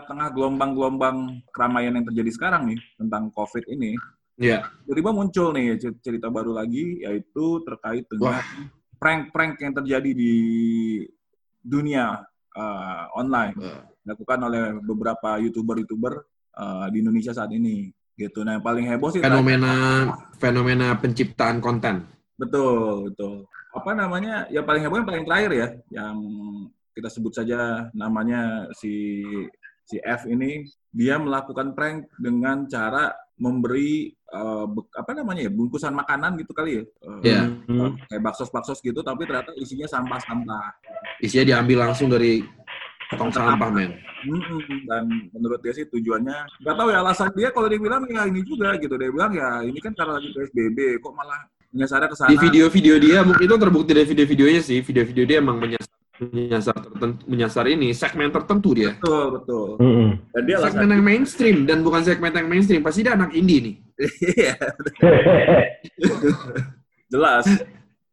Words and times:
tengah-tengah 0.00 0.28
gelombang-gelombang 0.32 1.16
keramaian 1.52 1.92
yang 1.92 2.06
terjadi 2.08 2.30
sekarang 2.32 2.72
nih 2.72 2.80
tentang 2.96 3.28
COVID 3.36 3.68
ini, 3.68 3.92
Iya. 4.40 4.64
tiba-tiba 4.88 5.12
muncul 5.12 5.52
nih 5.52 5.76
cer- 5.76 6.00
cerita 6.00 6.32
baru 6.32 6.56
lagi 6.56 7.04
yaitu 7.04 7.60
terkait 7.60 8.08
dengan 8.08 8.40
prank-prank 8.96 9.60
yang 9.60 9.76
terjadi 9.76 10.10
di 10.16 10.34
dunia 11.60 12.24
uh, 12.56 13.04
online 13.12 13.52
Eh, 13.60 13.80
dilakukan 14.00 14.40
oleh 14.42 14.62
beberapa 14.80 15.36
youtuber-youtuber 15.36 16.24
uh, 16.56 16.88
di 16.88 17.04
Indonesia 17.04 17.36
saat 17.36 17.52
ini 17.52 17.92
gitu. 18.16 18.40
Nah 18.40 18.56
yang 18.56 18.64
paling 18.64 18.88
heboh 18.88 19.12
sih 19.12 19.20
Fenomena 19.20 20.08
fenomena 20.40 20.96
penciptaan 20.96 21.60
konten. 21.60 22.08
betul 22.40 23.12
betul 23.12 23.44
apa 23.76 23.92
namanya 23.92 24.48
yang 24.48 24.64
paling 24.64 24.80
heboh 24.80 25.04
yang 25.04 25.08
paling 25.12 25.24
terakhir 25.28 25.50
ya 25.52 25.68
yang 25.92 26.16
kita 26.96 27.12
sebut 27.12 27.36
saja 27.36 27.92
namanya 27.92 28.64
si 28.72 29.20
si 29.90 29.98
F 29.98 30.22
ini 30.30 30.62
dia 30.94 31.18
melakukan 31.18 31.74
prank 31.74 32.06
dengan 32.22 32.70
cara 32.70 33.10
memberi 33.42 34.14
uh, 34.30 34.68
apa 34.94 35.10
namanya 35.18 35.48
ya 35.48 35.50
bungkusan 35.50 35.90
makanan 35.90 36.38
gitu 36.38 36.54
kali 36.54 36.78
ya. 36.78 36.84
Uh, 37.02 37.20
Iya. 37.26 37.42
uh, 37.74 37.90
kayak 38.06 38.22
baksos-baksos 38.22 38.78
gitu 38.86 39.02
tapi 39.02 39.26
ternyata 39.26 39.50
isinya 39.58 39.90
sampah-sampah. 39.90 40.70
Isinya 41.18 41.56
diambil 41.56 41.90
langsung 41.90 42.06
dari 42.06 42.44
tong 43.18 43.34
sampah, 43.34 43.70
men. 43.74 43.98
Dan 44.86 45.04
menurut 45.34 45.58
dia 45.64 45.74
sih 45.74 45.88
tujuannya 45.90 46.62
nggak 46.62 46.76
tahu 46.78 46.88
ya 46.94 46.98
alasan 47.02 47.32
dia 47.34 47.50
kalau 47.50 47.66
dia 47.66 47.80
bilang 47.82 48.06
ya 48.06 48.22
ini 48.30 48.46
juga 48.46 48.78
gitu. 48.78 48.94
Dia 48.94 49.10
bilang 49.10 49.32
ya 49.34 49.66
ini 49.66 49.78
kan 49.82 49.90
karena 49.98 50.22
lagi 50.22 50.30
PSBB 50.30 51.02
kok 51.02 51.12
malah 51.18 51.40
menyasarnya 51.74 52.06
ke 52.06 52.16
sana? 52.18 52.30
Di 52.30 52.38
video-video 52.38 52.94
dia 53.02 53.18
mungkin 53.26 53.42
itu 53.50 53.56
terbukti 53.58 53.90
dari 53.96 54.06
video-videonya 54.06 54.62
sih. 54.62 54.78
Video-video 54.84 55.24
dia 55.26 55.42
emang 55.42 55.58
menyasar 55.58 55.90
menyasar 56.20 56.76
tertentu, 56.76 57.20
menyasar 57.24 57.64
ini 57.72 57.96
segmen 57.96 58.28
tertentu 58.28 58.76
dia. 58.76 58.92
betul 59.00 59.24
betul 59.40 59.68
Mm-mm. 59.80 60.10
dan 60.36 60.42
dia 60.44 60.56
Segmen 60.60 60.92
yang 60.92 61.04
mainstream 61.04 61.56
dan 61.64 61.80
bukan 61.80 62.04
segmen 62.04 62.36
yang 62.36 62.48
mainstream. 62.48 62.84
Pasti 62.84 63.00
dia 63.00 63.16
anak 63.16 63.32
indie 63.32 63.60
nih. 63.64 63.76
Iya, 64.40 64.56
jelas. 67.12 67.44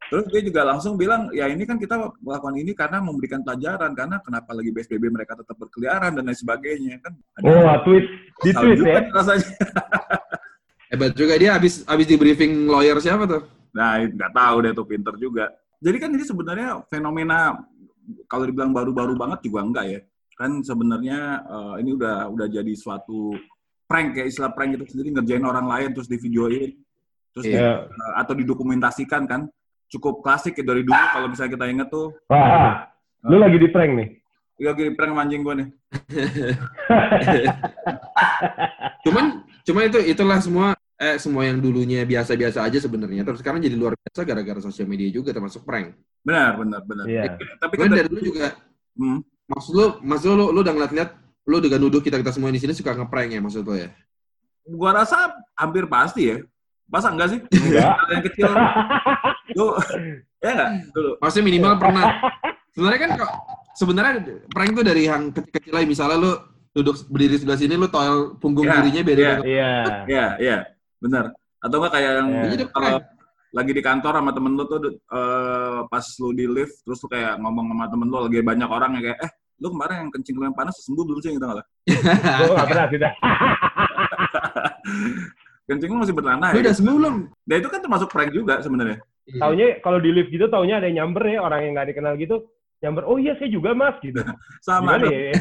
Terus 0.07 0.25
dia 0.31 0.41
juga 0.43 0.61
langsung 0.63 0.95
bilang, 0.95 1.27
ya 1.35 1.51
ini 1.51 1.67
kan 1.67 1.75
kita 1.75 1.99
melakukan 2.23 2.55
ini 2.55 2.71
karena 2.71 3.03
memberikan 3.03 3.43
pelajaran, 3.43 3.91
karena 3.91 4.23
kenapa 4.23 4.55
lagi 4.55 4.71
PSBB 4.71 5.11
mereka 5.11 5.35
tetap 5.35 5.55
berkeliaran 5.59 6.15
dan 6.15 6.23
lain 6.23 6.35
sebagainya 6.35 7.03
kan. 7.03 7.11
oh, 7.43 7.75
tweet 7.83 8.05
di 8.43 8.51
tweet 8.55 8.77
juga 8.79 8.99
ya. 8.99 9.01
rasanya. 9.11 9.51
Hebat 10.91 11.11
juga 11.19 11.35
dia 11.35 11.59
habis 11.59 11.83
habis 11.83 12.07
di 12.07 12.15
briefing 12.15 12.71
lawyer 12.71 12.95
siapa 13.03 13.27
tuh? 13.27 13.43
Nah, 13.75 13.99
nggak 14.07 14.31
tahu 14.31 14.55
deh 14.63 14.71
tuh 14.71 14.87
pinter 14.87 15.13
juga. 15.19 15.51
Jadi 15.83 15.97
kan 15.99 16.09
ini 16.15 16.23
sebenarnya 16.23 16.87
fenomena 16.87 17.59
kalau 18.25 18.43
dibilang 18.45 18.71
baru-baru 18.71 19.13
banget 19.15 19.45
juga 19.45 19.59
enggak 19.63 19.85
ya. 19.87 19.99
Kan 20.37 20.61
sebenarnya 20.61 21.17
eh, 21.43 21.73
ini 21.81 21.95
udah 21.95 22.29
udah 22.29 22.47
jadi 22.47 22.73
suatu 22.73 23.33
prank 23.87 24.15
ya 24.15 24.27
istilah 24.27 24.51
prank 24.51 24.75
itu 24.75 24.85
sendiri 24.85 25.15
ngerjain 25.15 25.41
orang 25.41 25.65
lain 25.65 25.89
terus 25.95 26.05
di 26.05 26.19
videoin 26.19 26.75
terus 27.31 27.47
di- 27.47 27.55
Iya. 27.55 27.87
eh, 27.87 28.13
atau 28.19 28.35
didokumentasikan 28.35 29.23
kan 29.23 29.41
cukup 29.87 30.19
klasik 30.19 30.59
ya 30.59 30.67
dari 30.67 30.83
dulu 30.83 30.99
kalau 31.09 31.31
misalnya 31.31 31.51
kita 31.55 31.65
ingat 31.71 31.87
tuh 31.87 32.11
Wah, 32.27 32.83
lu 33.23 33.39
lagi 33.39 33.55
di 33.55 33.71
prank 33.71 33.91
nih. 33.95 34.09
Iya, 34.57 34.73
lagi 34.73 34.83
prank 34.91 35.11
sama 35.13 35.21
anjing 35.23 35.41
gue 35.41 35.53
nih. 35.55 35.67
Cuman 39.05 39.25
cuma 39.63 39.79
itu 39.83 39.99
itulah 40.03 40.39
semua 40.39 40.67
eh 40.97 41.15
semua 41.21 41.45
yang 41.45 41.61
dulunya 41.61 42.01
biasa-biasa 42.03 42.65
aja 42.65 42.81
sebenarnya 42.81 43.21
terus 43.21 43.45
sekarang 43.45 43.61
jadi 43.61 43.77
luar 43.77 43.93
biasa 43.93 44.25
gara-gara 44.25 44.57
sosial 44.57 44.89
media 44.89 45.07
juga 45.13 45.29
termasuk 45.29 45.61
prank. 45.61 45.93
Benar, 46.25 46.57
benar, 46.57 46.81
benar. 46.83 47.05
Iya. 47.05 47.37
Tapi 47.61 47.73
Cuman 47.77 47.85
kan 47.85 47.97
dari 48.01 48.09
dulu 48.09 48.21
juga 48.25 48.47
Hmm. 48.97 49.21
maksud 49.45 49.77
lu 49.77 49.85
maksud 50.01 50.33
lu 50.33 50.49
lu 50.49 50.59
udah 50.65 50.73
ngeliat-liat 50.73 51.09
lu 51.45 51.61
dengan 51.61 51.79
nuduh 51.85 52.01
kita 52.01 52.17
kita 52.17 52.33
semua 52.33 52.49
di 52.49 52.57
sini 52.57 52.73
suka 52.73 52.97
ngeprank 52.97 53.29
ya 53.29 53.37
maksud 53.37 53.61
lu 53.61 53.77
ya? 53.77 53.93
gua 54.67 54.91
rasa 54.91 55.37
hampir 55.55 55.85
pasti 55.87 56.33
ya. 56.33 56.37
Masa 56.89 57.13
enggak 57.13 57.29
sih? 57.35 57.39
Enggak. 57.45 57.93
Yang 58.09 58.23
kecil. 58.31 58.49
Lu, 59.55 59.65
ya 60.41 60.49
enggak? 60.49 60.69
Dulu. 60.91 61.11
Maksudnya 61.21 61.45
minimal 61.45 61.73
pernah. 61.79 62.03
Sebenarnya 62.73 62.99
kan 62.99 63.11
kok 63.21 63.31
sebenarnya 63.77 64.11
prank 64.49 64.71
tuh 64.75 64.85
dari 64.87 65.01
yang 65.07 65.29
kecil-kecil 65.31 65.73
aja. 65.77 65.87
Misalnya 65.87 66.17
lu 66.19 66.31
duduk 66.73 66.95
berdiri 67.07 67.37
sebelah 67.37 67.59
sini 67.61 67.73
lu 67.77 67.87
toel 67.87 68.35
punggung 68.41 68.65
Ya, 68.65 68.81
kirinya 68.81 69.01
biar 69.05 69.19
ya. 69.19 69.35
Iya. 69.45 69.71
Iya, 70.09 70.25
iya. 70.41 70.57
Benar. 71.01 71.33
Atau 71.61 71.77
enggak 71.81 71.93
kayak 71.97 72.11
yang. 72.21 72.29
Jadi 72.53 72.63
kalau 72.69 73.01
lagi 73.55 73.71
di 73.71 73.81
kantor 73.81 74.13
sama 74.19 74.31
temen 74.35 74.53
lu 74.59 74.63
tuh 74.67 74.79
eh, 74.91 75.79
pas 75.87 76.05
lu 76.19 76.29
di 76.35 76.45
lift 76.45 76.83
terus 76.83 76.99
lu 76.99 77.07
kayak 77.07 77.39
ngomong 77.39 77.71
sama 77.71 77.85
temen 77.87 78.07
lu 78.11 78.17
lagi 78.27 78.43
banyak 78.43 78.69
orang 78.69 78.91
yang 78.99 79.03
kayak 79.11 79.19
eh 79.23 79.31
lu 79.57 79.67
kemarin 79.73 79.95
yang 80.05 80.09
kencing 80.13 80.35
lu 80.37 80.43
yang 80.45 80.57
panas 80.57 80.75
sembuh 80.85 81.03
belum 81.07 81.19
sih 81.23 81.31
gitu 81.33 81.45
nggak 81.47 81.57
lah? 81.57 81.65
Gue 82.43 82.53
nggak 82.53 82.69
pernah 82.69 82.85
sudah. 82.91 83.11
Kencing 85.67 85.89
lu 85.91 85.99
masih 85.99 86.15
bertanah 86.15 86.49
Lu 86.53 86.59
ya? 86.59 86.63
udah 86.69 86.75
sembuh 86.77 86.95
belum? 86.95 87.15
Nah 87.27 87.55
itu 87.59 87.67
kan 87.67 87.79
termasuk 87.83 88.07
prank 88.07 88.31
juga 88.31 88.63
sebenarnya. 88.63 88.97
Taunya 89.27 89.67
kalau 89.83 89.99
di 89.99 90.15
lift 90.15 90.31
gitu 90.31 90.47
taunya 90.47 90.79
ada 90.79 90.87
yang 90.87 91.11
nyamber 91.11 91.27
ya 91.27 91.43
orang 91.43 91.59
yang 91.67 91.73
nggak 91.75 91.91
dikenal 91.91 92.13
gitu. 92.15 92.47
Nyamber, 92.77 93.03
oh 93.09 93.17
iya 93.17 93.33
saya 93.41 93.49
juga 93.49 93.73
mas 93.73 93.97
gitu. 94.05 94.21
Sama 94.67 95.01
ya? 95.01 95.33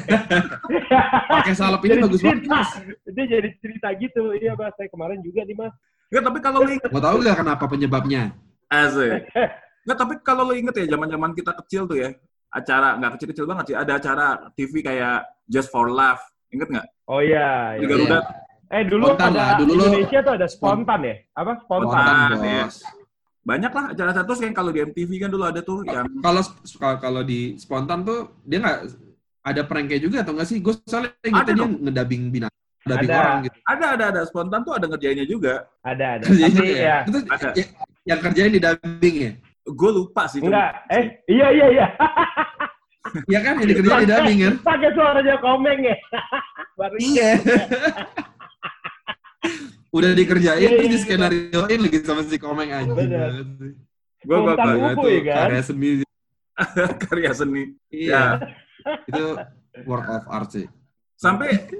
Pakai 1.36 1.52
salep 1.52 1.84
ini 1.84 2.00
Jadi 2.00 2.02
bagus 2.08 2.20
banget, 2.24 2.38
cerita. 2.41 2.52
Mas. 2.56 2.70
Itu 3.04 3.20
jadi 3.28 3.48
cerita 3.60 3.88
gitu. 4.00 4.22
Iya 4.32 4.52
mas, 4.56 4.72
saya 4.80 4.88
kemarin 4.88 5.20
juga 5.20 5.44
nih 5.44 5.56
mas. 5.56 5.74
Enggak, 6.08 6.24
tapi 6.32 6.38
kalau 6.41 6.58
lu 6.64 6.70
inget 6.72 6.91
Mau 6.91 7.02
tahu 7.02 7.16
nggak 7.20 7.36
kenapa 7.44 7.64
penyebabnya? 7.69 8.22
Asik. 8.72 9.26
Nggak, 9.86 9.98
tapi 10.02 10.14
kalau 10.26 10.42
lo 10.50 10.54
inget 10.58 10.74
ya, 10.82 10.98
zaman-zaman 10.98 11.30
kita 11.30 11.54
kecil 11.62 11.86
tuh 11.86 11.94
ya, 11.94 12.10
acara, 12.50 12.98
nggak 12.98 13.14
kecil-kecil 13.14 13.47
banget 13.47 13.64
sih, 13.70 13.76
ada 13.78 13.92
acara 14.03 14.26
TV 14.58 14.82
kayak 14.82 15.22
Just 15.47 15.70
for 15.70 15.86
Laugh. 15.86 16.18
Ingat 16.50 16.68
nggak? 16.74 16.86
Oh 17.06 17.22
iya. 17.22 17.78
Di 17.78 17.86
iya. 17.86 17.91
Garuda. 17.94 18.18
Eh 18.66 18.82
dulu 18.82 19.14
Spontan 19.14 19.30
ada 19.30 19.38
lah, 19.38 19.50
dulu 19.62 19.72
lu- 19.78 19.86
Indonesia 19.86 20.18
tuh 20.26 20.32
ada 20.34 20.47
spontan 20.50 21.00
ya? 21.06 21.14
Apa 21.38 21.53
spontan? 21.62 21.86
Spontan. 21.86 22.38
Iya. 22.42 22.64
bos. 22.66 22.76
Banyak 23.46 23.70
lah 23.70 23.84
acara-acara 23.94 24.26
terus 24.26 24.42
kan 24.42 24.50
kalau 24.50 24.74
di 24.74 24.82
MTV 24.82 25.10
kan 25.22 25.30
dulu 25.30 25.44
ada 25.46 25.62
tuh 25.62 25.86
yang 25.86 26.10
Kalau 26.18 26.42
kalau- 26.98 27.22
di 27.22 27.54
spontan 27.56 28.02
tuh 28.02 28.42
dia 28.42 28.58
nggak 28.58 28.78
ada 29.46 29.62
pranknya 29.62 30.02
juga 30.02 30.26
atau 30.26 30.34
nggak 30.34 30.48
sih? 30.50 30.58
Gue 30.58 30.74
soalnya 30.82 31.14
gitu 31.22 31.50
dia 31.54 31.66
ngedabing 31.70 32.22
binatang, 32.34 32.58
ngedabing 32.82 33.06
Ada. 33.06 33.18
orang 33.22 33.38
gitu. 33.46 33.56
ada 33.62 33.86
ada 33.94 34.04
ada 34.10 34.20
spontan 34.26 34.60
tuh 34.66 34.74
ada 34.74 34.90
ngerjainnya 34.90 35.26
juga. 35.30 35.62
Ada 35.86 36.18
ada. 36.18 36.24
Tapi 36.26 36.66
ya. 36.66 36.74
ya 36.74 36.96
Itu 37.06 37.18
Ada. 37.22 37.48
ya- 37.54 37.70
yang 38.02 38.18
kerjain 38.18 38.50
di 38.50 38.58
dubbing 38.58 39.16
ya? 39.22 39.32
Gue 39.62 39.90
lupa 39.94 40.26
sih. 40.26 40.42
enggak. 40.42 40.82
Eh 40.90 41.04
iya 41.30 41.48
iya 41.54 41.66
iya. 41.70 41.86
Iya 43.30 43.38
kan 43.38 43.54
yang 43.62 43.70
dikerjain 43.70 44.02
di 44.02 44.10
dubbing 44.10 44.38
kan? 44.42 44.54
Pakai 44.66 44.90
suaranya 44.90 45.38
komeng 45.38 45.78
ya. 45.86 45.94
Baru 46.82 46.94
Iya. 46.98 47.30
Udah 49.94 50.10
dikerjain 50.12 50.60
Iya, 50.60 50.70
terus 50.76 50.86
iya, 50.86 50.92
di 50.92 50.98
skenarioin 50.98 51.80
lagi 51.82 51.98
sama 52.02 52.22
si 52.26 52.36
komeng 52.38 52.70
sih. 52.70 53.08
Gue 54.26 54.38
Buku 54.42 54.70
itu 54.74 55.08
ya 55.08 55.20
kan? 55.22 55.36
karya 55.47 55.62
seni. 55.62 55.91
karya 57.06 57.32
seni. 57.32 57.62
Iya. 57.92 58.12
Ya. 58.12 58.24
Itu 59.06 59.24
work 59.86 60.06
of 60.10 60.24
art 60.26 60.48
sih. 60.50 60.66
Sampai 61.14 61.70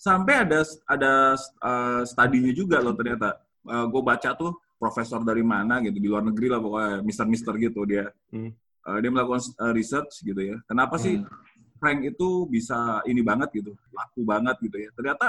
sampai 0.00 0.34
ada 0.48 0.64
ada 0.88 1.12
uh, 1.60 2.02
studinya 2.08 2.52
juga 2.56 2.80
loh 2.80 2.96
ternyata. 2.96 3.36
gue 3.60 4.00
baca 4.00 4.32
tuh 4.32 4.56
profesor 4.80 5.20
dari 5.20 5.44
mana 5.44 5.84
gitu 5.84 6.00
di 6.00 6.08
luar 6.08 6.24
negeri 6.24 6.48
lah 6.48 6.56
pokoknya 6.64 7.04
mister-mister 7.04 7.52
gitu 7.60 7.84
dia. 7.84 8.08
Hmm. 8.32 8.56
Uh, 8.80 8.98
dia 9.04 9.10
melakukan 9.12 9.44
uh, 9.60 9.72
research 9.76 10.24
gitu 10.24 10.40
ya. 10.40 10.56
Kenapa 10.64 10.96
sih 10.96 11.20
Hmm. 11.20 11.28
prank 11.76 12.00
itu 12.08 12.48
bisa 12.48 13.04
ini 13.04 13.20
banget 13.20 13.52
gitu, 13.60 13.76
laku 13.92 14.24
banget 14.24 14.56
gitu 14.64 14.80
ya. 14.80 14.88
Ternyata 14.96 15.28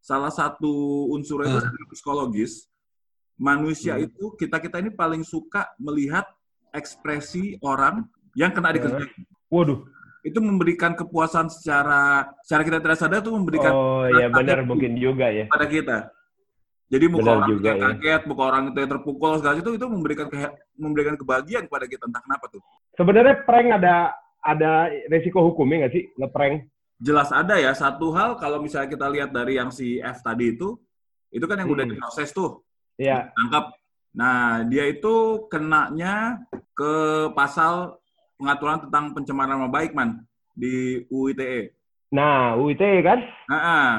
salah 0.00 0.28
satu 0.28 0.72
unsurnya 1.10 1.48
itu 1.48 1.58
secara 1.60 1.86
psikologis. 1.88 2.52
Manusia 3.36 3.96
Hmm. 3.96 4.04
itu 4.04 4.24
kita 4.36 4.56
kita 4.58 4.76
ini 4.78 4.90
paling 4.90 5.24
suka 5.24 5.64
melihat 5.76 6.28
ekspresi 6.70 7.56
orang 7.60 8.04
yang 8.32 8.52
kena 8.52 8.70
dikerjain. 8.70 9.08
Waduh. 9.48 9.80
Itu 10.20 10.44
memberikan 10.44 10.92
kepuasan 10.92 11.48
secara 11.48 12.28
secara 12.44 12.62
kita 12.62 12.78
tidak 12.78 12.98
sadar 13.00 13.20
tuh 13.20 13.32
memberikan 13.32 13.72
Oh 13.72 14.04
iya 14.06 14.28
benar 14.28 14.60
mungkin 14.62 14.92
juga 14.94 15.32
ya. 15.32 15.48
pada 15.48 15.64
kita. 15.64 16.12
Jadi 16.90 17.06
muka 17.06 17.22
Benar 17.22 17.36
orang 17.38 17.48
juga, 17.48 17.70
yang 17.70 17.78
ya. 17.78 17.86
kaget, 17.94 18.22
muka 18.26 18.42
orang 18.44 18.62
itu 18.66 18.78
yang 18.82 18.90
terpukul 18.90 19.32
segala 19.38 19.54
itu 19.56 19.70
itu 19.72 19.86
memberikan 19.86 20.26
keha- 20.26 20.54
memberikan 20.74 21.14
kebahagiaan 21.14 21.64
kepada 21.64 21.86
kita 21.86 22.02
entah 22.04 22.18
kenapa 22.20 22.44
tuh. 22.50 22.60
Sebenarnya 22.98 23.46
prank 23.46 23.68
ada 23.78 23.94
ada 24.42 24.70
resiko 25.06 25.38
hukumnya 25.40 25.86
nggak 25.86 25.92
sih 25.94 26.04
ngeprank? 26.18 26.66
Jelas 27.00 27.32
ada 27.32 27.56
ya 27.56 27.72
satu 27.72 28.12
hal 28.12 28.36
kalau 28.36 28.60
misalnya 28.60 28.92
kita 28.92 29.08
lihat 29.08 29.32
dari 29.32 29.56
yang 29.56 29.72
si 29.72 29.96
F 29.96 30.20
tadi 30.20 30.52
itu 30.52 30.76
itu 31.32 31.44
kan 31.48 31.56
yang 31.56 31.70
udah 31.70 31.88
Hmm. 31.88 31.94
diproses 31.96 32.28
tuh, 32.30 32.60
Iya. 33.00 33.32
tangkap. 33.32 33.72
Nah, 34.12 34.66
dia 34.66 34.84
itu 34.84 35.46
kenanya 35.46 36.42
ke 36.74 36.92
pasal 37.32 37.96
pengaturan 38.36 38.84
tentang 38.84 39.14
pencemaran 39.14 39.54
nama 39.54 39.70
baik, 39.70 39.94
Man, 39.94 40.26
di 40.52 41.06
UITE. 41.08 41.72
Nah, 42.10 42.58
UIT 42.58 42.82
kan 43.00 43.22
Nah, 43.46 43.60
ah, 43.62 43.92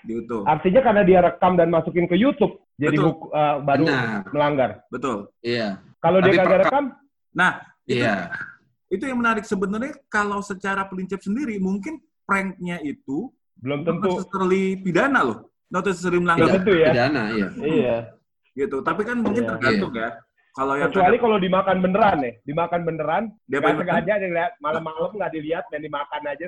di 0.00 0.22
itu. 0.22 0.46
artinya 0.46 0.80
karena 0.80 1.02
dia 1.02 1.18
rekam 1.20 1.58
dan 1.58 1.68
masukin 1.68 2.06
ke 2.06 2.14
YouTube 2.14 2.56
jadi 2.78 2.94
Betul. 2.94 3.06
huku- 3.10 3.32
eh, 3.34 3.56
baru 3.60 3.84
Benar. 3.84 4.22
melanggar. 4.30 4.70
Betul. 4.88 5.18
Iya. 5.42 5.82
Kalau 5.98 6.18
dia 6.22 6.32
kagak 6.34 6.60
rekam, 6.64 6.84
Nah, 7.36 7.60
itu 7.84 8.00
Iya. 8.00 8.32
itu 8.88 9.04
yang 9.04 9.20
menarik 9.20 9.44
sebenarnya 9.44 9.92
kalau 10.08 10.40
secara 10.40 10.88
pelincip 10.88 11.20
sendiri 11.20 11.60
mungkin 11.60 12.00
pranknya 12.26 12.82
itu 12.82 13.30
Belum 13.56 13.80
tentu. 13.82 14.10
necessarily 14.12 14.76
pidana 14.76 15.20
loh. 15.22 15.38
Not 15.66 15.82
necessarily 15.82 16.20
melanggar 16.20 16.50
tentu 16.52 16.72
ya. 16.74 16.90
Pidana, 16.92 17.22
iya. 17.32 17.48
Iya. 17.56 17.96
gitu. 18.52 18.80
Tapi 18.80 19.02
kan 19.02 19.20
mungkin 19.20 19.42
Iya. 19.42 19.50
tergantung 19.54 19.94
ya. 19.94 20.10
Kalau 20.52 20.72
yang 20.72 20.88
Kecuali 20.88 21.16
kalau 21.20 21.36
dimakan 21.36 21.76
beneran 21.84 22.16
ya, 22.18 22.32
dimakan 22.42 22.80
beneran, 22.82 23.22
dia 23.44 23.60
nggak 23.60 23.76
sengaja 23.76 24.12
dilihat 24.16 24.52
malam-malam 24.56 25.12
nggak 25.12 25.28
dilihat 25.30 25.64
dan 25.68 25.84
dimakan 25.84 26.22
aja 26.24 26.46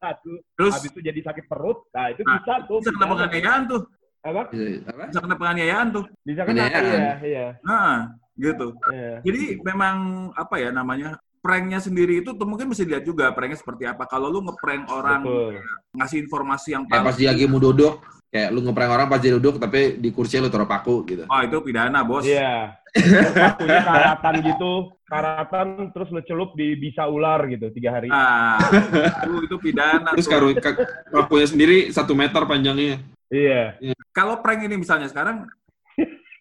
satu, 0.00 0.32
terus 0.56 0.72
habis 0.80 0.88
itu 0.88 1.00
jadi 1.04 1.20
sakit 1.20 1.44
perut, 1.44 1.84
nah 1.92 2.08
itu 2.08 2.24
Nah, 2.24 2.40
bisa 2.40 2.54
tuh. 2.64 2.80
bisa 2.80 2.88
kena 2.96 3.06
penganiayaan 3.12 3.62
tuh. 3.68 3.82
Apa? 4.24 4.42
Iya, 4.56 4.80
Apa? 4.88 5.02
Bisa 5.12 5.20
kena 5.20 5.36
penganiayaan 5.36 5.86
tuh. 5.92 6.04
Bisa 6.24 6.40
kena, 6.40 6.56
Penganiayaan. 6.72 6.88
iya, 6.88 7.12
iya. 7.20 7.46
Nah, 7.60 7.96
gitu. 8.32 8.66
iya. 8.88 9.12
Jadi 9.28 9.42
memang 9.60 9.96
apa 10.32 10.54
ya 10.56 10.70
namanya? 10.72 11.20
Pranknya 11.40 11.80
sendiri 11.80 12.20
itu 12.20 12.36
tuh 12.36 12.44
mungkin 12.44 12.68
mesti 12.68 12.84
dilihat 12.84 13.08
juga 13.08 13.32
pranknya 13.32 13.56
seperti 13.56 13.88
apa. 13.88 14.04
Kalau 14.04 14.28
lu 14.28 14.44
ngeprank 14.44 14.92
orang 14.92 15.24
Betul. 15.24 15.52
ngasih 15.96 16.18
informasi 16.20 16.68
yang 16.76 16.84
Kayak 16.84 17.00
pas 17.00 17.16
palsu, 17.16 17.20
dia 17.24 17.28
lagi 17.32 17.44
mau 17.48 17.56
duduk, 17.56 17.94
kayak 18.28 18.48
lu 18.52 18.60
ngeprank 18.60 18.90
orang 18.92 19.08
pas 19.08 19.20
dia 19.24 19.32
duduk, 19.32 19.56
tapi 19.56 19.96
di 19.96 20.12
kursi 20.12 20.36
lu 20.36 20.52
taruh 20.52 20.68
paku 20.68 21.00
gitu. 21.08 21.24
oh 21.24 21.40
itu 21.40 21.56
pidana 21.64 22.04
bos. 22.04 22.28
Iya. 22.28 22.76
Terus 22.92 23.32
Pakunya 23.40 23.80
karatan 23.86 24.34
gitu, 24.44 24.72
karatan 25.08 25.68
terus 25.96 26.08
ngecelup 26.12 26.50
di 26.58 26.76
bisa 26.76 27.08
ular 27.08 27.40
gitu 27.48 27.72
tiga 27.72 27.96
hari. 27.96 28.12
Nah, 28.12 28.60
itu, 29.24 29.32
itu 29.48 29.56
pidana. 29.62 30.12
Terus 30.12 30.28
karu, 30.28 30.52
ka- 30.60 30.76
pakunya 31.08 31.48
sendiri 31.48 31.76
satu 31.88 32.12
meter 32.12 32.44
panjangnya. 32.44 33.00
Iya. 33.32 33.78
Kalau 34.12 34.42
prank 34.44 34.66
ini 34.66 34.76
misalnya 34.76 35.08
sekarang, 35.08 35.48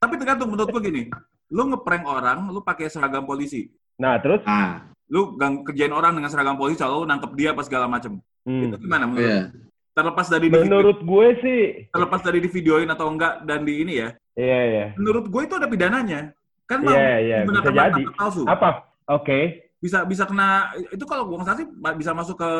tapi 0.01 0.13
tergantung 0.19 0.51
menurut 0.51 0.73
gua 0.73 0.81
gini. 0.83 1.07
Lu 1.53 1.69
ngeprank 1.71 2.03
orang, 2.03 2.51
lu 2.51 2.59
pakai 2.65 2.91
seragam 2.91 3.23
polisi. 3.23 3.69
Nah 3.99 4.17
terus, 4.17 4.41
Ah, 4.43 4.87
Lu 5.09 5.33
gang 5.35 5.65
kerjain 5.65 5.89
orang 5.89 6.13
dengan 6.13 6.29
seragam 6.29 6.53
polisi, 6.53 6.77
kalau 6.77 7.01
lu 7.01 7.09
nangkep 7.09 7.31
dia 7.33 7.49
apa 7.51 7.65
segala 7.65 7.85
macem. 7.85 8.21
hmm. 8.45 8.61
Itu 8.69 8.75
gimana 8.79 9.03
menurut? 9.05 9.25
iya. 9.25 9.41
Terlepas 9.89 10.27
dari 10.29 10.47
menurut 10.47 10.99
gue 11.03 11.27
sih, 11.43 11.61
terlepas 11.91 12.21
dari 12.23 12.39
di 12.39 12.47
videoin 12.47 12.87
atau 12.87 13.09
enggak 13.09 13.43
dan 13.43 13.65
di 13.67 13.83
ini 13.83 13.99
ya, 13.99 14.09
iya 14.33 14.59
iya. 14.63 14.85
menurut 14.95 15.27
gue 15.27 15.41
itu 15.43 15.55
ada 15.57 15.67
pidananya. 15.67 16.31
Kan 16.63 16.85
mau 16.85 16.93
Iya 16.93 17.15
iya, 17.19 17.37
bisa 17.43 17.59
menggunakan 17.59 17.73
jadi. 17.91 18.03
palsu. 18.15 18.41
Apa? 18.45 18.69
Oke. 19.09 19.39
Bisa 19.81 20.05
bisa 20.05 20.23
kena 20.23 20.69
itu 20.91 21.01
kalau 21.03 21.25
gua 21.25 21.41
nggak 21.41 21.57
sih 21.57 21.67
bisa 21.97 22.11
masuk 22.13 22.37
ke 22.37 22.51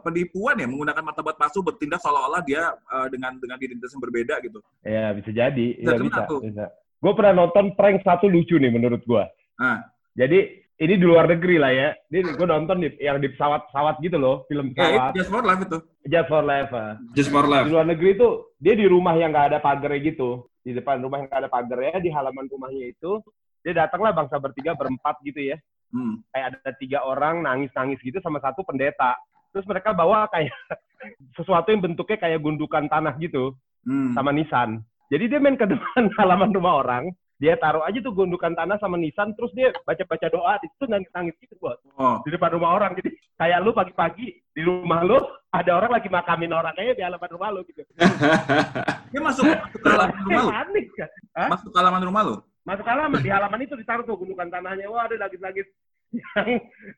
penipuan 0.00 0.56
ya 0.56 0.64
menggunakan 0.64 1.02
martabat 1.04 1.36
palsu 1.36 1.60
bertindak 1.60 2.00
seolah-olah 2.00 2.40
dia 2.40 2.72
eh, 2.72 3.06
dengan 3.12 3.36
dengan 3.36 3.58
identitas 3.58 3.92
yang 3.92 4.00
berbeda 4.00 4.40
gitu. 4.40 4.58
Iya 4.80 5.12
bisa 5.12 5.30
jadi. 5.30 5.66
Bisa 5.76 5.90
Iya 5.92 5.98
kena 6.00 6.08
bisa. 6.08 6.22
tuh. 6.24 6.40
bisa. 6.40 6.64
Gue 6.98 7.12
pernah 7.12 7.34
nonton 7.36 7.76
prank 7.76 8.00
satu 8.00 8.26
lucu 8.26 8.56
nih 8.56 8.72
menurut 8.72 9.04
gue. 9.04 9.24
Ah. 9.60 9.84
Jadi 10.14 10.61
ini 10.82 10.98
di 10.98 11.06
luar 11.06 11.30
negeri 11.30 11.56
lah 11.56 11.70
ya. 11.70 11.88
Ini 12.10 12.34
gue 12.34 12.42
nonton 12.44 12.82
di, 12.82 12.90
yang 12.98 13.16
di 13.16 13.30
pesawat-pesawat 13.30 14.02
gitu 14.02 14.18
loh, 14.18 14.42
film 14.46 14.74
Ya, 14.74 14.90
pesawat. 14.90 15.10
just 15.14 15.30
for 15.30 15.42
life 15.42 15.62
itu. 15.62 15.78
Just 16.02 16.26
for 16.26 16.42
Life. 16.42 16.72
ah. 16.74 16.92
Just 17.14 17.30
for 17.30 17.44
Di 17.46 17.50
life. 17.54 17.66
luar 17.70 17.86
negeri 17.86 18.10
itu 18.12 18.28
dia 18.58 18.74
di 18.74 18.84
rumah 18.84 19.14
yang 19.14 19.30
nggak 19.30 19.46
ada 19.48 19.58
pagarnya 19.58 20.02
gitu. 20.02 20.42
Di 20.60 20.74
depan 20.74 20.98
rumah 20.98 21.22
yang 21.22 21.30
nggak 21.30 21.40
ada 21.40 21.50
pagarnya, 21.50 21.98
di 21.98 22.10
halaman 22.10 22.46
rumahnya 22.46 22.90
itu 22.90 23.22
dia 23.62 23.78
datanglah 23.78 24.10
bangsa 24.10 24.36
bertiga 24.36 24.74
berempat 24.74 25.22
gitu 25.22 25.38
ya. 25.38 25.56
Hmm. 25.88 26.18
Kayak 26.28 26.58
ada 26.58 26.70
tiga 26.74 26.98
orang 27.02 27.40
nangis-nangis 27.40 28.02
gitu 28.02 28.18
sama 28.18 28.42
satu 28.42 28.66
pendeta. 28.66 29.14
Terus 29.54 29.62
mereka 29.64 29.94
bawa 29.94 30.26
kayak 30.26 30.50
sesuatu 31.38 31.68
yang 31.68 31.80
bentuknya 31.80 32.18
kayak 32.18 32.40
gundukan 32.40 32.86
tanah 32.86 33.14
gitu 33.16 33.54
Hmm. 33.82 34.14
sama 34.14 34.30
nisan. 34.30 34.78
Jadi 35.10 35.26
dia 35.26 35.38
main 35.38 35.58
ke 35.58 35.66
depan 35.66 36.06
halaman 36.18 36.50
rumah 36.50 36.78
orang, 36.78 37.04
dia 37.42 37.58
taruh 37.58 37.82
aja 37.82 37.98
tuh 37.98 38.14
gundukan 38.14 38.54
tanah 38.54 38.78
sama 38.78 38.94
nisan, 38.94 39.34
terus 39.34 39.50
dia 39.50 39.74
baca-baca 39.82 40.30
doa, 40.30 40.62
di 40.62 40.70
situ 40.70 40.86
nangis-nangis 40.86 41.34
gitu 41.42 41.58
buat 41.58 41.74
Oh. 41.98 42.22
di 42.22 42.30
depan 42.30 42.54
rumah 42.54 42.78
orang. 42.78 42.94
Jadi 42.94 43.18
kayak 43.34 43.58
lu 43.66 43.74
pagi-pagi 43.74 44.38
di 44.54 44.62
rumah 44.62 45.02
lu 45.02 45.18
ada 45.50 45.70
orang 45.74 45.98
lagi 45.98 46.06
makamin 46.06 46.54
orang 46.54 46.70
kayaknya 46.78 46.94
di 46.94 47.02
halaman 47.02 47.30
rumah 47.34 47.48
lu 47.50 47.60
gitu. 47.66 47.82
Dia 49.12 49.20
masuk, 49.20 49.42
masuk 49.42 49.80
ke 49.82 49.88
halaman 49.90 50.22
rumah 50.22 50.42
lu. 50.46 50.50
Panik 50.54 50.86
kan? 50.94 51.10
Hah? 51.34 51.48
Masuk 51.50 51.68
ke 51.74 51.78
halaman 51.82 52.02
rumah 52.06 52.22
lu. 52.22 52.36
Masuk 52.62 52.86
halaman 52.86 53.18
di 53.18 53.30
halaman 53.34 53.60
itu 53.66 53.74
ditaruh 53.74 54.06
tuh 54.06 54.14
gundukan 54.14 54.46
tanahnya. 54.46 54.86
Wah 54.86 55.10
ada 55.10 55.26
nangis-nangis 55.26 55.66
yang 56.12 56.48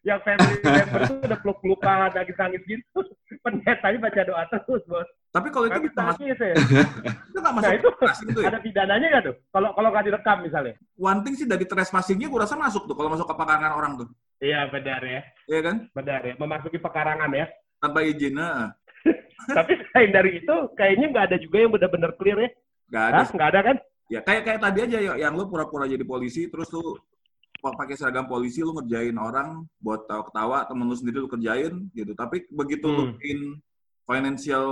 yang 0.02 0.18
family 0.26 0.58
member 0.58 1.00
tuh 1.06 1.16
udah 1.22 1.38
peluk-pelukan 1.38 2.10
nangis-nangis 2.10 2.62
gitu. 2.66 2.98
Pendetanya 3.44 3.98
baca 4.02 4.20
doa 4.26 4.42
terus 4.50 4.82
bos. 4.90 5.08
Tapi 5.30 5.48
kalau 5.50 5.66
itu 5.66 5.78
Nangis 5.78 5.90
bisa 5.90 6.02
masuk, 6.02 6.20
nangis 6.22 6.38
ya. 6.38 6.54
itu 7.30 7.38
nggak 7.38 7.54
masuk 7.54 7.66
Nah 7.66 7.74
itu 7.74 7.88
tuh 8.30 8.42
ya. 8.42 8.48
ada 8.50 8.58
pidananya 8.62 9.06
nggak 9.10 9.24
tuh? 9.26 9.34
Kalau 9.50 9.68
kalau 9.74 9.88
nggak 9.90 10.04
direkam 10.06 10.36
misalnya? 10.42 10.74
One 10.98 11.20
thing 11.22 11.34
sih 11.38 11.46
dari 11.46 11.64
trespassingnya 11.66 12.26
gue 12.30 12.40
rasa 12.42 12.54
masuk 12.58 12.86
tuh 12.90 12.94
kalau 12.98 13.10
masuk 13.14 13.26
ke 13.26 13.34
pekarangan 13.38 13.72
orang 13.74 13.92
tuh. 14.02 14.08
Iya 14.42 14.66
benar 14.68 15.00
ya, 15.02 15.20
Iya 15.46 15.60
kan? 15.62 15.76
benar 15.94 16.20
ya. 16.26 16.34
Memasuki 16.36 16.78
pekarangan 16.78 17.30
ya. 17.32 17.46
Tanpa 17.78 18.02
izin. 18.02 18.34
Nah. 18.34 18.74
Tapi 19.58 19.72
selain 19.90 20.10
dari 20.10 20.30
itu, 20.42 20.56
kayaknya 20.74 21.06
nggak 21.12 21.24
ada 21.32 21.36
juga 21.38 21.56
yang 21.60 21.72
benar-benar 21.72 22.10
clear 22.18 22.38
ya. 22.40 22.50
Gak 22.92 23.04
ada? 23.12 23.22
Nggak 23.30 23.48
ada 23.52 23.60
kan? 23.62 23.76
Ya 24.12 24.20
kayak 24.20 24.42
kayak 24.44 24.60
tadi 24.60 24.78
aja 24.84 24.98
ya, 25.00 25.12
yang 25.16 25.32
lu 25.32 25.48
pura-pura 25.48 25.88
jadi 25.88 26.04
polisi 26.04 26.46
terus 26.52 26.68
lu 26.72 26.96
pakai 27.72 27.96
seragam 27.96 28.28
polisi 28.28 28.60
lu 28.60 28.74
ngerjain 28.74 29.16
orang 29.16 29.64
buat 29.78 30.04
tahu 30.04 30.28
ketawa 30.28 30.68
temen 30.68 30.84
lu 30.84 30.92
sendiri 30.92 31.18
lu 31.18 31.30
kerjain 31.30 31.72
gitu. 31.90 32.12
Tapi 32.12 32.44
begitu 32.50 32.84
lu 32.84 33.02
Hmm. 33.02 33.12
bikin 33.16 33.38
financial 34.04 34.66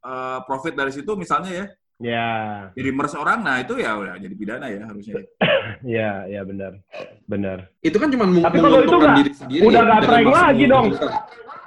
uh, 0.00 0.38
profit 0.44 0.74
dari 0.74 0.92
situ 0.92 1.08
misalnya 1.14 1.52
ya 1.54 1.66
Ya, 1.98 2.30
jadi 2.78 2.94
mers 2.94 3.10
orang 3.10 3.42
nah 3.42 3.58
itu 3.58 3.74
ya 3.74 3.98
udah 3.98 4.14
jadi 4.14 4.30
pidana 4.38 4.70
ya 4.70 4.86
harusnya. 4.86 5.18
ya, 5.82 6.30
ya 6.30 6.46
benar, 6.46 6.78
benar. 7.26 7.74
Itu 7.82 7.98
kan 7.98 8.06
cuma 8.06 8.22
Tapi 8.38 8.54
kalau 8.62 8.86
itu 8.86 8.96
diri 9.18 9.32
sendiri. 9.34 9.62
udah 9.66 9.80
nggak 9.82 9.98
dengan 9.98 10.06
prank 10.06 10.28
lagi 10.30 10.64
dong. 10.70 10.86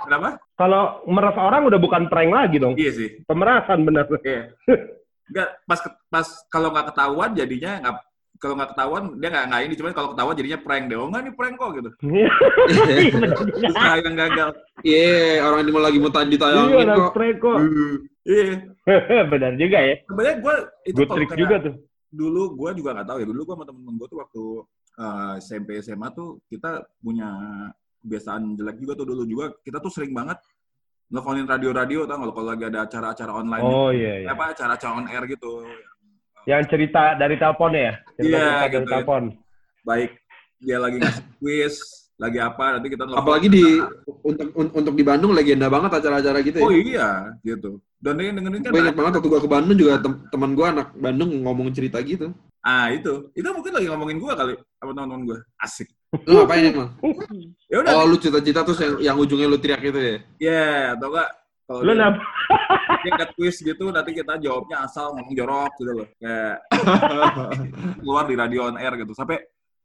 Kenapa? 0.07 0.29
Kalau 0.55 1.03
meres 1.03 1.35
orang 1.35 1.61
udah 1.67 1.79
bukan 1.83 2.03
prank 2.07 2.31
lagi 2.31 2.63
dong, 2.63 2.79
Iya 2.79 2.91
sih. 2.95 3.09
pemerasan 3.27 3.83
benar. 3.83 4.07
Iya. 4.23 4.55
Enggak 5.27 5.47
pas 5.67 5.79
pas 6.07 6.27
kalau 6.47 6.71
nggak 6.71 6.87
ketahuan 6.95 7.29
jadinya 7.35 7.71
nggak 7.83 7.95
kalau 8.41 8.57
nggak 8.57 8.73
ketahuan 8.73 9.03
dia 9.21 9.29
nggak 9.29 9.45
nggak 9.47 9.61
ini 9.63 9.73
cuman 9.77 9.91
kalau 9.93 10.09
ketahuan 10.11 10.33
jadinya 10.33 10.59
prank 10.59 10.83
deh. 10.89 10.97
Oh 10.97 11.07
nggak 11.07 11.21
ini 11.21 11.31
prank 11.37 11.55
kok 11.55 11.71
gitu. 11.77 11.89
Iya. 12.09 12.29
Terus 13.53 13.73
nah, 13.77 13.95
yang 13.95 14.15
gagal. 14.17 14.49
Iya, 14.81 15.13
orang 15.45 15.59
ini 15.61 15.71
mau 15.71 15.79
lagi 15.79 15.97
mau 15.97 16.09
tadi 16.09 16.25
Iya, 16.25 16.33
ditayangin 16.33 16.75
udah 16.81 16.97
kok. 16.97 17.11
prank 17.13 17.37
kok. 17.37 17.57
Iya. 18.25 18.45
benar 19.31 19.51
juga 19.55 19.77
ya. 19.79 19.95
Sebenarnya 20.03 20.35
gue 20.41 20.55
itu 20.83 20.97
Good 20.97 21.07
kalau 21.07 21.17
trick 21.21 21.31
juga 21.37 21.55
tuh. 21.61 21.75
dulu 22.11 22.41
gue 22.57 22.69
juga 22.75 22.89
nggak 22.91 23.07
tahu 23.07 23.17
ya 23.21 23.27
dulu 23.29 23.41
gue 23.41 23.55
sama 23.55 23.63
temen-temen 23.63 23.95
gue 23.95 24.07
tuh 24.09 24.19
waktu 24.19 24.43
uh, 24.97 25.33
SMP 25.39 25.69
SMA 25.79 26.11
tuh 26.11 26.43
kita 26.51 26.71
punya 26.99 27.29
kebiasaan 28.03 28.57
jelek 28.57 28.77
juga 28.77 28.93
tuh 28.99 29.05
dulu 29.07 29.23
juga 29.23 29.45
kita 29.63 29.79
tuh 29.79 29.87
sering 29.87 30.11
banget 30.11 30.35
nelfonin 31.07 31.47
radio-radio 31.47 32.03
tau 32.03 32.19
nggak 32.19 32.33
kalau 32.33 32.47
lagi 32.47 32.65
ada 32.67 32.79
acara-acara 32.83 33.31
online 33.31 33.63
Oh 33.63 33.91
gitu. 33.91 34.03
iya, 34.03 34.13
iya. 34.23 34.27
apa 34.27 34.43
acara-acara 34.51 34.91
on 34.91 35.07
air 35.07 35.23
gitu 35.23 35.51
Yang 36.43 36.61
cerita 36.69 37.13
dari 37.15 37.35
telepon 37.35 37.71
ya? 37.71 37.93
Iya, 38.17 38.65
dari 38.65 38.71
gitu 38.71 38.81
ya. 38.81 38.89
telepon. 38.89 39.23
baik 39.81 40.11
dia 40.57 40.77
lagi 40.77 40.97
ngasih 40.97 41.25
quiz 41.37 41.75
lagi 42.15 42.37
apa 42.37 42.77
nanti 42.77 42.87
kita 42.87 43.01
nelfon. 43.01 43.17
Apalagi 43.17 43.47
di 43.49 43.65
untuk 44.21 44.47
un- 44.53 44.73
untuk 44.75 44.93
di 44.93 45.01
Bandung 45.01 45.33
legenda 45.33 45.65
banget 45.67 45.89
acara-acara 45.91 46.37
gitu 46.41 46.57
ya. 46.57 46.63
oh 46.63 46.69
iya 46.71 47.09
gitu 47.41 47.81
dan 47.97 48.13
dia 48.17 48.29
dengerin 48.29 48.61
kan 48.61 48.69
ingat 48.71 48.93
banget 48.93 49.11
waktu 49.17 49.25
gue 49.27 49.41
ke 49.41 49.49
Bandung 49.49 49.73
juga 49.75 49.97
tem- 49.97 50.21
teman 50.29 50.53
gue 50.53 50.61
anak 50.63 50.93
Bandung 50.95 51.33
ngomong 51.41 51.73
cerita 51.73 51.97
gitu. 52.01 52.29
ah 52.61 52.93
itu 52.93 53.33
itu 53.33 53.41
mungkin 53.47 53.73
lagi 53.73 53.87
ngomongin 53.89 54.17
gue 54.21 54.31
kali 54.31 54.53
sama 54.77 54.91
teman-teman 54.93 55.21
gue 55.27 55.37
asik 55.57 55.89
Lu 56.27 56.43
ngapain 56.43 56.61
emang? 56.67 56.89
ya 57.65 57.75
udah 57.81 57.91
Oh 57.95 58.05
lu 58.05 58.19
cita-cita 58.19 58.61
terus 58.61 58.77
yang, 58.77 58.95
yang 59.01 59.17
ujungnya 59.17 59.47
lu 59.47 59.57
teriak 59.57 59.81
itu 59.81 59.97
ya? 59.97 60.15
ya 60.37 60.65
atau 60.93 61.09
enggak 61.09 61.29
kalau 61.71 61.87
Lu 61.87 61.95
dia 61.95 62.11
angkat 63.15 63.29
quiz 63.39 63.55
gitu 63.63 63.87
nanti 63.95 64.11
kita 64.11 64.35
jawabnya 64.35 64.83
asal 64.83 65.15
ngomong 65.15 65.31
jorok 65.31 65.71
gitu 65.79 65.91
loh. 66.03 66.07
Kayak 66.19 66.55
keluar 68.03 68.27
di 68.27 68.35
radio 68.35 68.67
on 68.67 68.75
air 68.75 68.91
gitu. 68.99 69.15
Sampai 69.15 69.39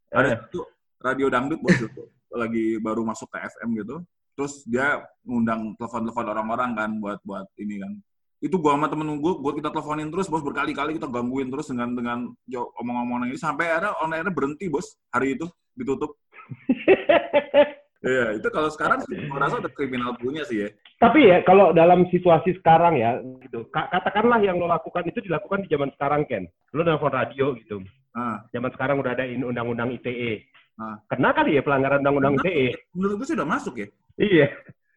Eh. 0.07 0.19
ada 0.19 0.39
satu 0.39 0.67
radio 1.03 1.27
dangdut 1.27 1.59
bos 1.63 1.79
itu 1.79 2.03
lagi 2.31 2.79
baru 2.79 3.03
masuk 3.03 3.31
ke 3.31 3.39
FM 3.43 3.69
gitu. 3.83 3.97
Terus 4.37 4.67
dia 4.69 5.01
ngundang 5.25 5.75
telepon-telepon 5.81 6.27
orang-orang 6.31 6.71
kan 6.77 6.91
buat 6.99 7.19
buat 7.23 7.47
ini 7.59 7.83
kan. 7.83 7.93
Itu 8.39 8.61
gua 8.61 8.77
sama 8.77 8.87
temen 8.93 9.17
gue 9.17 9.33
buat 9.41 9.55
kita 9.57 9.73
teleponin 9.73 10.13
terus 10.13 10.29
bos. 10.29 10.45
Berkali-kali 10.45 11.01
kita 11.01 11.09
gangguin 11.09 11.49
terus 11.49 11.71
dengan 11.73 11.91
dengan 11.97 12.19
omong-omongan 12.53 13.33
ini. 13.33 13.39
Sampai 13.41 13.73
akhirnya 13.73 13.97
on 14.03 14.13
airnya 14.13 14.35
berhenti 14.35 14.67
bos. 14.69 14.99
Hari 15.15 15.39
itu 15.39 15.47
ditutup. 15.75 16.15
Iya, 18.07 18.39
itu 18.39 18.49
kalau 18.55 18.71
sekarang 18.71 19.03
sih 19.03 19.19
gua 19.27 19.51
rasa 19.51 19.59
udah 19.59 19.73
kriminal 19.75 20.15
punya 20.15 20.47
sih 20.47 20.63
ya. 20.63 20.71
Tapi 20.97 21.29
ya 21.29 21.45
kalau 21.45 21.77
dalam 21.77 22.09
situasi 22.09 22.57
sekarang 22.57 22.97
ya 22.97 23.21
gitu, 23.45 23.69
ka- 23.69 23.93
katakanlah 23.93 24.41
yang 24.41 24.57
lo 24.57 24.65
lakukan 24.65 25.05
itu 25.05 25.21
dilakukan 25.21 25.65
di 25.65 25.69
zaman 25.69 25.93
sekarang 25.93 26.25
Ken. 26.25 26.49
Lo 26.73 26.81
nelfon 26.81 27.13
radio 27.13 27.53
gitu. 27.53 27.85
Ah, 28.17 28.41
Zaman 28.49 28.73
sekarang 28.73 28.97
udah 28.97 29.13
ada 29.13 29.29
undang-undang 29.29 29.93
ITE. 29.93 30.49
Ah. 30.81 30.97
Kena 31.05 31.37
kali 31.37 31.57
ya 31.57 31.63
pelanggaran 31.63 32.01
undang-undang 32.01 32.41
ITE. 32.41 32.73
menurut 32.97 33.21
gue 33.21 33.27
sih 33.29 33.37
udah 33.37 33.45
masuk 33.45 33.75
ya. 33.77 33.89
Iya. 34.17 34.49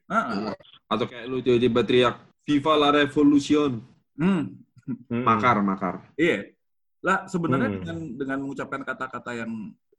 Ah, 0.07 0.55
ah. 0.55 0.55
Atau 0.87 1.03
kayak 1.03 1.27
lu 1.27 1.43
tiba-tiba 1.43 1.83
teriak 1.83 2.15
Viva 2.47 2.73
la 2.73 2.89
Revolution. 2.95 3.83
Hmm. 4.15 4.55
Hmm. 4.87 5.23
Makar, 5.27 5.59
makar. 5.59 5.95
Iya. 6.15 6.47
Lah 7.03 7.27
sebenarnya 7.27 7.69
Hmm. 7.69 7.79
dengan 7.83 7.97
dengan 8.15 8.37
mengucapkan 8.47 8.87
kata-kata 8.87 9.35
yang 9.35 9.51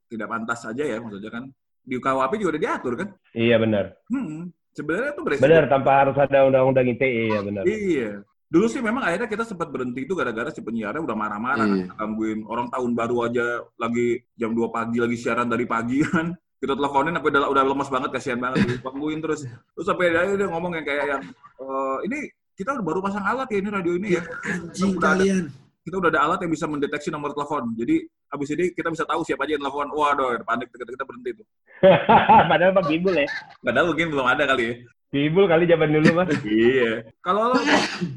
tidak 0.09 0.27
pantas 0.27 0.65
saja 0.65 0.81
ya 0.81 0.97
maksudnya 0.97 1.29
kan 1.29 1.45
di 1.81 1.95
KUHP 1.95 2.31
juga 2.37 2.57
udah 2.57 2.63
diatur 2.65 2.93
kan. 2.97 3.09
Iya 3.31 3.55
benar. 3.61 3.85
Hmm. 4.09 4.49
Sebenarnya 4.71 5.11
tuh 5.13 5.23
beresiko. 5.23 5.43
Benar, 5.45 5.63
tanpa 5.67 5.91
harus 6.03 6.15
ada 6.15 6.37
undang-undang 6.43 6.87
ITE 6.87 7.23
ya 7.29 7.39
benar. 7.41 7.63
Iya. 7.63 8.11
Dulu 8.51 8.65
sih 8.67 8.83
memang 8.83 9.03
akhirnya 9.03 9.27
kita 9.27 9.43
sempat 9.43 9.71
berhenti 9.71 10.03
itu 10.03 10.11
gara-gara 10.11 10.51
si 10.51 10.59
penyiarnya 10.59 10.99
udah 10.99 11.15
marah-marah 11.15 11.63
Iya. 11.63 11.87
kan, 11.87 12.11
gangguin 12.11 12.43
orang 12.45 12.67
tahun 12.67 12.91
baru 12.91 13.17
aja 13.25 13.45
lagi 13.75 14.07
jam 14.35 14.51
2 14.51 14.67
pagi 14.67 14.97
lagi 14.99 15.15
siaran 15.15 15.47
dari 15.47 15.63
pagi 15.63 15.99
kan. 16.07 16.35
Kita 16.57 16.75
teleponin 16.75 17.15
aku 17.15 17.31
udah 17.31 17.47
udah 17.47 17.63
lemes 17.63 17.89
banget 17.89 18.09
kasihan 18.11 18.37
banget 18.37 18.59
gangguin 18.85 19.19
terus. 19.19 19.47
Terus 19.47 19.85
sampai 19.87 20.11
dia, 20.11 20.35
dia 20.35 20.47
ngomong 20.51 20.71
yang 20.75 20.85
kayak 20.85 21.05
yang 21.09 21.21
"Eh, 21.57 21.97
ini 22.05 22.19
kita 22.53 22.75
udah 22.75 22.85
baru 22.85 22.99
pasang 23.01 23.23
alat 23.23 23.47
ya 23.49 23.57
ini 23.57 23.69
radio 23.71 23.93
ini 23.95 24.07
ya. 24.13 24.21
Anjing 24.45 24.93
Udah 24.93 25.15
ada- 25.15 25.17
kalian. 25.17 25.45
Kita 25.91 25.99
udah 25.99 26.07
ada 26.07 26.23
alat 26.23 26.39
yang 26.39 26.55
bisa 26.55 26.71
mendeteksi 26.71 27.11
nomor 27.11 27.35
telepon. 27.35 27.75
Jadi 27.75 27.99
habis 28.31 28.47
ini 28.55 28.71
kita 28.71 28.87
bisa 28.87 29.03
tahu 29.03 29.27
siapa 29.27 29.43
aja 29.43 29.59
yang 29.59 29.63
telepon. 29.67 29.91
Waduh, 29.91 30.39
panik 30.47 30.71
kita, 30.71 30.87
kita 30.87 31.03
berhenti 31.03 31.35
tuh. 31.35 31.45
Padahal 32.47 32.71
Pak 32.71 32.87
Gibul 32.87 33.11
ya. 33.19 33.27
Padahal 33.59 33.91
mungkin 33.91 34.07
belum 34.07 34.23
ada 34.23 34.47
kali 34.47 34.63
ya. 34.63 34.73
Gibul 35.11 35.51
kali 35.51 35.67
zaman 35.67 35.91
dulu 35.91 36.09
mah. 36.15 36.25
iya. 36.47 37.03
Kalau 37.19 37.51
lo 37.51 37.59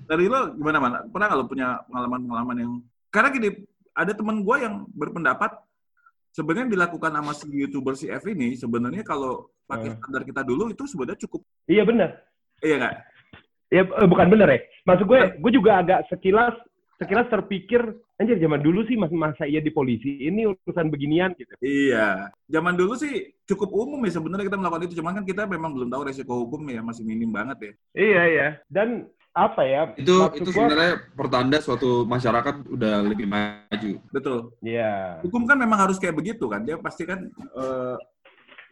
dari 0.07 0.31
lo 0.31 0.55
gimana 0.55 0.79
man? 0.79 0.93
Pernah 1.11 1.27
nggak 1.27 1.41
lo 1.43 1.47
punya 1.51 1.83
pengalaman-pengalaman 1.91 2.57
yang 2.63 2.73
karena 3.11 3.29
gini 3.35 3.49
ada 3.91 4.13
temen 4.15 4.47
gue 4.47 4.57
yang 4.63 4.87
berpendapat 4.95 5.51
sebenarnya 6.31 6.71
dilakukan 6.71 7.11
sama 7.11 7.35
si 7.35 7.51
youtuber 7.51 7.99
si 7.99 8.07
F 8.07 8.23
ini 8.31 8.55
sebenarnya 8.55 9.03
kalau 9.03 9.51
pakai 9.67 9.91
Hmm. 9.91 9.99
standar 9.99 10.23
kita 10.23 10.47
dulu 10.47 10.71
itu 10.71 10.87
sebenarnya 10.87 11.19
cukup 11.27 11.43
Iya 11.67 11.83
benar. 11.83 12.11
iya 12.63 12.75
nggak? 12.79 12.95
Ya 13.75 13.83
bukan 14.07 14.31
benar 14.31 14.47
ya. 14.47 14.63
Maksud 14.87 15.11
gue, 15.11 15.19
gue 15.43 15.51
juga 15.51 15.83
agak 15.83 16.07
sekilas 16.07 16.55
sekilas 17.01 17.27
terpikir, 17.27 17.83
anjir 18.17 18.39
zaman 18.39 18.63
dulu 18.63 18.87
sih 18.87 18.95
mas 18.95 19.11
masa 19.11 19.45
iya 19.45 19.59
di 19.59 19.71
polisi 19.75 20.25
ini 20.27 20.47
urusan 20.47 20.89
beginian 20.89 21.35
gitu. 21.35 21.55
Iya. 21.59 22.31
Zaman 22.47 22.79
dulu 22.79 22.95
sih 22.95 23.35
cukup 23.45 23.71
umum 23.75 24.01
ya 24.07 24.15
sebenarnya 24.15 24.47
kita 24.47 24.59
melakukan 24.61 24.85
itu 24.87 24.99
cuman 25.03 25.13
kan 25.19 25.25
kita 25.27 25.43
memang 25.51 25.75
belum 25.75 25.89
tahu 25.91 26.03
resiko 26.07 26.35
hukum 26.47 26.63
ya 26.71 26.81
masih 26.81 27.03
minim 27.03 27.35
banget 27.35 27.59
ya. 27.59 27.73
Iya 27.99 28.23
iya. 28.31 28.49
Dan 28.71 29.11
apa 29.35 29.67
ya? 29.67 29.91
Itu 29.99 30.31
maksud 30.31 30.47
itu 30.47 30.51
gua- 30.55 30.71
sebenarnya 30.71 30.93
pertanda 31.19 31.59
suatu 31.59 32.07
masyarakat 32.07 32.55
udah 32.71 32.95
lebih 33.03 33.27
maju. 33.27 33.91
Betul. 34.15 34.39
Iya. 34.63 35.19
Hukum 35.27 35.43
kan 35.51 35.59
memang 35.59 35.91
harus 35.91 35.99
kayak 35.99 36.15
begitu 36.15 36.47
kan. 36.47 36.63
Dia 36.63 36.79
pasti 36.79 37.03
kan 37.03 37.27
eh, 37.35 37.97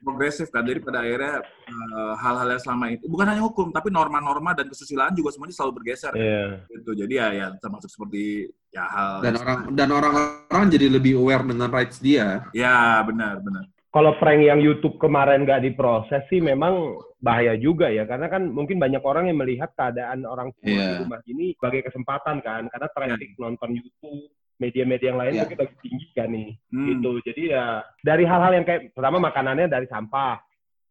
progresif 0.02 0.50
kan. 0.50 0.66
Jadi 0.66 0.82
pada 0.82 1.00
akhirnya 1.00 1.40
eh, 1.47 2.12
hal-hal 2.18 2.49
yang 2.52 2.62
selama 2.62 2.87
itu 2.90 3.06
bukan 3.06 3.26
hanya 3.30 3.42
hukum 3.42 3.71
tapi 3.71 3.88
norma-norma 3.88 4.52
dan 4.52 4.66
kesusilaan 4.68 5.14
juga 5.14 5.30
semuanya 5.30 5.54
selalu 5.56 5.73
bergeser. 5.80 6.12
Iya. 6.12 6.66
Gitu. 6.68 6.90
Jadi 7.06 7.14
ya 7.16 7.26
ya 7.32 7.47
termasuk 7.56 7.88
seperti 7.88 8.50
ya 8.68 8.85
hal 8.85 9.11
Dan 9.23 9.35
orang 9.38 9.59
dan 9.73 9.88
orang-orang 9.88 10.66
jadi 10.68 10.87
lebih 10.90 11.16
aware 11.16 11.47
dengan 11.47 11.71
rights 11.71 12.02
dia. 12.02 12.44
ya 12.52 13.00
benar 13.06 13.38
benar. 13.40 13.64
Kalau 13.92 14.16
prank 14.16 14.40
yang 14.40 14.56
YouTube 14.56 14.97
kemarin 14.97 15.44
nggak 15.44 15.68
diproses 15.68 16.25
sih 16.32 16.40
memang 16.40 16.97
bahaya 17.21 17.54
juga 17.61 17.92
ya 17.92 18.09
karena 18.09 18.26
kan 18.26 18.49
mungkin 18.49 18.80
banyak 18.80 19.04
orang 19.04 19.28
yang 19.28 19.37
melihat 19.37 19.68
keadaan 19.76 20.25
orang 20.25 20.49
tua 20.59 20.64
Iya. 20.64 20.88
di 20.97 20.97
rumah 21.06 21.21
ini 21.28 21.47
sebagai 21.54 21.87
kesempatan 21.87 22.40
kan 22.40 22.66
karena 22.73 22.88
traffic 22.90 23.30
nonton 23.37 23.76
YouTube 23.76 24.32
media-media 24.62 25.11
yang 25.11 25.19
lain 25.19 25.33
Iya. 25.35 25.40
mungkin 25.42 25.59
lagi 25.59 25.75
tinggi 25.83 26.07
kan 26.14 26.28
nih 26.31 26.50
Hmm. 26.71 26.87
gitu 26.87 27.11
jadi 27.26 27.42
ya 27.50 27.64
dari 28.00 28.23
hal-hal 28.23 28.52
yang 28.54 28.62
kayak 28.62 28.95
pertama 28.95 29.19
makanannya 29.19 29.66
dari 29.66 29.87
sampah 29.87 30.38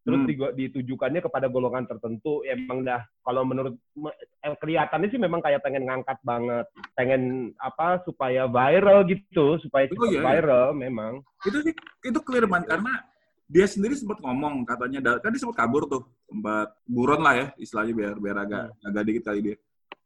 terus 0.02 0.18
Hmm. 0.18 0.50
ditujukannya 0.58 1.22
kepada 1.22 1.46
golongan 1.46 1.86
tertentu 1.86 2.42
ya 2.42 2.58
emang 2.58 2.82
dah 2.82 3.00
kalau 3.22 3.46
menurut 3.46 3.72
me- 3.94 4.12
eh, 4.42 4.56
kelihatannya 4.58 5.08
sih 5.08 5.16
memang 5.16 5.38
kayak 5.38 5.62
pengen 5.62 5.86
ngangkat 5.86 6.18
banget 6.22 6.66
pengen 6.92 7.22
apa 7.56 8.02
supaya 8.02 8.44
viral 8.44 9.06
gitu 9.06 9.62
supaya 9.62 9.86
Oh, 9.94 10.10
iya, 10.10 10.18
iya. 10.18 10.22
viral 10.26 10.66
memang 10.74 11.22
Itu 11.46 11.62
sih 11.62 11.74
itu 12.02 12.18
clear 12.20 12.50
man 12.50 12.66
karena 12.66 12.98
dia 13.46 13.62
sendiri 13.62 13.94
sempat 13.94 14.18
ngomong 14.18 14.66
katanya 14.66 15.22
kan 15.22 15.30
dia 15.30 15.38
sempat 15.38 15.58
kabur 15.60 15.86
tuh 15.86 16.02
sempat 16.26 16.74
buron 16.82 17.22
lah 17.22 17.34
ya 17.36 17.46
istilahnya 17.54 17.94
biar 17.94 18.14
biar 18.18 18.36
agak 18.42 18.64
agak 18.82 19.02
dikit 19.06 19.22
kali 19.28 19.40
dia 19.44 19.56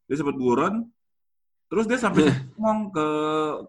dia 0.04 0.16
sempat 0.18 0.36
buron 0.36 0.84
terus 1.66 1.84
dia 1.90 1.98
sampai 1.98 2.30
ngomong 2.54 2.94
ke 2.94 3.08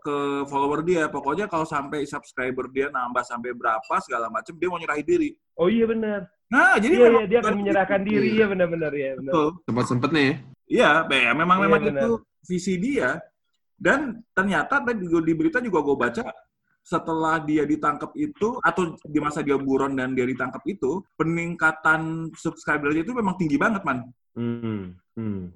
ke 0.05 0.15
follower 0.45 0.85
dia 0.85 1.09
pokoknya 1.09 1.49
kalau 1.49 1.65
sampai 1.65 2.05
subscriber 2.05 2.69
dia 2.69 2.93
nambah 2.93 3.25
sampai 3.25 3.57
berapa 3.57 3.95
segala 4.05 4.29
macam 4.29 4.53
dia 4.53 4.69
mau 4.69 4.77
nyerahin 4.77 5.01
diri 5.05 5.29
oh 5.57 5.65
iya 5.65 5.85
benar 5.89 6.29
nah 6.47 6.77
jadi 6.77 6.93
Iya, 6.95 7.07
iya, 7.09 7.25
dia 7.27 7.39
akan 7.41 7.55
menyerahkan 7.57 7.99
gitu. 8.05 8.09
diri 8.13 8.29
ya 8.37 8.45
benar-benar 8.47 8.93
ya 8.93 9.11
benar. 9.17 9.31
betul 9.33 9.47
Sempat-sempatnya 9.65 10.21
ya. 10.21 10.35
iya 10.69 10.89
be- 11.03 11.23
ya, 11.25 11.31
memang 11.33 11.57
Iya, 11.59 11.65
memang 11.67 11.81
benar. 11.83 12.01
itu 12.05 12.11
visi 12.47 12.73
dia 12.77 13.09
dan 13.77 13.99
ternyata 14.31 14.79
tadi 14.81 15.05
juga 15.05 15.21
di 15.25 15.33
berita 15.35 15.57
juga 15.59 15.79
gue 15.83 15.97
baca 15.97 16.23
setelah 16.87 17.35
dia 17.43 17.67
ditangkap 17.67 18.15
itu 18.15 18.63
atau 18.63 18.95
di 19.03 19.19
masa 19.19 19.43
dia 19.43 19.59
buron 19.59 19.91
dan 19.91 20.15
dia 20.15 20.23
ditangkap 20.23 20.63
itu 20.63 21.03
peningkatan 21.19 22.31
subscribernya 22.31 23.03
itu 23.03 23.11
memang 23.11 23.35
tinggi 23.35 23.59
banget 23.59 23.83
man 23.83 24.07
Hmm. 24.37 24.93
Hmm. 25.17 25.49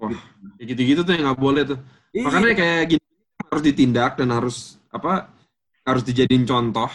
Ya 0.57 0.63
gitu-gitu 0.65 1.05
tuh 1.05 1.13
yang 1.13 1.29
nggak 1.29 1.39
boleh 1.39 1.61
tuh. 1.69 1.79
Iya. 2.17 2.25
Makanya 2.25 2.57
kayak 2.57 2.83
gini 2.97 3.05
harus 3.45 3.63
ditindak 3.63 4.11
dan 4.17 4.29
harus 4.33 4.57
apa? 4.89 5.29
Harus 5.85 6.01
dijadiin 6.01 6.50
contoh. 6.50 6.89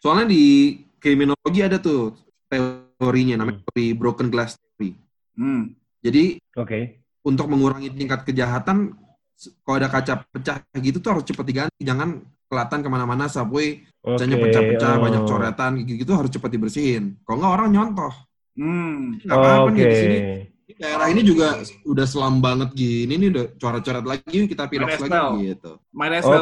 Soalnya 0.00 0.32
di 0.32 0.74
kriminologi 0.96 1.60
ada 1.60 1.76
tuh 1.76 2.16
teorinya 2.48 3.44
namanya 3.44 3.60
teori 3.68 3.92
broken 3.92 4.32
glass 4.32 4.56
theory. 4.56 4.96
Hmm. 5.36 5.76
Jadi 6.00 6.40
Oke. 6.56 7.04
untuk 7.20 7.52
mengurangi 7.52 7.92
tingkat 7.92 8.24
kejahatan, 8.24 8.96
kalau 9.62 9.76
ada 9.76 9.92
kaca 9.92 10.24
pecah 10.24 10.64
gitu 10.80 11.04
tuh 11.04 11.20
harus 11.20 11.24
cepat 11.28 11.44
diganti. 11.44 11.84
Jangan 11.84 12.24
kelihatan 12.48 12.80
ke 12.80 12.88
mana-mana 12.88 13.28
subway, 13.28 13.84
kacanya 14.00 14.40
Oke, 14.40 14.44
pecah-pecah, 14.48 14.92
oh. 14.96 15.02
banyak 15.04 15.22
coretan, 15.28 15.70
gitu-gitu 15.84 16.12
harus 16.16 16.32
cepat 16.32 16.48
dibersihin. 16.48 17.20
Kalau 17.28 17.36
nggak 17.44 17.54
orang 17.60 17.68
nyontoh. 17.76 18.12
Hmm. 18.56 19.20
Nggak 19.20 19.36
apa-apa 19.36 19.68
nih 19.68 19.82
Oke. 19.84 19.90
di 19.92 19.96
sini. 20.00 20.18
Di 20.68 20.76
Daerah 20.76 21.08
ini 21.08 21.24
juga 21.24 21.56
udah 21.82 22.04
selam 22.04 22.44
banget 22.44 22.76
gini, 22.76 23.16
nih 23.16 23.28
udah 23.32 23.44
coret-coret 23.56 24.04
lagi, 24.04 24.38
kita 24.44 24.68
as 24.68 25.00
lagi 25.00 25.08
well. 25.08 25.32
gitu. 25.40 25.72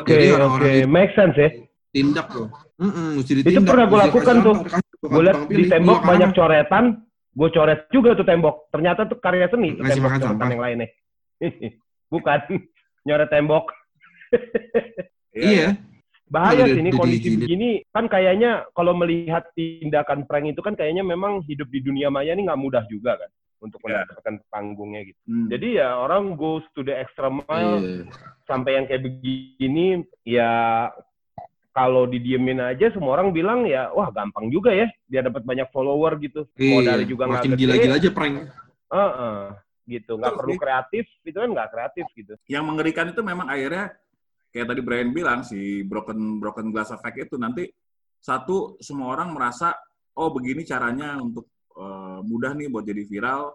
Oke, 0.02 0.18
oke. 0.42 0.66
itu- 0.66 0.90
Make 0.90 1.12
sense 1.14 1.36
ya. 1.38 1.48
Tindak 1.94 2.26
tuh. 2.28 2.50
Mm-mm, 2.76 3.22
mesti 3.22 3.32
ditindak. 3.38 3.54
Itu 3.54 3.70
pernah 3.70 3.86
gue 3.86 3.98
lakukan 4.02 4.36
tuh. 4.42 4.54
Gue 4.98 5.22
liat 5.22 5.38
di 5.46 5.64
tembok 5.64 5.98
Iya, 6.02 6.08
banyak 6.10 6.30
karena- 6.34 6.38
coretan. 6.42 6.84
Gue 7.36 7.48
coret 7.54 7.80
juga 7.88 8.10
tuh 8.12 8.26
tembok. 8.26 8.56
Ternyata 8.68 9.00
tuh 9.06 9.18
karya 9.22 9.46
seni. 9.46 9.78
Tuh 9.78 9.86
Ngasih 9.86 9.94
tembok 9.94 10.10
makan 10.10 10.18
coretan 10.18 10.34
sampah. 10.34 10.48
yang 10.50 10.62
lainnya. 10.66 10.88
Bukan. 12.12 12.38
Nyoret 13.06 13.30
tembok. 13.30 13.64
Iya. 15.36 15.76
Bahaya 16.26 16.64
sih 16.66 16.80
ini 16.80 16.90
kondisi 16.90 17.28
begini. 17.36 17.84
Kan 17.92 18.08
kayaknya 18.08 18.64
kalau 18.72 18.96
melihat 18.96 19.46
tindakan 19.52 20.24
prank 20.24 20.48
itu 20.48 20.58
kan 20.58 20.72
kayaknya 20.72 21.04
memang 21.04 21.44
hidup 21.44 21.68
di 21.68 21.78
dunia 21.78 22.08
maya 22.08 22.32
ini 22.32 22.48
nggak 22.48 22.56
mudah 22.56 22.82
juga 22.88 23.20
kan. 23.20 23.30
Untuk 23.56 23.80
Iya. 23.82 24.04
mendapatkan 24.04 24.34
panggungnya 24.52 25.00
gitu. 25.08 25.20
Hmm. 25.24 25.48
Jadi 25.48 25.80
ya 25.80 25.96
orang 25.96 26.36
goes 26.36 26.60
to 26.76 26.84
the 26.84 26.92
extra 26.92 27.32
mile 27.32 27.80
Iya. 27.80 28.04
sampai 28.44 28.76
yang 28.76 28.84
kayak 28.84 29.02
begini 29.02 30.04
ya 30.22 30.52
kalau 31.72 32.04
didiemin 32.04 32.60
aja 32.60 32.88
semua 32.92 33.16
orang 33.16 33.32
bilang 33.32 33.64
ya 33.64 33.92
wah 33.92 34.08
gampang 34.08 34.48
juga 34.48 34.72
ya 34.72 34.88
dia 35.08 35.20
dapat 35.20 35.44
banyak 35.44 35.68
follower 35.72 36.16
gitu 36.20 36.44
modalnya 36.56 37.04
Iya. 37.04 37.08
juga 37.08 37.22
nggak 37.28 37.40
Makin 37.44 37.52
gede 37.52 37.60
gila-gila 37.64 37.96
aja 37.96 38.10
prank. 38.12 38.34
Heeh, 38.86 39.40
gitu 39.86 40.12
nggak 40.16 40.34
perlu 40.36 40.52
sih. 40.52 40.60
kreatif 40.60 41.04
itu 41.24 41.36
kan 41.36 41.50
nggak 41.52 41.68
kreatif 41.72 42.06
gitu 42.16 42.32
yang 42.48 42.64
mengerikan 42.64 43.08
itu 43.08 43.20
memang 43.20 43.48
akhirnya 43.48 43.92
kayak 44.52 44.66
tadi 44.68 44.80
Brian 44.80 45.10
bilang 45.12 45.40
si 45.44 45.80
broken 45.84 46.40
broken 46.40 46.72
glass 46.72 46.92
effect 46.92 47.28
itu 47.28 47.36
nanti 47.36 47.68
satu 48.20 48.76
semua 48.80 49.12
orang 49.16 49.32
merasa 49.36 49.76
oh 50.16 50.32
begini 50.32 50.64
caranya 50.64 51.16
untuk 51.20 51.48
eh, 51.76 52.18
mudah 52.24 52.52
nih 52.56 52.68
buat 52.72 52.84
jadi 52.84 53.02
viral. 53.04 53.52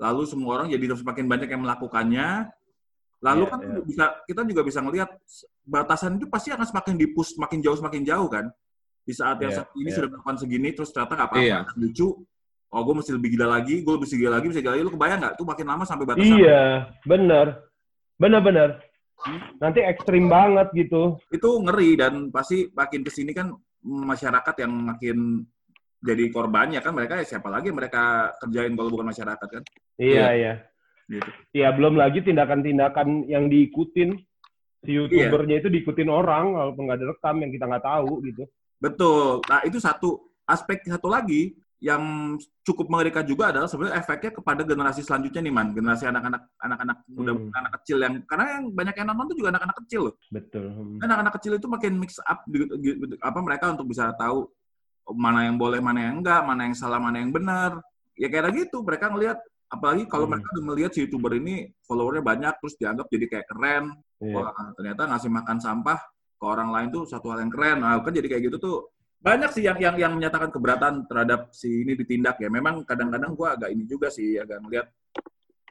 Lalu 0.00 0.22
semua 0.28 0.50
orang 0.60 0.68
jadi 0.72 0.96
semakin 0.96 1.24
banyak 1.28 1.48
yang 1.48 1.62
melakukannya. 1.64 2.28
Lalu 3.20 3.44
Iya, 3.44 3.52
kan 3.52 3.60
iya. 3.60 3.80
bisa 3.84 4.04
kita 4.24 4.40
juga 4.48 4.62
bisa 4.64 4.80
ngelihat 4.80 5.10
batasan 5.60 6.16
itu 6.16 6.24
pasti 6.32 6.48
akan 6.56 6.64
semakin 6.64 6.94
dipus 6.96 7.36
semakin 7.36 7.58
jauh 7.60 7.76
semakin 7.76 8.02
jauh 8.04 8.28
kan. 8.32 8.48
Di 9.04 9.12
saat 9.12 9.36
yang 9.44 9.52
Iya, 9.52 9.58
saat 9.60 9.68
ini 9.76 9.88
iya. 9.92 9.96
sudah 10.00 10.08
melakukan 10.08 10.36
segini 10.40 10.68
terus 10.72 10.88
ternyata 10.88 11.12
nggak 11.20 11.28
apa-apa 11.28 11.44
Iya. 11.44 11.58
lucu. 11.76 12.08
Oh 12.70 12.80
gue 12.86 12.94
mesti 13.02 13.10
lebih 13.12 13.34
gila 13.34 13.46
lagi 13.60 13.82
gue 13.82 13.92
lebih 13.92 14.08
gila 14.08 14.32
lagi 14.40 14.46
bisa 14.48 14.60
gila 14.64 14.72
lagi. 14.78 14.84
Lu 14.88 14.92
kebayang 14.94 15.18
nggak? 15.20 15.34
Tuh 15.36 15.46
makin 15.48 15.66
lama 15.68 15.84
sampai 15.84 16.04
batasan. 16.08 16.32
Iya 16.38 16.62
bener 17.04 17.46
bener 18.16 18.40
bener 18.40 18.68
nanti 19.60 19.84
ekstrim 19.84 20.32
banget 20.32 20.72
gitu. 20.72 21.20
Itu 21.28 21.60
ngeri 21.60 22.00
dan 22.00 22.32
pasti 22.32 22.72
makin 22.72 23.04
ke 23.04 23.12
sini 23.12 23.36
kan 23.36 23.52
masyarakat 23.84 24.54
yang 24.64 24.72
makin 24.72 25.44
jadi 26.00 26.24
korbannya 26.32 26.80
kan 26.80 26.96
mereka 26.96 27.20
ya 27.20 27.24
siapa 27.36 27.52
lagi 27.52 27.68
mereka 27.68 28.32
kerjain 28.40 28.72
kalau 28.72 28.88
bukan 28.88 29.12
masyarakat 29.12 29.48
kan? 29.48 29.62
Iya 30.00 30.26
iya. 30.32 30.54
gitu. 31.10 31.30
iya 31.52 31.68
belum 31.74 31.98
lagi 31.98 32.22
tindakan-tindakan 32.24 33.28
yang 33.28 33.50
diikutin 33.50 34.16
si 34.80 34.96
Iya. 34.96 35.04
youtubernya 35.04 35.60
itu 35.60 35.68
diikutin 35.68 36.08
orang 36.08 36.56
walaupun 36.56 36.88
nggak 36.88 37.00
direkam 37.04 37.36
yang 37.44 37.50
kita 37.52 37.64
nggak 37.68 37.84
tahu 37.84 38.12
gitu. 38.24 38.42
Betul. 38.80 39.44
Nah 39.44 39.60
itu 39.68 39.76
satu 39.76 40.24
aspek 40.48 40.80
satu 40.88 41.12
lagi 41.12 41.52
yang 41.80 42.36
cukup 42.60 42.92
mengerikan 42.92 43.24
juga 43.24 43.48
adalah 43.52 43.64
sebenarnya 43.64 44.04
efeknya 44.04 44.32
kepada 44.36 44.62
generasi 44.64 45.00
selanjutnya 45.04 45.40
nih 45.44 45.52
man. 45.52 45.68
Generasi 45.72 46.04
anak-anak 46.08 46.42
anak-anak 46.60 46.96
muda 47.08 47.32
Hmm. 47.36 47.48
anak 47.56 47.72
kecil 47.80 47.96
yang 48.00 48.14
karena 48.24 48.44
yang 48.56 48.64
banyak 48.72 48.94
yang 49.00 49.06
nonton 49.12 49.26
tuh 49.32 49.36
juga 49.36 49.48
anak-anak 49.56 49.76
kecil 49.84 50.00
loh. 50.08 50.14
Betul. 50.32 50.64
Anak-anak 51.00 51.32
kecil 51.40 51.52
itu 51.56 51.66
makin 51.68 51.92
mix 52.00 52.16
up 52.24 52.40
gitu, 52.48 52.72
gitu, 52.80 53.16
apa 53.20 53.38
mereka 53.44 53.72
untuk 53.72 53.88
bisa 53.88 54.12
tahu 54.16 54.48
mana 55.14 55.46
yang 55.48 55.56
boleh 55.60 55.80
mana 55.82 56.10
yang 56.10 56.22
enggak 56.22 56.40
mana 56.44 56.66
yang 56.68 56.76
salah 56.76 56.98
mana 57.02 57.18
yang 57.22 57.30
benar. 57.34 57.78
Ya 58.18 58.28
kayak 58.28 58.52
gitu. 58.54 58.82
Mereka 58.84 59.10
ngelihat 59.10 59.38
apalagi 59.70 60.04
kalau 60.10 60.26
Hmm. 60.26 60.34
mereka 60.38 60.46
udah 60.58 60.64
melihat 60.74 60.90
si 60.94 61.06
youtuber 61.06 61.32
ini 61.38 61.70
followernya 61.86 62.22
banyak 62.26 62.54
terus 62.58 62.74
dianggap 62.78 63.06
jadi 63.10 63.26
kayak 63.30 63.46
keren. 63.50 63.84
Iya. 64.20 64.36
wah 64.36 64.52
ternyata 64.76 65.08
ngasih 65.08 65.30
makan 65.32 65.58
sampah 65.64 65.96
ke 66.36 66.44
orang 66.44 66.68
lain 66.68 66.88
tuh 66.92 67.08
satu 67.08 67.32
hal 67.32 67.40
yang 67.40 67.48
keren. 67.48 67.80
Nah, 67.80 67.96
kan 68.04 68.12
jadi 68.12 68.28
kayak 68.28 68.42
gitu 68.52 68.56
tuh 68.60 68.76
banyak 69.20 69.48
sih 69.52 69.64
yang 69.64 69.80
yang 69.80 69.96
yang 69.96 70.12
menyatakan 70.16 70.48
keberatan 70.52 71.04
terhadap 71.08 71.48
si 71.56 71.84
ini 71.84 71.96
ditindak 71.96 72.36
ya. 72.40 72.52
Memang 72.52 72.84
kadang-kadang 72.84 73.32
gua 73.32 73.56
agak 73.56 73.72
ini 73.72 73.84
juga 73.88 74.12
sih 74.12 74.36
agak 74.36 74.60
ngelihat 74.64 74.86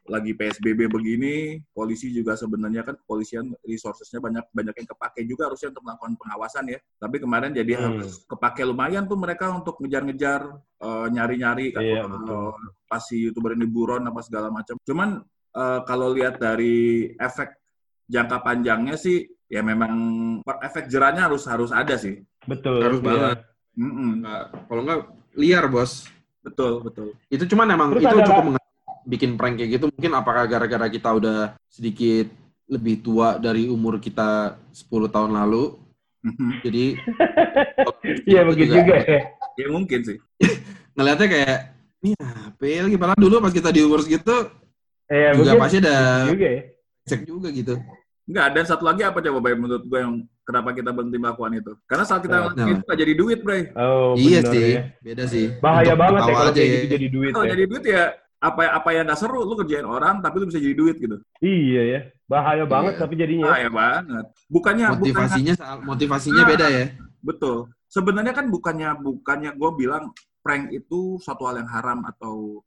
lagi 0.10 0.34
PSBB 0.34 0.90
begini, 0.90 1.62
polisi 1.70 2.10
juga 2.10 2.34
sebenarnya 2.34 2.82
kan 2.82 2.98
kepolisian 2.98 3.54
resourcesnya 3.62 4.18
banyak 4.18 4.46
banyak 4.50 4.76
yang 4.82 4.90
kepake 4.90 5.22
juga 5.24 5.46
harusnya 5.48 5.70
untuk 5.70 5.86
melakukan 5.86 6.14
pengawasan 6.18 6.66
ya. 6.74 6.80
Tapi 6.98 7.16
kemarin 7.22 7.54
jadi 7.54 7.72
Hmm. 7.78 7.84
harus 8.02 8.26
kepake 8.26 8.66
lumayan 8.66 9.06
tuh 9.06 9.16
mereka 9.16 9.54
untuk 9.54 9.78
ngejar-ngejar 9.80 10.42
eh, 10.80 11.08
nyari-nyari 11.12 11.76
kan 11.76 11.84
Iya, 11.84 12.04
eh, 12.04 12.10
betul. 12.10 12.56
pas 12.88 13.04
si 13.04 13.28
youtuber 13.30 13.54
ini 13.54 13.68
buron 13.70 14.02
apa 14.04 14.20
segala 14.26 14.50
macam. 14.50 14.76
Cuman 14.82 15.22
eh, 15.50 15.80
kalau 15.86 16.10
lihat 16.12 16.42
dari 16.42 17.10
efek 17.16 17.54
jangka 18.10 18.42
panjangnya 18.42 18.98
sih 18.98 19.30
ya 19.46 19.62
memang 19.62 19.94
efek 20.62 20.90
jerahnya 20.90 21.30
harus 21.30 21.46
harus 21.46 21.70
ada 21.70 21.94
sih. 21.98 22.22
Betul. 22.50 22.82
Harus 22.82 23.00
iya. 23.02 23.08
banget. 23.08 23.38
Mm-mm. 23.78 24.10
Nggak- 24.26 24.48
kalau 24.66 24.82
nggak 24.86 25.00
liar 25.38 25.66
bos. 25.70 26.10
Betul 26.40 26.80
betul. 26.82 27.14
Itu 27.28 27.44
cuman 27.46 27.68
emang 27.76 27.90
Terus 27.94 28.04
itu 28.08 28.18
cukup 28.26 28.69
bikin 29.10 29.34
prank 29.34 29.58
kayak 29.58 29.72
gitu. 29.76 29.86
Mungkin 29.90 30.12
apakah 30.14 30.46
gara-gara 30.46 30.86
kita 30.86 31.10
udah 31.10 31.38
sedikit 31.66 32.30
lebih 32.70 33.02
tua 33.02 33.42
dari 33.42 33.66
umur 33.66 33.98
kita 33.98 34.54
10 34.70 35.10
tahun 35.10 35.34
lalu. 35.34 35.74
Mhm. 36.22 36.50
Jadi 36.62 36.86
Iya 38.30 38.42
begitu 38.46 38.72
juga 38.76 38.96
ya. 39.02 39.20
ya 39.58 39.68
mungkin 39.68 40.00
sih. 40.06 40.18
ngeliatnya 40.96 41.28
kayak 41.28 41.58
ini 42.00 42.12
apa 42.20 42.64
ya 42.64 42.80
lagi 42.86 42.96
padahal 42.96 43.20
dulu 43.20 43.36
pas 43.40 43.52
kita 43.52 43.70
di 43.72 43.82
umur 43.82 44.00
segitu 44.00 44.36
Iya 45.08 45.34
juga 45.34 45.56
mungkin 45.56 45.64
pasti 45.64 45.78
ada 45.80 45.98
juga 46.30 46.48
ya. 46.48 46.62
cek 47.08 47.22
juga 47.26 47.48
gitu. 47.50 47.74
Enggak, 48.30 48.48
dan 48.54 48.64
satu 48.64 48.86
lagi 48.86 49.02
apa 49.02 49.18
coba 49.20 49.42
Bay 49.42 49.58
menurut 49.58 49.82
gue 49.82 49.98
yang 49.98 50.22
kenapa 50.46 50.70
kita 50.70 50.94
berhenti 50.94 51.18
melakukan 51.18 51.50
itu? 51.58 51.72
Karena 51.90 52.06
saat 52.06 52.22
kita 52.22 52.30
Nah, 52.30 52.42
melakukan 52.46 52.68
itu 52.70 52.84
nggak 52.86 53.00
jadi 53.02 53.14
duit, 53.18 53.40
Bray. 53.42 53.62
Oh, 53.74 54.14
iya 54.14 54.46
bener 54.46 54.52
sih, 54.54 54.62
ya. 54.70 54.82
beda 55.02 55.24
sih. 55.26 55.46
Bahaya 55.58 55.98
Untuk 55.98 56.02
banget 56.06 56.22
ya 56.22 56.30
kalau 56.30 56.46
aja 56.46 56.54
kayak 56.54 56.70
ya. 56.70 56.78
gitu 56.78 56.88
jadi 56.94 57.08
duit 57.10 57.32
Kalau 57.34 57.42
ya. 57.42 57.50
jadi 57.50 57.64
duit 57.66 57.84
ya 57.84 58.04
apa 58.40 58.72
apa 58.72 58.90
yang 58.96 59.04
nggak 59.04 59.20
seru 59.20 59.44
lu 59.44 59.54
kerjain 59.54 59.84
orang 59.84 60.24
tapi 60.24 60.40
lu 60.40 60.48
bisa 60.48 60.64
jadi 60.64 60.76
duit 60.76 60.96
gitu. 60.96 61.20
Iya 61.40 61.82
ya. 61.84 62.00
Bahaya 62.24 62.64
banget 62.64 62.96
Iya. 62.96 63.02
tapi 63.04 63.14
jadinya. 63.20 63.52
Ya 63.60 63.68
banget. 63.70 64.26
Bukannya 64.48 64.86
Motivasinya 64.96 65.54
soal- 65.60 65.84
motivasinya 65.84 66.44
Nah. 66.44 66.50
beda 66.50 66.68
ya. 66.72 66.86
betul. 67.20 67.68
Sebenarnya 67.92 68.32
kan 68.32 68.48
bukannya 68.48 68.96
bukannya 69.04 69.52
gue 69.54 69.72
bilang 69.76 70.16
prank 70.40 70.72
itu 70.72 71.20
suatu 71.20 71.44
hal 71.52 71.60
yang 71.60 71.68
haram 71.68 72.00
atau 72.08 72.64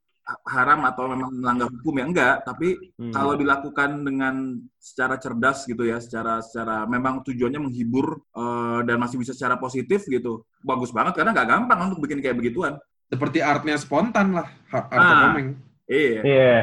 haram 0.47 0.79
atau 0.87 1.03
memang 1.11 1.35
melanggar 1.35 1.67
hukum 1.67 1.99
ya 1.99 2.05
enggak, 2.07 2.35
tapi 2.47 2.79
Hmm. 2.95 3.11
kalau 3.11 3.35
dilakukan 3.35 4.07
dengan 4.07 4.55
secara 4.79 5.19
cerdas 5.19 5.67
gitu 5.67 5.83
ya, 5.83 5.99
secara 5.99 6.39
secara 6.39 6.87
memang 6.87 7.25
tujuannya 7.27 7.59
menghibur 7.59 8.23
eh, 8.31 8.79
dan 8.87 9.01
masih 9.01 9.19
bisa 9.19 9.35
secara 9.35 9.59
positif 9.59 10.05
gitu, 10.07 10.45
bagus 10.63 10.95
banget 10.95 11.17
karena 11.19 11.35
nggak 11.35 11.49
gampang 11.49 11.79
untuk 11.91 12.07
bikin 12.07 12.23
kayak 12.23 12.39
begituan. 12.39 12.79
Seperti 13.13 13.39
artnya 13.45 13.77
spontan 13.77 14.33
lah, 14.33 14.49
art 14.73 14.89
Ah. 14.89 15.29
komeng. 15.29 15.53
Iya. 15.85 16.19
Iya. 16.25 16.55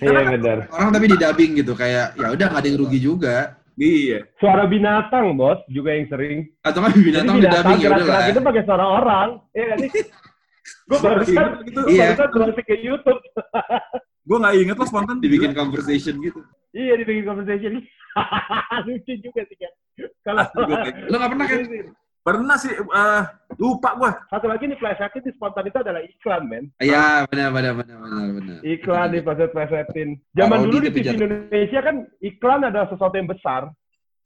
Iya 0.00 0.20
benar. 0.38 0.58
Orang 0.70 0.94
tapi 0.94 1.10
di 1.10 1.16
dubbing 1.18 1.50
gitu 1.58 1.74
kayak 1.74 2.14
ya 2.14 2.26
udah 2.30 2.46
nggak 2.54 2.62
ada 2.62 2.68
yang 2.70 2.78
rugi 2.78 2.98
juga. 3.02 3.58
Iya. 3.74 4.30
Suara 4.38 4.64
binatang, 4.70 5.34
bos, 5.34 5.58
juga 5.66 5.90
yang 5.96 6.06
sering. 6.06 6.38
Atau 6.62 6.80
kan 6.86 6.94
binatang 6.94 7.36
di 7.42 7.48
dubbing 7.50 7.78
ya 7.82 7.88
udah 7.90 8.06
lah. 8.06 8.24
itu 8.30 8.40
pakai 8.40 8.62
suara 8.62 8.86
orang. 8.86 9.28
Iya 9.50 9.64
kan 9.66 9.78
sih? 9.82 9.90
Gue 10.86 10.98
barusan, 11.02 11.48
gitu. 11.66 11.80
Iya. 11.90 12.06
barusan 12.14 12.62
ke 12.62 12.74
YouTube. 12.78 13.20
Gue 14.22 14.36
nggak 14.38 14.54
inget 14.62 14.76
lah 14.78 14.86
spontan 14.86 15.16
Dibikin 15.18 15.52
conversation 15.52 16.14
gitu. 16.22 16.40
Iya, 16.70 17.02
dibikin 17.02 17.26
conversation. 17.26 17.82
Lucu 18.86 19.12
juga 19.18 19.42
sih, 19.50 19.56
kan. 19.58 19.72
Kalau 20.22 20.44
Lo 21.10 21.16
nggak 21.18 21.30
pernah 21.34 21.46
kan? 21.50 21.58
Pernah 22.20 22.56
sih, 22.56 22.68
eh, 22.68 23.22
lupa 23.56 23.96
gue. 23.96 24.10
Satu 24.28 24.44
lagi 24.44 24.68
nih 24.68 24.76
flashback 24.76 25.16
di 25.18 25.32
spontan 25.32 25.64
itu 25.64 25.78
adalah 25.80 26.04
iklan, 26.04 26.42
men. 26.44 26.64
Iya 26.76 27.24
benar 27.26 27.48
benar 27.48 27.72
benar 27.80 27.96
benar 27.96 28.28
benar. 28.36 28.58
Iklan 28.60 29.08
di 29.08 29.20
pleset-plesetin. 29.24 30.08
Zaman 30.36 30.58
Parodi 30.60 30.68
dulu 30.68 30.84
di 30.84 30.90
TV 30.92 30.96
jatuh. 31.00 31.16
Indonesia 31.16 31.80
kan 31.80 31.96
iklan 32.20 32.60
adalah 32.62 32.86
sesuatu 32.92 33.16
yang 33.16 33.28
besar. 33.28 33.62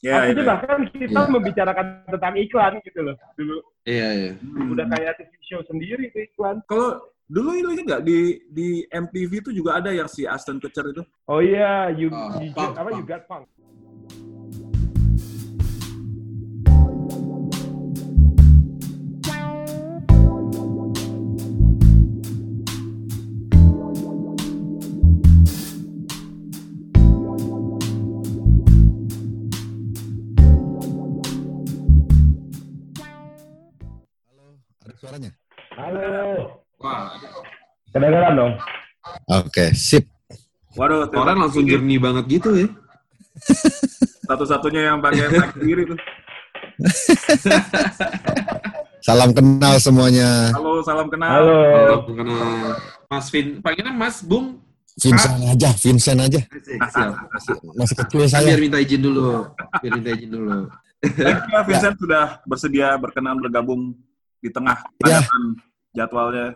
Ya, 0.03 0.21
Artinya 0.21 0.43
iya. 0.43 0.51
bahkan 0.53 0.79
kita 0.91 1.21
Iya. 1.23 1.31
membicarakan 1.33 1.87
tentang 2.11 2.35
iklan 2.37 2.73
gitu 2.83 3.01
loh. 3.01 3.17
Dulu 3.39 3.57
Iya 3.87 4.09
iya. 4.13 4.31
Hmm. 4.37 4.73
udah 4.75 4.87
kayak 4.91 5.13
TV 5.17 5.33
show 5.47 5.61
sendiri 5.65 6.03
itu 6.11 6.19
iklan. 6.29 6.61
Kalau 6.67 6.99
dulu 7.25 7.51
itu 7.57 7.81
nggak 7.81 8.03
di 8.05 8.19
di 8.51 8.69
MTV 8.91 9.31
itu 9.41 9.51
juga 9.55 9.79
ada 9.79 9.95
yang 9.95 10.05
si 10.05 10.27
Aston 10.27 10.59
Kutcher 10.59 10.91
itu. 10.91 11.01
Oh 11.25 11.41
iya, 11.41 11.89
you, 11.95 12.11
Oh, 12.13 12.37
you 12.37 12.51
punk, 12.53 12.75
apa 12.75 12.91
punk. 12.91 12.99
you 12.99 13.05
got 13.07 13.23
punk. 13.25 13.47
Suaranya? 35.05 35.31
Halo. 35.77 36.09
Wah, 36.81 37.13
Kedengeran 37.93 38.33
dong. 38.41 38.53
Oke, 39.29 39.77
sip. 39.77 40.09
Waduh, 40.81 41.13
orang 41.13 41.45
langsung 41.45 41.69
jernih 41.69 42.01
banget 42.01 42.25
gitu 42.41 42.49
ya. 42.57 42.69
Satu-satunya 44.33 44.89
yang 44.89 45.05
pakai 45.05 45.29
mic 45.29 45.53
sendiri 45.53 45.83
tuh. 45.93 45.99
Salam 49.05 49.37
kenal 49.37 49.77
semuanya. 49.77 50.49
Halo, 50.57 50.81
salam 50.81 51.13
kenal. 51.13 51.29
Halo. 51.29 51.61
Kalau 52.01 52.17
kenal 52.17 52.41
Mas 53.13 53.29
Vin, 53.29 53.61
panggilnya 53.61 53.93
Mas 53.93 54.25
Bung. 54.25 54.65
Vincent 54.97 55.37
aja, 55.45 55.71
Vincent 55.77 56.19
aja. 56.25 56.41
Masih 57.77 57.97
kecil 58.01 58.25
Biar 58.25 58.33
saya. 58.33 58.57
minta 58.57 58.81
izin 58.81 59.05
dulu. 59.05 59.53
Biar 59.85 59.93
minta 60.01 60.11
izin 60.17 60.33
dulu. 60.33 60.73
Vincent 61.69 62.01
sudah 62.01 62.41
bersedia 62.49 62.97
berkenan 62.97 63.37
bergabung 63.45 63.93
di 64.45 64.51
tengah 64.53 64.77
Ya. 65.03 65.25
jadwalnya. 65.97 66.53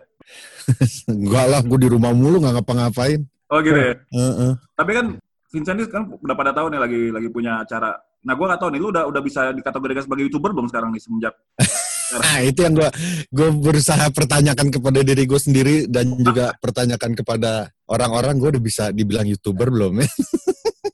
Enggak 1.09 1.45
lah, 1.49 1.61
gue 1.65 1.79
di 1.81 1.89
rumah 1.89 2.13
mulu 2.13 2.37
nggak 2.37 2.61
ngapa-ngapain. 2.61 3.25
Oh 3.49 3.57
gitu 3.59 3.73
ya. 3.73 3.97
Heeh. 4.13 4.51
Tapi 4.77 4.91
kan 4.93 5.05
Vincent 5.49 5.81
ini 5.81 5.89
kan 5.89 6.05
udah 6.05 6.35
pada 6.37 6.53
tahu 6.53 6.69
nih 6.69 6.77
lagi 6.77 7.01
lagi 7.09 7.27
punya 7.27 7.65
acara. 7.65 7.97
Nah, 8.19 8.35
gua 8.35 8.53
nggak 8.53 8.61
tahu 8.61 8.69
nih, 8.69 8.79
lu 8.79 8.87
udah 8.91 9.07
udah 9.09 9.21
bisa 9.23 9.49
dikategorikan 9.49 10.03
sebagai 10.03 10.27
youtuber 10.27 10.51
belum 10.51 10.67
sekarang 10.67 10.91
nih 10.91 11.01
semenjak 11.01 11.33
Nah, 12.19 12.41
itu 12.41 12.59
yang 12.61 12.73
gue 12.73 12.89
gue 13.29 13.49
berusaha 13.55 14.01
pertanyakan 14.09 14.69
kepada 14.69 14.99
diri 15.01 15.23
gue 15.23 15.37
sendiri 15.37 15.75
dan 15.85 16.09
juga 16.17 16.51
pertanyakan 16.63 17.13
kepada 17.15 17.69
orang-orang 17.85 18.37
gue 18.37 18.49
udah 18.57 18.63
bisa 18.63 18.83
dibilang 18.89 19.25
youtuber 19.25 19.69
belum 19.69 20.01
ya? 20.01 20.09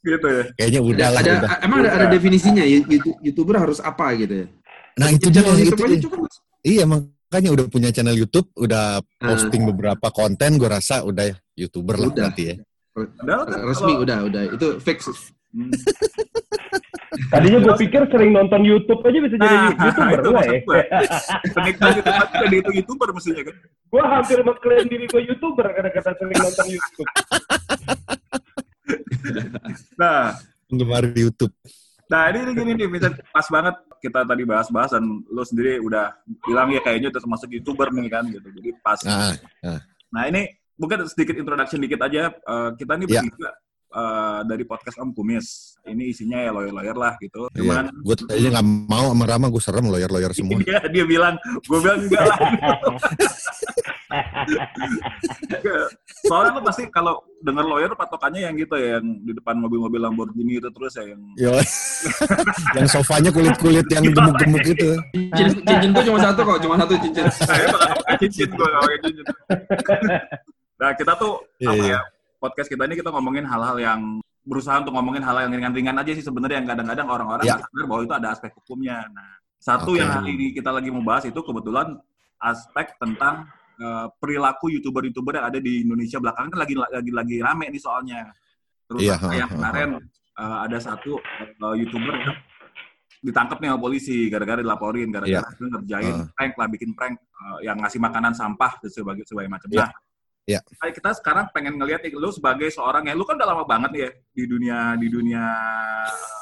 gitu 0.05 0.27
ya. 0.27 0.43
Kayaknya 0.53 0.79
Ada, 0.79 0.89
udah 0.91 1.07
lah. 1.09 1.19
ada, 1.19 1.31
udah. 1.33 1.51
emang 1.65 1.79
ada, 1.81 1.89
ada 1.97 2.05
definisinya 2.11 2.63
You- 2.63 2.85
you- 2.85 3.19
youtuber 3.25 3.57
harus 3.57 3.79
apa 3.79 4.11
gitu 4.13 4.43
ya? 4.43 4.47
Nah 4.95 5.07
itu 5.09 5.27
dia, 5.27 5.41
itu 5.55 5.71
dia. 5.73 5.99
cukup. 6.03 6.27
Mas. 6.27 6.35
Iya 6.65 6.83
makanya 6.83 7.49
udah 7.53 7.65
punya 7.69 7.93
channel 7.93 8.17
YouTube, 8.17 8.49
udah 8.57 8.97
Ah. 8.97 9.03
posting 9.21 9.69
beberapa 9.69 10.09
konten, 10.09 10.57
gue 10.57 10.65
rasa 10.65 11.05
udah 11.05 11.29
youtuber 11.53 11.93
lah 11.95 12.09
Udah. 12.09 12.17
berarti 12.25 12.43
ya. 12.49 12.55
Padahal 12.95 13.43
kan 13.45 13.59
Resmi 13.61 13.91
kalau- 13.91 14.01
udah 14.01 14.17
udah 14.25 14.41
itu 14.49 14.67
fix. 14.81 14.99
Hmm. 15.53 15.69
Tadinya 17.31 17.59
gue 17.61 17.75
pikir 17.79 18.01
sering 18.09 18.33
nonton 18.33 18.59
YouTube 18.61 18.99
aja 18.99 19.19
bisa 19.23 19.35
jadi 19.37 19.47
Nah, 19.47 19.71
youtuber 19.71 20.11
itu 20.11 20.19
gue. 20.19 20.35
maksud 20.35 20.59
gua. 20.65 20.81
Penikmat 21.47 21.93
itu 21.95 22.11
pasti 22.11 22.35
udah 22.35 22.49
dihitung 22.49 22.75
youtuber 22.75 23.07
mestinya 23.13 23.43
kan. 23.45 23.55
gue 23.85 24.03
hampir 24.03 24.37
mengklaim 24.43 24.85
diri 24.89 25.05
gue 25.07 25.21
youtuber 25.23 25.65
karena 25.69 25.89
sering 25.95 26.35
nonton 26.35 26.65
YouTube. 26.67 27.09
Nah, 29.95 30.35
Penggemar 30.65 31.03
YouTube. 31.13 31.53
Nah 32.05 32.29
ini, 32.29 32.39
ini 32.45 32.51
gini 32.53 32.71
nih, 32.77 32.87
Vincent, 32.87 33.15
pas 33.33 33.47
banget 33.49 33.75
kita 33.97 34.21
tadi 34.23 34.43
bahas-bahas 34.45 34.93
dan 34.93 35.03
lo 35.25 35.41
sendiri 35.41 35.81
udah 35.81 36.13
bilang 36.45 36.69
ya 36.69 36.81
kayaknya 36.81 37.09
udah 37.09 37.21
termasuk 37.21 37.49
youtuber 37.49 37.89
nih 37.89 38.09
kan 38.09 38.23
gitu. 38.29 38.45
Jadi 38.45 38.69
pas. 38.79 38.99
Nah, 39.01 39.33
Nah 40.13 40.23
ini 40.29 40.47
mungkin 40.77 41.03
sedikit 41.09 41.35
introduction 41.35 41.81
dikit 41.81 41.99
aja. 41.99 42.29
Eh, 42.31 42.69
kita 42.77 42.93
nih 42.95 43.07
Ya. 43.09 43.21
bertiga 43.25 43.51
eh, 43.95 44.39
dari 44.45 44.63
podcast 44.63 44.97
Om 45.01 45.11
Kumis. 45.11 45.74
Ini 45.85 46.03
isinya 46.09 46.41
ya 46.41 46.49
lawyer-lawyer 46.49 46.97
lah 46.97 47.13
gitu. 47.21 47.45
iya. 47.53 47.61
Cuman 47.61 47.85
Gue 48.01 48.15
tadinya 48.17 48.57
nggak 48.57 48.67
mau 48.89 49.13
sama 49.13 49.25
Rama, 49.29 49.47
gue 49.53 49.61
serem 49.61 49.85
lawyer-lawyer 49.85 50.33
semua. 50.33 50.57
dia, 50.65 50.81
dia 50.89 51.05
bilang, 51.05 51.37
gue 51.45 51.77
bilang 51.77 51.99
enggak 52.01 52.25
lah. 52.25 52.37
Soalnya 56.25 56.57
lu 56.57 56.61
pasti 56.65 56.89
kalau 56.89 57.21
denger 57.45 57.65
lawyer 57.65 57.91
patokannya 57.93 58.49
yang 58.49 58.55
gitu 58.57 58.75
ya, 58.77 58.97
yang 58.97 59.05
di 59.21 59.31
depan 59.37 59.61
mobil-mobil 59.61 60.01
Lamborghini 60.01 60.57
itu 60.57 60.69
terus 60.73 60.93
ya 60.97 61.05
yang 61.05 61.21
yang 62.77 62.87
sofanya 62.89 63.29
kulit-kulit 63.29 63.85
yang 63.93 64.05
gemuk-gemuk 64.09 64.65
itu. 64.65 64.89
Cincin, 65.13 65.49
cincin 65.69 65.89
gue 65.93 66.03
cuma 66.09 66.19
satu 66.21 66.41
kok, 66.41 66.57
cuma 66.65 66.75
satu 66.81 66.93
cincin. 66.97 67.25
saya 67.49 67.65
bakal 67.69 67.93
pakai 68.01 68.15
cincin 68.25 68.49
gue 68.49 68.69
pakai 68.73 68.97
cincin. 69.05 69.25
Nah 70.75 70.91
kita 70.97 71.13
tuh 71.15 71.33
Iya, 71.61 71.69
apa 71.71 71.83
iya. 71.85 71.97
ya 71.97 72.01
podcast 72.41 72.69
kita 72.69 72.83
ini 72.85 72.95
kita 72.99 73.09
ngomongin 73.09 73.45
hal-hal 73.47 73.77
yang 73.79 73.99
berusaha 74.45 74.77
untuk 74.77 74.93
ngomongin 74.93 75.25
hal 75.25 75.49
yang 75.49 75.51
ringan-ringan 75.57 75.97
aja 75.97 76.11
sih 76.13 76.21
sebenarnya 76.21 76.61
yang 76.61 76.69
kadang-kadang 76.69 77.07
orang-orang 77.09 77.43
Iya. 77.43 77.57
nggak 77.57 77.65
sadar 77.65 77.85
bahwa 77.89 78.01
itu 78.05 78.13
ada 78.13 78.27
aspek 78.31 78.51
hukumnya. 78.53 78.97
Nah 79.09 79.29
satu 79.57 79.91
Oke. 79.91 79.99
yang 79.99 80.09
hari 80.13 80.29
ini 80.37 80.45
kita 80.53 80.69
lagi 80.69 80.89
mau 80.93 81.01
bahas 81.01 81.25
itu 81.25 81.39
kebetulan 81.41 81.97
aspek 82.37 82.93
tentang 83.01 83.49
eh, 83.81 84.05
perilaku 84.21 84.69
youtuber-youtuber 84.77 85.41
yang 85.41 85.45
ada 85.49 85.59
di 85.59 85.81
Indonesia 85.83 86.21
belakangan 86.21 86.53
kan 86.53 86.59
lagi 86.61 86.75
lagi 86.77 87.11
lagi 87.11 87.35
rame 87.41 87.65
nih 87.73 87.81
soalnya. 87.81 88.29
Terus 88.85 89.01
Iya, 89.01 89.17
kayak 89.17 89.49
kemarin 89.49 89.89
eh, 90.37 90.57
ada 90.69 90.77
satu 90.77 91.17
eh, 91.41 91.75
youtuber 91.81 92.13
yang 92.13 92.37
ditangkap 93.25 93.57
nih 93.57 93.69
sama 93.73 93.79
polisi 93.81 94.29
gara-gara 94.29 94.61
dilaporin 94.61 95.09
gara-gara 95.09 95.49
dia 95.49 95.65
ngerjain 95.73 96.13
Heeh. 96.13 96.29
prank 96.37 96.53
lah 96.61 96.67
bikin 96.69 96.89
prank 96.93 97.15
eh, 97.17 97.59
yang 97.65 97.81
ngasih 97.81 97.97
makanan 97.97 98.37
sampah 98.37 98.77
dan 98.77 98.91
sebagai 98.93 99.25
sebagai 99.25 99.49
macam. 99.49 99.65
Iya. 99.73 99.89
Nah, 99.89 99.91
Iya. 100.45 100.61
kayak 100.77 100.93
kita 100.93 101.09
sekarang 101.17 101.49
pengen 101.49 101.73
ngelihat 101.75 102.05
nih 102.05 102.13
lu 102.13 102.29
sebagai 102.29 102.69
seorang 102.69 103.09
yang 103.09 103.17
lu 103.17 103.25
kan 103.25 103.33
udah 103.33 103.49
lama 103.49 103.65
banget 103.65 103.89
nih 103.89 104.01
ya 104.01 104.09
di 104.31 104.43
dunia 104.45 104.77
di 104.93 105.07
dunia 105.09 105.43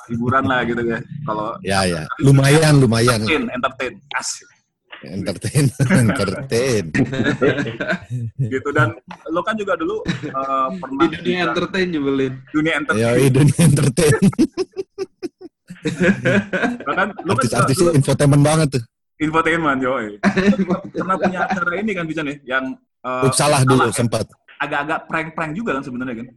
hiburan 0.06 0.44
lah 0.44 0.60
gitu 0.63 0.84
ya. 0.84 1.00
Kalau 1.24 1.48
Ya 1.63 1.80
ya, 1.88 2.04
lumayan 2.20 2.76
lumayan 2.78 3.24
entertain, 3.24 3.48
entertain, 3.50 3.94
asik 4.13 4.48
entertain 5.04 5.66
entertain. 6.04 6.84
gitu 8.42 8.70
dan 8.72 8.92
lu 9.26 9.39
kan 9.39 9.56
juga 9.56 9.76
dulu 9.76 10.04
eh, 10.04 10.68
pernah 10.74 11.04
Di 11.06 11.18
dunia 11.20 11.42
entertain 11.48 11.88
nyebelin. 11.88 12.34
dunia 12.52 12.72
Ya 12.72 12.80
entertain 13.16 13.32
dunia 13.32 13.60
entertain. 13.62 14.16
bahkan 16.88 17.08
lu 17.24 17.34
kan 17.36 17.63
dulu 17.70 17.92
infotainment 17.94 18.44
banget 18.44 18.68
tuh. 18.76 18.84
infotainment 19.16 19.80
yoi 19.80 20.20
pernah 20.96 21.16
punya 21.16 21.39
acara 21.46 21.72
ini 21.76 21.92
kan 21.92 22.04
bisa 22.04 22.20
nih 22.20 22.39
yang 22.44 22.76
Ups, 23.04 23.36
salah 23.36 23.62
dulu 23.62 23.84
salah. 23.84 23.94
sempat. 23.94 24.26
agak-agak 24.56 25.00
prank-prank 25.06 25.52
juga 25.54 25.76
kan 25.76 25.84
sebenarnya 25.84 26.16
kan 26.24 26.28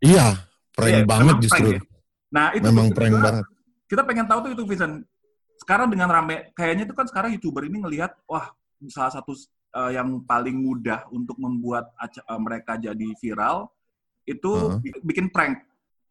Iya, 0.00 0.26
prank 0.72 0.96
Iya, 0.96 1.04
banget 1.04 1.36
justru. 1.38 1.68
prank 1.68 1.76
ya. 1.76 1.80
nah 2.30 2.46
itu 2.50 2.64
Memang 2.64 2.86
prank 2.90 3.12
kita- 3.12 3.22
banget. 3.22 3.44
kita 3.84 4.02
pengen 4.02 4.26
tahu 4.26 4.38
tuh 4.40 4.50
itu 4.52 4.62
Vincent 4.64 4.94
sekarang 5.54 5.86
dengan 5.86 6.08
rame 6.08 6.50
kayaknya 6.52 6.84
itu 6.84 6.92
kan 6.92 7.04
sekarang 7.04 7.30
youtuber 7.30 7.62
ini 7.62 7.78
ngelihat 7.78 8.16
wah 8.24 8.48
salah 8.88 9.12
satu 9.12 9.36
uh, 9.72 9.88
yang 9.88 10.24
paling 10.24 10.56
mudah 10.56 11.04
untuk 11.08 11.36
membuat 11.36 11.92
uh, 11.94 12.10
mereka 12.36 12.74
jadi 12.74 13.08
viral 13.14 13.68
itu 14.24 14.50
Heeh. 14.50 14.80
bi- 14.80 15.02
bikin 15.04 15.28
prank 15.28 15.60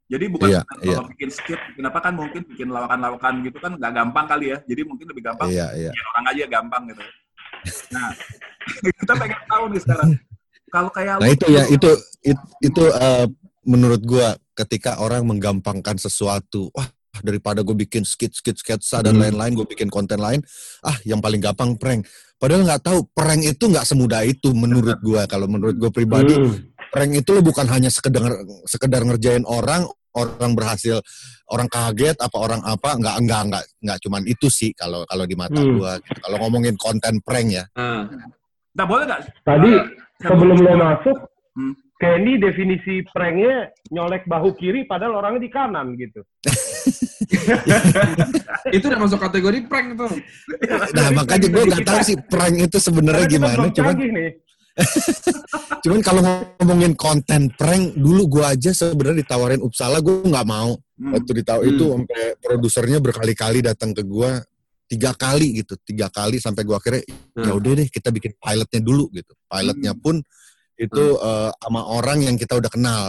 jadi 0.05 0.29
bukan 0.29 0.47
Iya, 0.47 0.61
kalau 0.63 1.09
bikin 1.09 1.29
skit 1.29 1.57
kenapa 1.73 1.99
kan 1.99 2.13
mungkin 2.13 2.45
bikin 2.45 2.69
lawakan-lawakan 2.69 3.41
gitu 3.41 3.57
kan 3.57 3.73
nggak 3.73 3.93
gampang 3.93 4.25
kali 4.27 4.53
ya 4.53 4.57
jadi 4.63 4.81
mungkin 4.85 5.09
lebih 5.09 5.25
gampang 5.25 5.49
Iya, 5.49 5.73
iya. 5.73 5.89
bikin 5.89 6.05
orang 6.07 6.25
aja 6.29 6.43
gampang 6.47 6.83
gitu 6.87 7.03
nah 7.89 8.09
kita 8.99 9.13
pengen 9.15 9.39
tahu 9.45 9.63
nih 9.71 9.81
sekarang 9.81 10.09
kalau 10.67 10.89
kayak 10.89 11.21
Nah 11.21 11.29
lu- 11.29 11.35
itu 11.37 11.45
ya 11.49 11.63
itu 11.69 11.89
it- 12.23 12.47
itu 12.59 12.83
eh, 12.89 13.25
menurut 13.63 14.01
gua 14.01 14.33
ketika 14.53 14.97
orang 14.99 15.23
menggampangkan 15.25 15.97
sesuatu, 15.97 16.69
wah 16.73 16.85
daripada 17.21 17.61
gue 17.61 17.77
bikin 17.77 18.01
skit 18.01 18.33
skit 18.33 18.57
sketsa 18.57 19.05
dan 19.05 19.13
Hmm. 19.15 19.21
lain-lain, 19.29 19.53
gue 19.53 19.67
bikin 19.69 19.85
konten 19.87 20.17
lain, 20.17 20.41
ah 20.81 20.97
yang 21.05 21.21
paling 21.21 21.37
gampang 21.37 21.77
prank. 21.77 22.09
Padahal 22.41 22.65
nggak 22.65 22.81
tahu 22.81 23.05
prank 23.13 23.45
itu 23.45 23.69
nggak 23.69 23.85
semudah 23.85 24.25
itu 24.25 24.49
menurut 24.51 24.97
gua. 24.99 25.29
Kalau 25.29 25.45
menurut 25.45 25.77
gue 25.77 25.89
pribadi, 25.89 26.33
Hmm. 26.33 26.73
prank 26.89 27.13
itu 27.13 27.29
lo 27.29 27.41
bukan 27.41 27.69
hanya 27.69 27.93
sekedar 27.93 28.25
sekedar 28.65 29.05
ngerjain 29.05 29.45
orang, 29.45 29.85
orang 30.13 30.53
berhasil, 30.53 31.01
orang 31.49 31.67
kaget 31.69 32.17
apa 32.21 32.37
orang 32.37 32.61
apa, 32.61 32.89
nggak 32.97 33.15
nggak 33.25 33.41
nggak 33.49 33.63
nggak 33.81 33.97
cuman 34.05 34.21
itu 34.29 34.47
sih 34.49 34.71
kalau 34.77 35.01
kalau 35.09 35.25
di 35.25 35.35
mata 35.35 35.59
Hmm. 35.59 35.77
gua. 35.77 35.97
gitu. 36.01 36.19
Kalau 36.21 36.37
ngomongin 36.45 36.75
konten 36.77 37.17
prank 37.25 37.49
ya, 37.49 37.65
Nah, 37.73 38.05
nah 38.73 38.85
boleh 38.85 39.05
nggak 39.09 39.21
Tadi 39.41 39.71
sebelum 40.21 40.57
lo 40.61 40.73
masuk, 40.77 41.17
Hmm. 41.53 41.73
Kenny 42.01 42.35
definisi 42.35 42.99
pranknya 43.13 43.71
nyolek 43.87 44.27
bahu 44.27 44.57
kiri 44.57 44.83
padahal 44.83 45.23
orangnya 45.23 45.47
di 45.47 45.51
kanan 45.53 45.95
gitu. 45.95 46.19
itu 48.75 48.85
udah 48.91 48.99
masuk 48.99 49.19
kategori 49.21 49.63
prank 49.71 49.95
tuh. 49.95 50.11
nah 50.91 51.07
makanya 51.15 51.47
gue 51.47 51.63
nggak 51.63 51.85
tahu 51.87 51.99
sih 52.03 52.17
prank 52.27 52.59
itu 52.59 52.77
sebenarnya 52.81 53.25
gimana. 53.29 53.71
Cuman 53.71 53.95
nih. 53.95 54.31
Cuman 55.83 56.01
kalau 56.01 56.21
ngomongin 56.23 56.97
konten 56.97 57.51
prank, 57.53 57.93
dulu 57.93 58.25
gua 58.39 58.57
aja 58.57 58.73
sebenarnya 58.73 59.21
ditawarin 59.21 59.61
Uppsala, 59.61 60.01
gue 60.01 60.25
nggak 60.25 60.47
mau. 60.47 60.73
Hmm. 60.97 61.13
Waktu 61.13 61.31
ditawar 61.43 61.63
Hmm. 61.65 61.71
itu 61.75 61.83
sampai 61.93 62.23
produsernya 62.41 62.97
berkali-kali 63.03 63.59
datang 63.61 63.93
ke 63.93 64.01
gua 64.01 64.41
tiga 64.89 65.13
kali 65.13 65.61
gitu, 65.63 65.73
tiga 65.85 66.09
kali 66.09 66.37
sampai 66.37 66.65
gua 66.65 66.77
akhirnya 66.81 67.05
Hmm. 67.37 67.45
ya 67.45 67.51
udah 67.57 67.71
deh 67.81 67.87
kita 67.89 68.09
bikin 68.09 68.33
pilotnya 68.37 68.81
dulu 68.81 69.09
gitu. 69.13 69.33
Pilotnya 69.45 69.91
Hmm. 69.93 70.01
pun 70.01 70.15
itu 70.73 71.03
eh, 71.21 71.51
sama 71.53 71.81
orang 71.85 72.25
yang 72.25 72.35
kita 72.35 72.57
udah 72.57 72.71
kenal. 72.73 73.03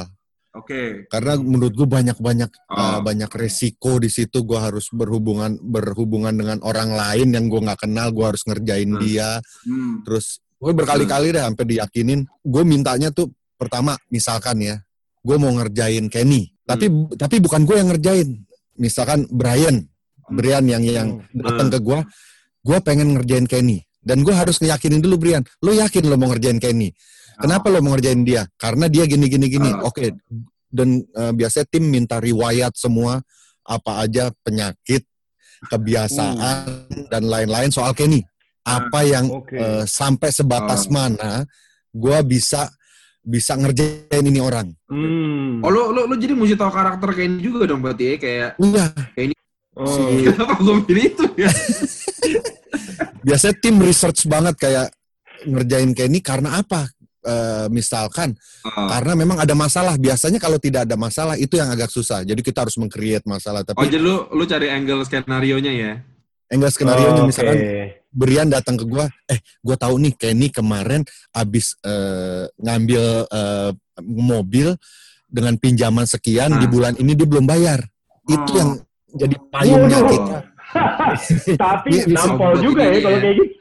oke 0.55 1.11
Karena 1.11 1.35
menurut 1.35 1.75
gue 1.75 1.89
banyak-banyak 1.89 2.47
eh, 2.47 2.79
Oh. 2.79 3.03
banyak 3.03 3.27
resiko 3.33 3.99
di 3.99 4.07
situ. 4.07 4.45
Gua 4.47 4.69
harus 4.71 4.87
berhubungan 4.93 5.59
berhubungan 5.59 6.31
dengan 6.31 6.59
orang 6.63 6.95
lain 6.95 7.33
yang 7.35 7.49
gua 7.49 7.73
nggak 7.73 7.89
kenal. 7.89 8.13
Gua 8.13 8.31
harus 8.37 8.45
ngerjain 8.45 8.93
Hmm. 8.95 9.01
dia 9.01 9.41
Hmm. 9.67 10.05
terus 10.07 10.44
gue 10.65 10.73
berkali-kali 10.73 11.37
deh 11.37 11.45
sampai 11.45 11.65
diyakinin. 11.69 12.25
Gue 12.41 12.65
mintanya 12.65 13.13
tuh 13.13 13.29
pertama 13.61 13.93
misalkan 14.09 14.65
ya 14.65 14.81
gue 15.21 15.37
mau 15.37 15.53
ngerjain 15.53 16.09
Kenny 16.09 16.53
tapi 16.65 16.89
tapi 17.21 17.37
bukan 17.45 17.69
gue 17.69 17.77
yang 17.77 17.89
ngerjain. 17.93 18.29
Misalkan 18.81 19.29
Brian 19.29 19.85
Brian 20.33 20.65
yang 20.65 20.81
yang 20.81 21.09
datang 21.37 21.69
ke 21.69 21.79
gue 21.85 21.99
gue 22.65 22.79
pengen 22.81 23.21
ngerjain 23.21 23.45
Kenny. 23.45 23.85
Dan 24.05 24.21
gue 24.21 24.33
harus 24.37 24.61
ngeyakinin 24.61 25.01
dulu 25.05 25.21
Brian 25.21 25.45
lo 25.61 25.73
yakin 25.77 26.09
lo 26.09 26.17
mau 26.17 26.33
ngerjain 26.33 26.57
Kenny? 26.57 26.89
Kenapa 27.37 27.69
lo 27.69 27.85
mau 27.85 27.93
ngerjain 27.93 28.25
dia? 28.25 28.49
Karena 28.57 28.89
dia 28.89 29.05
gini 29.05 29.29
gini 29.29 29.47
gini. 29.53 29.69
Ah. 29.69 29.85
oke 29.85 30.17
dan 30.75 30.99
eh, 30.99 31.33
biasanya 31.37 31.67
tim 31.71 31.85
minta 31.87 32.19
riwayat 32.19 32.75
semua 32.75 33.23
apa 33.63 34.03
aja 34.03 34.35
penyakit 34.43 35.07
kebiasaan 35.71 36.91
dan 37.09 37.23
lain-lain 37.25 37.71
soal 37.71 37.95
Kenny 37.95 38.21
apa 38.65 39.01
yang 39.05 39.29
Oke. 39.31 39.55
eh, 39.55 39.85
sampai 39.85 40.29
sebatas 40.29 40.89
Oh. 40.89 40.93
mana 40.93 41.45
gua 41.93 42.21
bisa 42.21 42.73
bisa 43.21 43.57
ngerjain 43.57 44.21
ini 44.21 44.37
orang. 44.37 44.69
Hmm. 44.85 45.61
Oh 45.61 45.69
lu, 45.69 45.93
lu, 45.93 46.05
lu 46.05 46.15
jadi 46.17 46.33
mesti 46.33 46.57
tahu 46.57 46.69
karakter 46.69 47.09
Kenny 47.13 47.41
juga 47.41 47.65
dong 47.65 47.81
berarti 47.81 48.05
ya 48.05 48.17
kayak 48.17 48.51
Iya, 48.59 48.87
Oh. 49.75 49.89
kenapa 50.29 50.55
gue 50.57 50.75
pilih 50.85 51.05
itu 51.09 51.25
ya? 51.35 51.49
biasanya 53.27 53.55
tim 53.59 53.77
research 53.81 54.25
banget 54.25 54.55
kayak 54.57 54.89
ngerjain 55.45 55.93
Kenny 55.93 56.21
karena 56.21 56.61
apa? 56.61 56.89
Eh, 57.25 57.67
misalkan 57.69 58.37
Oh, 58.65 58.89
karena 58.89 59.13
memang 59.13 59.41
ada 59.41 59.53
masalah. 59.53 59.97
Biasanya 59.97 60.37
kalau 60.37 60.57
tidak 60.57 60.85
ada 60.89 60.97
masalah 60.97 61.37
itu 61.37 61.57
yang 61.57 61.69
agak 61.69 61.89
susah. 61.89 62.21
Jadi 62.21 62.41
kita 62.41 62.65
harus 62.65 62.77
meng-create 62.77 63.25
masalah. 63.25 63.61
oh 63.61 63.67
Tapi 63.67 63.89
jadi 63.89 64.01
lu 64.01 64.25
lu 64.31 64.45
cari 64.45 64.69
angle 64.69 65.05
skenario 65.05 65.57
nya 65.59 65.73
ya? 65.73 65.93
enggak 66.49 66.73
skenario 66.73 67.09
Oh, 67.11 67.25
misalkan 67.25 67.57
oke. 67.57 68.04
Brian 68.15 68.47
datang 68.47 68.79
ke 68.79 68.87
gua, 68.87 69.11
eh 69.27 69.37
gua 69.59 69.75
tahu 69.75 69.99
nih 69.99 70.15
Kenny 70.15 70.49
kemarin 70.49 71.03
abis 71.31 71.75
eh, 71.83 72.47
ngambil 72.57 73.03
eh, 73.27 73.71
mobil 74.01 74.69
dengan 75.27 75.59
pinjaman 75.59 76.07
sekian 76.07 76.55
Ah. 76.55 76.61
di 76.63 76.67
bulan 76.67 76.95
ini 76.95 77.13
dia 77.13 77.27
belum 77.27 77.43
bayar. 77.43 77.83
Itu 78.25 78.51
Oh. 78.51 78.57
yang 78.57 78.71
jadi 79.13 79.37
payungnya 79.51 79.99
Waduh. 79.99 80.11
kita. 80.15 80.39
Tapi 81.59 81.89
Iya, 81.93 82.05
bisa 82.07 82.27
nampol 82.27 82.53
juga 82.59 82.83
ya 82.83 82.99
kalau 82.99 83.19
ya. 83.19 83.23
kayak 83.23 83.35
gitu. 83.35 83.53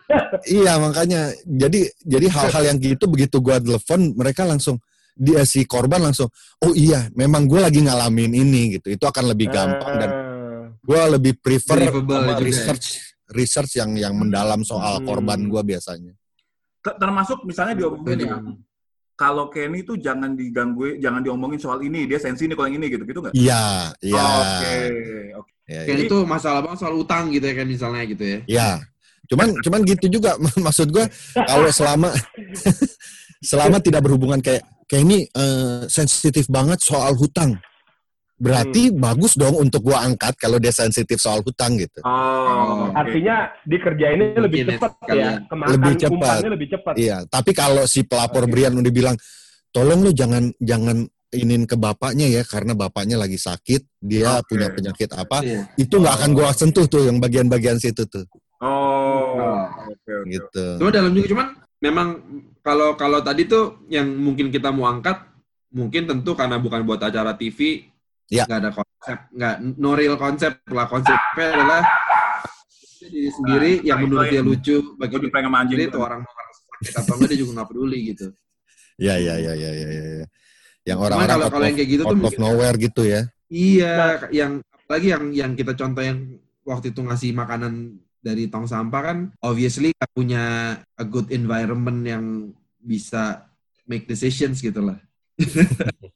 Iya 0.62 0.74
makanya 0.78 1.22
jadi 1.44 1.80
jadi 2.00 2.28
hal-hal 2.30 2.64
yang 2.70 2.78
gitu 2.78 3.06
begitu 3.06 3.38
gua 3.38 3.58
telepon 3.58 4.14
mereka 4.14 4.46
langsung 4.46 4.78
dia 5.14 5.46
si 5.46 5.62
korban 5.64 6.02
langsung 6.02 6.26
oh 6.60 6.74
iya 6.74 7.06
memang 7.14 7.46
gue 7.46 7.62
lagi 7.62 7.86
ngalamin 7.86 8.34
ini 8.34 8.78
gitu 8.78 8.90
itu 8.90 9.06
akan 9.06 9.30
lebih 9.30 9.46
gampang 9.50 9.94
dan 10.02 10.10
Ah. 10.10 10.66
gue 10.74 11.00
lebih 11.14 11.34
prefer 11.38 11.86
sama 11.86 12.34
ya. 12.34 12.42
research 12.42 13.13
research 13.34 13.76
yang 13.76 13.94
yang 13.98 14.14
mendalam 14.14 14.62
soal 14.62 15.02
Hmm. 15.02 15.06
korban 15.06 15.40
gue 15.44 15.62
biasanya. 15.66 16.14
Ter- 16.80 16.98
termasuk 17.00 17.42
misalnya 17.44 17.76
diomongin 17.76 18.28
ya 18.28 18.38
kalau 19.14 19.46
Kenny 19.48 19.86
tuh 19.86 19.96
jangan 19.96 20.34
diganggu 20.34 20.98
jangan 20.98 21.22
diomongin 21.22 21.62
soal 21.62 21.80
ini 21.80 22.10
dia 22.10 22.18
sensi 22.18 22.44
nih 22.44 22.58
kalau 22.58 22.66
yang 22.68 22.82
ini 22.82 22.88
gitu 22.90 23.06
gitu 23.06 23.20
nggak 23.22 23.34
Iya, 23.38 23.94
iya. 24.02 24.24
oke 24.26 24.74
oke 25.38 25.52
Ya, 25.64 25.88
Kayak 25.88 25.96
ya. 25.96 26.06
itu 26.12 26.18
masalah 26.28 26.60
bang 26.60 26.76
soal 26.76 26.92
utang 27.00 27.32
gitu 27.32 27.48
ya 27.48 27.56
kan 27.56 27.64
misalnya 27.64 28.04
gitu 28.04 28.20
ya. 28.20 28.40
Ya. 28.52 28.70
Cuman 29.32 29.56
cuman 29.64 29.80
gitu 29.88 30.12
juga 30.12 30.36
maksud 30.68 30.92
gue 30.92 31.08
kalau 31.48 31.72
selama 31.72 32.12
selama 33.44 33.78
tidak 33.80 34.04
berhubungan 34.04 34.40
kayak 34.44 34.64
kayak 34.88 35.04
ini 35.08 35.18
eh, 35.28 35.84
sensitif 35.88 36.48
banget 36.52 36.80
soal 36.84 37.16
hutang. 37.16 37.56
Berarti 38.34 38.90
bagus 38.92 39.38
dong 39.38 39.56
untuk 39.56 39.86
gua 39.86 40.04
angkat 40.04 40.36
kalau 40.36 40.58
dia 40.58 40.74
sensitif 40.74 41.22
soal 41.22 41.40
hutang 41.46 41.78
gitu. 41.80 42.02
Oh, 42.04 42.90
oke. 42.90 42.98
Artinya 42.98 43.54
dikerjainnya 43.64 44.42
lebih 44.42 44.68
Mungkin 44.68 44.74
ya, 44.74 44.80
cepat 44.82 44.92
ya, 45.14 45.32
kemakan 45.48 45.72
Lebih 45.72 45.94
cepat. 46.02 46.38
lebih 46.50 46.68
cepat. 46.74 46.94
Iya, 46.98 47.18
tapi 47.30 47.52
kalau 47.56 47.84
si 47.86 48.04
pelapor 48.04 48.50
Brian 48.50 48.74
udah 48.76 48.94
bilang, 48.94 49.16
tolong 49.72 50.02
lu 50.04 50.12
jangan 50.12 50.50
jangan 50.60 51.08
inin 51.34 51.66
ke 51.66 51.74
bapaknya 51.74 52.30
ya 52.30 52.42
karena 52.46 52.78
bapaknya 52.78 53.18
lagi 53.18 53.42
sakit, 53.42 53.82
dia 54.02 54.38
Oke. 54.42 54.54
punya 54.54 54.70
penyakit 54.70 55.10
apa, 55.18 55.42
Iya. 55.42 55.66
itu 55.82 55.96
nggak 55.98 56.16
akan 56.22 56.30
gua 56.38 56.54
sentuh 56.54 56.86
tuh 56.86 57.10
yang 57.10 57.18
bagian-bagian 57.18 57.82
situ 57.82 58.06
tuh, 58.06 58.26
Oh, 58.62 59.66
oke 59.90 60.12
oke. 60.24 60.30
gitu. 60.30 60.66
Cuma 60.78 60.90
dalam 60.94 61.10
juga 61.14 61.28
cuman 61.34 61.48
memang 61.82 62.08
kalau 62.62 62.96
kalau 62.96 63.20
tadi 63.26 63.44
tuh 63.50 63.82
yang 63.90 64.08
mungkin 64.08 64.48
kita 64.54 64.70
mau 64.72 64.88
angkat 64.88 65.20
mungkin 65.74 66.06
tentu 66.06 66.38
karena 66.38 66.62
bukan 66.62 66.86
buat 66.86 67.02
acara 67.02 67.34
TV 67.34 67.90
Ya. 68.32 68.48
nggak 68.48 68.60
ada 68.64 68.72
konsep 68.72 69.18
nggak 69.36 69.56
no 69.78 69.92
real 69.94 70.16
konsep 70.16 70.54
lah 70.72 70.88
konsepnya 70.88 71.48
adalah 71.54 71.82
diri 73.14 73.30
sendiri 73.30 73.72
Nah, 73.80 73.88
yang 73.94 74.00
menurut 74.04 74.26
dia 74.32 74.42
lucu 74.44 74.78
bagi 74.96 75.16
Gue 75.20 75.32
pengen 75.32 75.52
dia 75.70 75.86
itu 75.88 76.00
orang 76.00 76.24
mau 76.24 76.32
ngerasa 76.32 76.62
sakit 76.64 76.94
atau 77.04 77.14
enggak 77.20 77.30
dia 77.30 77.40
juga 77.40 77.52
nggak 77.60 77.70
peduli 77.70 78.00
gitu. 78.14 78.28
Ya 79.02 79.16
ya 79.18 79.36
ya 79.42 79.54
ya 79.58 79.72
ya 79.74 79.88
ya. 79.90 80.04
ya. 80.24 80.26
Yang 80.84 81.00
orang-orang 81.00 81.30
kalau 81.32 81.46
out, 81.48 81.52
kalau 81.56 81.66
yang 81.66 81.76
of, 81.76 81.80
kayak 81.80 81.90
gitu 81.90 82.02
tuh 82.04 82.08
out 82.08 82.16
of 82.16 82.22
mungkin 82.24 82.42
nowhere 82.42 82.78
gitu 82.78 83.02
ya. 83.08 83.22
iya 83.54 83.96
yang 84.34 84.52
apalagi 84.66 85.08
yang 85.14 85.24
yang 85.32 85.52
kita 85.54 85.78
contoh 85.78 86.02
yang 86.02 86.20
waktu 86.66 86.90
itu 86.90 87.00
ngasih 87.06 87.32
makanan 87.38 88.02
dari 88.24 88.50
tong 88.50 88.66
sampah 88.66 89.02
kan 89.04 89.18
obviously 89.46 89.94
nggak 89.94 90.12
punya 90.16 90.44
a 90.98 91.06
good 91.06 91.30
environment 91.30 92.02
yang 92.04 92.26
bisa 92.82 93.48
make 93.88 94.08
decisions 94.10 94.60
gitu 94.60 94.84
lah. 94.84 95.00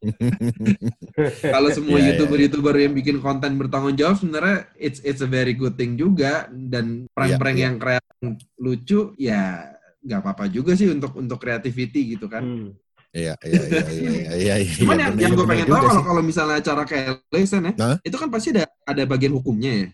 Kalau 1.41 1.69
semua 1.73 1.97
Iya, 1.97 2.03
iya, 2.03 2.09
youtuber-youtuber 2.13 2.75
yang 2.77 2.93
bikin 2.93 3.17
konten 3.17 3.57
bertanggung 3.57 3.97
jawab 3.97 4.21
sebenarnya 4.21 4.69
it's 4.77 5.01
it's 5.01 5.21
a 5.21 5.29
very 5.29 5.57
good 5.57 5.73
thing 5.73 5.97
juga 5.97 6.45
dan 6.51 7.09
prank-prank 7.11 7.57
Iya, 7.57 7.61
iya. 7.61 7.67
yang 7.69 7.75
kreatif 7.81 8.33
lucu 8.57 8.99
ya 9.17 9.41
nggak 10.05 10.19
apa-apa 10.23 10.45
juga 10.47 10.71
sih 10.77 10.87
untuk 10.87 11.17
untuk 11.17 11.41
creativity 11.41 12.15
gitu 12.15 12.29
kan. 12.29 12.43
Hmm. 12.45 12.69
Iya 13.15 13.33
iya 13.41 13.61
iya 13.65 13.81
iya 13.89 14.11
iya. 14.37 14.55
iya, 14.61 14.73
Cuman 14.77 14.93
iya, 14.99 15.09
yang, 15.09 15.13
bener- 15.15 15.23
yang 15.25 15.31
iya, 15.33 15.39
gue 15.39 15.47
pengen 15.47 15.65
tahu 15.65 15.81
kalau 15.89 16.03
kalau 16.05 16.21
misalnya 16.21 16.55
acara 16.61 16.83
kayak 16.85 17.23
Lesen 17.33 17.63
ya, 17.65 17.73
Hah? 17.79 17.97
itu 18.03 18.13
kan 18.13 18.29
pasti 18.29 18.47
ada 18.53 18.63
ada 18.85 19.03
bagian 19.07 19.33
hukumnya 19.33 19.71
ya. 19.73 19.87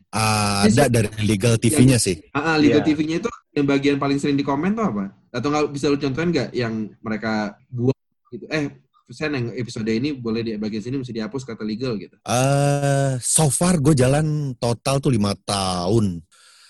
ada 0.67 0.83
dari 0.91 1.07
legal 1.23 1.55
TV-nya 1.55 1.95
sih. 2.01 2.19
Ah, 2.36 2.53
ah, 2.53 2.55
legal 2.59 2.83
Iya. 2.83 2.88
TV-nya 2.91 3.15
itu 3.23 3.29
yang 3.53 3.65
bagian 3.69 3.95
paling 4.01 4.17
sering 4.19 4.36
di 4.36 4.43
komen 4.43 4.75
tuh 4.75 4.91
apa? 4.91 5.13
Atau 5.31 5.47
nggak 5.53 5.71
bisa 5.71 5.88
lu 5.88 5.95
contohin 6.01 6.36
nggak 6.36 6.49
yang 6.51 6.73
mereka 6.99 7.55
buat 7.71 7.95
gitu? 8.33 8.43
Eh, 8.49 8.65
saya 9.05 9.33
yang 9.33 9.51
episode 9.51 9.85
ini 9.85 10.13
boleh 10.13 10.41
di 10.41 10.51
bagian 10.55 10.79
sini 10.79 10.95
mesti 10.97 11.11
dihapus 11.11 11.43
kata 11.43 11.61
legal 11.61 11.95
gitu. 11.95 12.15
eh 12.21 13.19
so 13.19 13.47
far 13.47 13.77
gue 13.77 13.91
jalan 13.91 14.55
total 14.55 14.97
tuh 14.97 15.11
lima 15.11 15.35
tahun. 15.37 16.23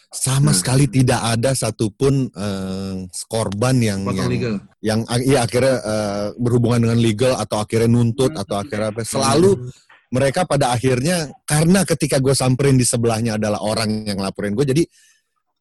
Sama 0.09 0.53
Hmm. 0.53 0.57
sekali 0.57 0.85
tidak 0.85 1.17
ada 1.19 1.51
satupun 1.51 2.29
eh, 2.29 2.95
korban 3.25 3.75
yang 3.75 4.05
Potong 4.05 4.17
yang 4.19 4.29
legal. 4.29 4.55
yang 4.79 4.99
iya 5.19 5.41
akhirnya 5.41 5.75
eh, 5.75 6.27
berhubungan 6.37 6.85
dengan 6.85 6.99
legal 6.99 7.33
atau 7.35 7.57
akhirnya 7.57 7.89
nuntut 7.89 8.29
atau 8.31 8.61
akhirnya 8.61 8.89
apa 8.89 9.01
selalu 9.01 9.73
mereka 10.09 10.45
pada 10.45 10.69
akhirnya 10.69 11.33
karena 11.43 11.81
ketika 11.81 12.21
gue 12.21 12.29
samperin 12.31 12.77
di 12.77 12.85
sebelahnya 12.85 13.41
adalah 13.41 13.57
orang 13.59 14.05
yang 14.05 14.21
laporin 14.21 14.53
gue 14.53 14.61
jadi 14.63 14.83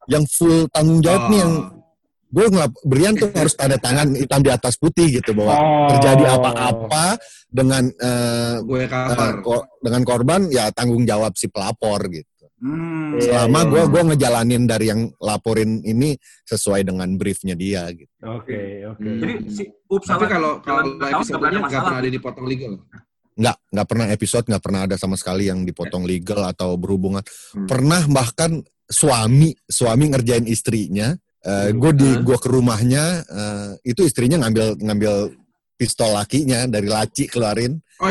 yang 0.07 0.29
full 0.29 0.69
tanggung 0.69 1.01
jawab 1.01 1.33
nih 1.33 1.41
yang 1.41 1.55
Oh. 1.57 1.81
Gue 2.33 2.47
ngelap 2.49 2.73
Brian 2.83 3.13
tuh 3.13 3.29
harus 3.31 3.53
tanda 3.53 3.77
tangan 3.77 4.17
hitam 4.17 4.41
di 4.41 4.49
atas 4.49 4.75
putih 4.75 5.13
gitu 5.13 5.31
bahwa 5.33 5.53
Oh. 5.53 5.89
terjadi 5.93 6.25
apa-apa 6.33 7.21
dengan 7.47 7.85
eh, 7.93 8.57
gue 8.59 8.89
cover. 8.89 9.33
ko- 9.41 9.67
dengan 9.79 10.03
korban 10.03 10.41
ya 10.49 10.73
tanggung 10.73 11.05
jawab 11.05 11.37
si 11.37 11.47
pelapor 11.47 12.09
gitu. 12.09 12.25
Hmm. 12.57 13.19
Iya, 13.19 13.27
Selama 13.27 13.59
iya. 13.61 13.69
gue 13.69 13.83
gua 13.85 14.03
ngejalanin 14.07 14.63
dari 14.65 14.87
yang 14.87 15.11
laporin 15.19 15.83
ini 15.83 16.15
sesuai 16.43 16.87
dengan 16.87 17.11
briefnya 17.13 17.53
dia 17.53 17.91
gitu. 17.91 18.07
Oke, 18.23 18.87
oke. 18.87 19.03
Hmm. 19.03 19.19
Jadi 19.19 19.35
si 19.51 19.63
Ups 19.85 20.07
Tapi 20.07 20.25
kalau 20.25 20.63
kalau 20.63 20.81
tahun 20.87 20.97
nggak 20.97 21.11
episodenya 21.13 21.61
pernah 21.61 21.99
ada 21.99 22.09
dipotong 22.09 22.47
legal. 22.47 22.73
nggak 23.33 23.57
nggak 23.67 23.87
pernah 23.89 24.07
episode 24.09 24.45
nggak 24.47 24.61
pernah 24.63 24.81
ada 24.85 24.97
sama 24.97 25.17
sekali 25.17 25.49
yang 25.49 25.65
dipotong 25.65 26.05
legal 26.05 26.45
atau 26.47 26.77
berhubungan 26.77 27.25
Hmm. 27.53 27.65
pernah 27.67 28.05
bahkan 28.07 28.61
suami 28.87 29.57
suami 29.65 30.05
ngerjain 30.09 30.45
istrinya 30.45 31.17
Hmm. 31.43 31.75
gue 31.75 31.93
di 31.99 32.07
Hah? 32.07 32.23
gua 32.23 32.39
ke 32.39 32.49
rumahnya 32.55 33.05
eh, 33.27 33.91
itu 33.91 34.07
istrinya 34.07 34.39
ngambil 34.47 34.79
ngambil 34.79 35.35
pistol 35.75 36.15
lakinya 36.15 36.71
dari 36.71 36.87
laci 36.87 37.27
keluarin 37.27 37.83
Oh 37.99 38.11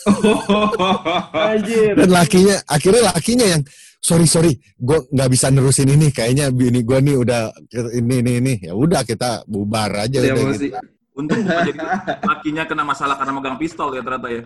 dan 2.00 2.10
lakinya 2.12 2.56
akhirnya 2.68 3.02
lakinya 3.12 3.46
yang 3.56 3.62
sorry 4.00 4.28
sorry 4.28 4.52
gue 4.76 4.98
nggak 5.12 5.30
bisa 5.32 5.52
nerusin 5.52 5.92
ini 5.92 6.08
kayaknya 6.12 6.48
bini 6.52 6.84
gue 6.84 6.98
nih 7.00 7.16
udah 7.20 7.52
ini 7.96 8.14
ini 8.24 8.32
ini 8.40 8.52
ya 8.68 8.72
udah 8.72 9.04
kita 9.04 9.44
bubar 9.44 10.08
aja 10.08 10.20
Dia 10.24 10.32
udah 10.36 10.56
gitu. 10.56 10.76
Untung 11.10 11.44
bukan 11.44 11.68
jadi 11.68 11.80
lakinya 12.24 12.62
kena 12.64 12.84
masalah 12.86 13.16
karena 13.20 13.32
megang 13.36 13.58
pistol 13.60 13.92
ya 13.92 14.00
ternyata 14.00 14.28
ya. 14.30 14.42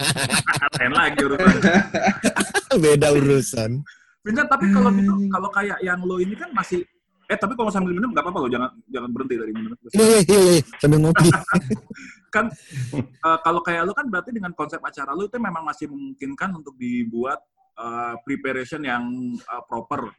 Lain 0.82 0.92
lagi 0.98 1.20
urusan. 1.22 1.56
beda 2.82 3.08
urusan 3.14 3.70
Vincent, 4.22 4.46
tapi 4.46 4.70
kalau 4.70 4.90
gitu, 4.94 5.14
kalau 5.34 5.50
kayak 5.50 5.78
yang 5.82 5.98
lo 6.06 6.22
ini 6.22 6.38
kan 6.38 6.46
masih 6.54 6.86
eh 7.32 7.38
tapi 7.40 7.56
kalau 7.56 7.72
sambil 7.72 7.96
minum 7.96 8.12
nggak 8.12 8.24
apa-apa 8.28 8.38
lo 8.44 8.48
jangan 8.52 8.70
jangan 8.92 9.08
berhenti 9.08 9.36
dari 9.40 9.52
minum. 9.56 9.72
iya 9.96 10.18
iya 10.28 10.40
iya 10.52 10.60
sambil 10.76 10.98
ngopi 11.00 11.28
kan 12.34 12.44
eh, 13.00 13.38
kalau 13.40 13.60
kayak 13.64 13.82
lo 13.88 13.92
kan 13.96 14.06
berarti 14.12 14.30
dengan 14.36 14.52
konsep 14.52 14.80
acara 14.84 15.16
lo 15.16 15.24
itu 15.24 15.40
memang 15.40 15.64
masih 15.64 15.88
memungkinkan 15.88 16.52
untuk 16.60 16.76
dibuat 16.76 17.40
eh, 17.80 18.14
preparation 18.20 18.84
yang 18.84 19.08
eh, 19.32 19.62
proper 19.64 20.12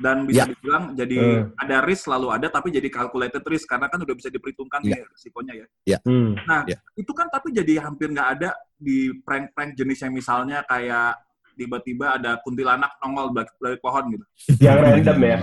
dan 0.00 0.24
bisa 0.24 0.48
Ya. 0.48 0.56
dibilang 0.56 0.96
jadi 0.96 1.16
Eh. 1.20 1.40
ada 1.60 1.84
risk 1.84 2.08
selalu 2.08 2.32
ada 2.32 2.48
tapi 2.48 2.72
jadi 2.72 2.88
calculated 2.88 3.44
risk 3.44 3.68
karena 3.68 3.84
kan 3.92 4.00
udah 4.00 4.16
bisa 4.16 4.32
diperhitungkan 4.32 4.80
Ya. 4.80 4.96
nih 4.96 5.00
resikonya 5.12 5.52
ya. 5.84 5.98
Hmm. 6.08 6.32
Nah, 6.48 6.64
Ya. 6.64 6.80
itu 6.96 7.12
kan 7.12 7.28
tapi 7.28 7.52
jadi 7.52 7.84
hampir 7.84 8.08
nggak 8.08 8.28
ada 8.40 8.56
di 8.80 9.12
prank-prank 9.20 9.76
jenisnya 9.76 10.08
misalnya 10.08 10.64
kayak 10.64 11.20
tiba-tiba 11.52 12.16
ada 12.16 12.40
kuntilanak 12.40 12.96
nongol 13.04 13.36
dari, 13.36 13.52
dari 13.60 13.76
pohon 13.76 14.04
gitu. 14.08 14.24
Yang 14.64 14.76
random 14.80 15.18
ya. 15.20 15.38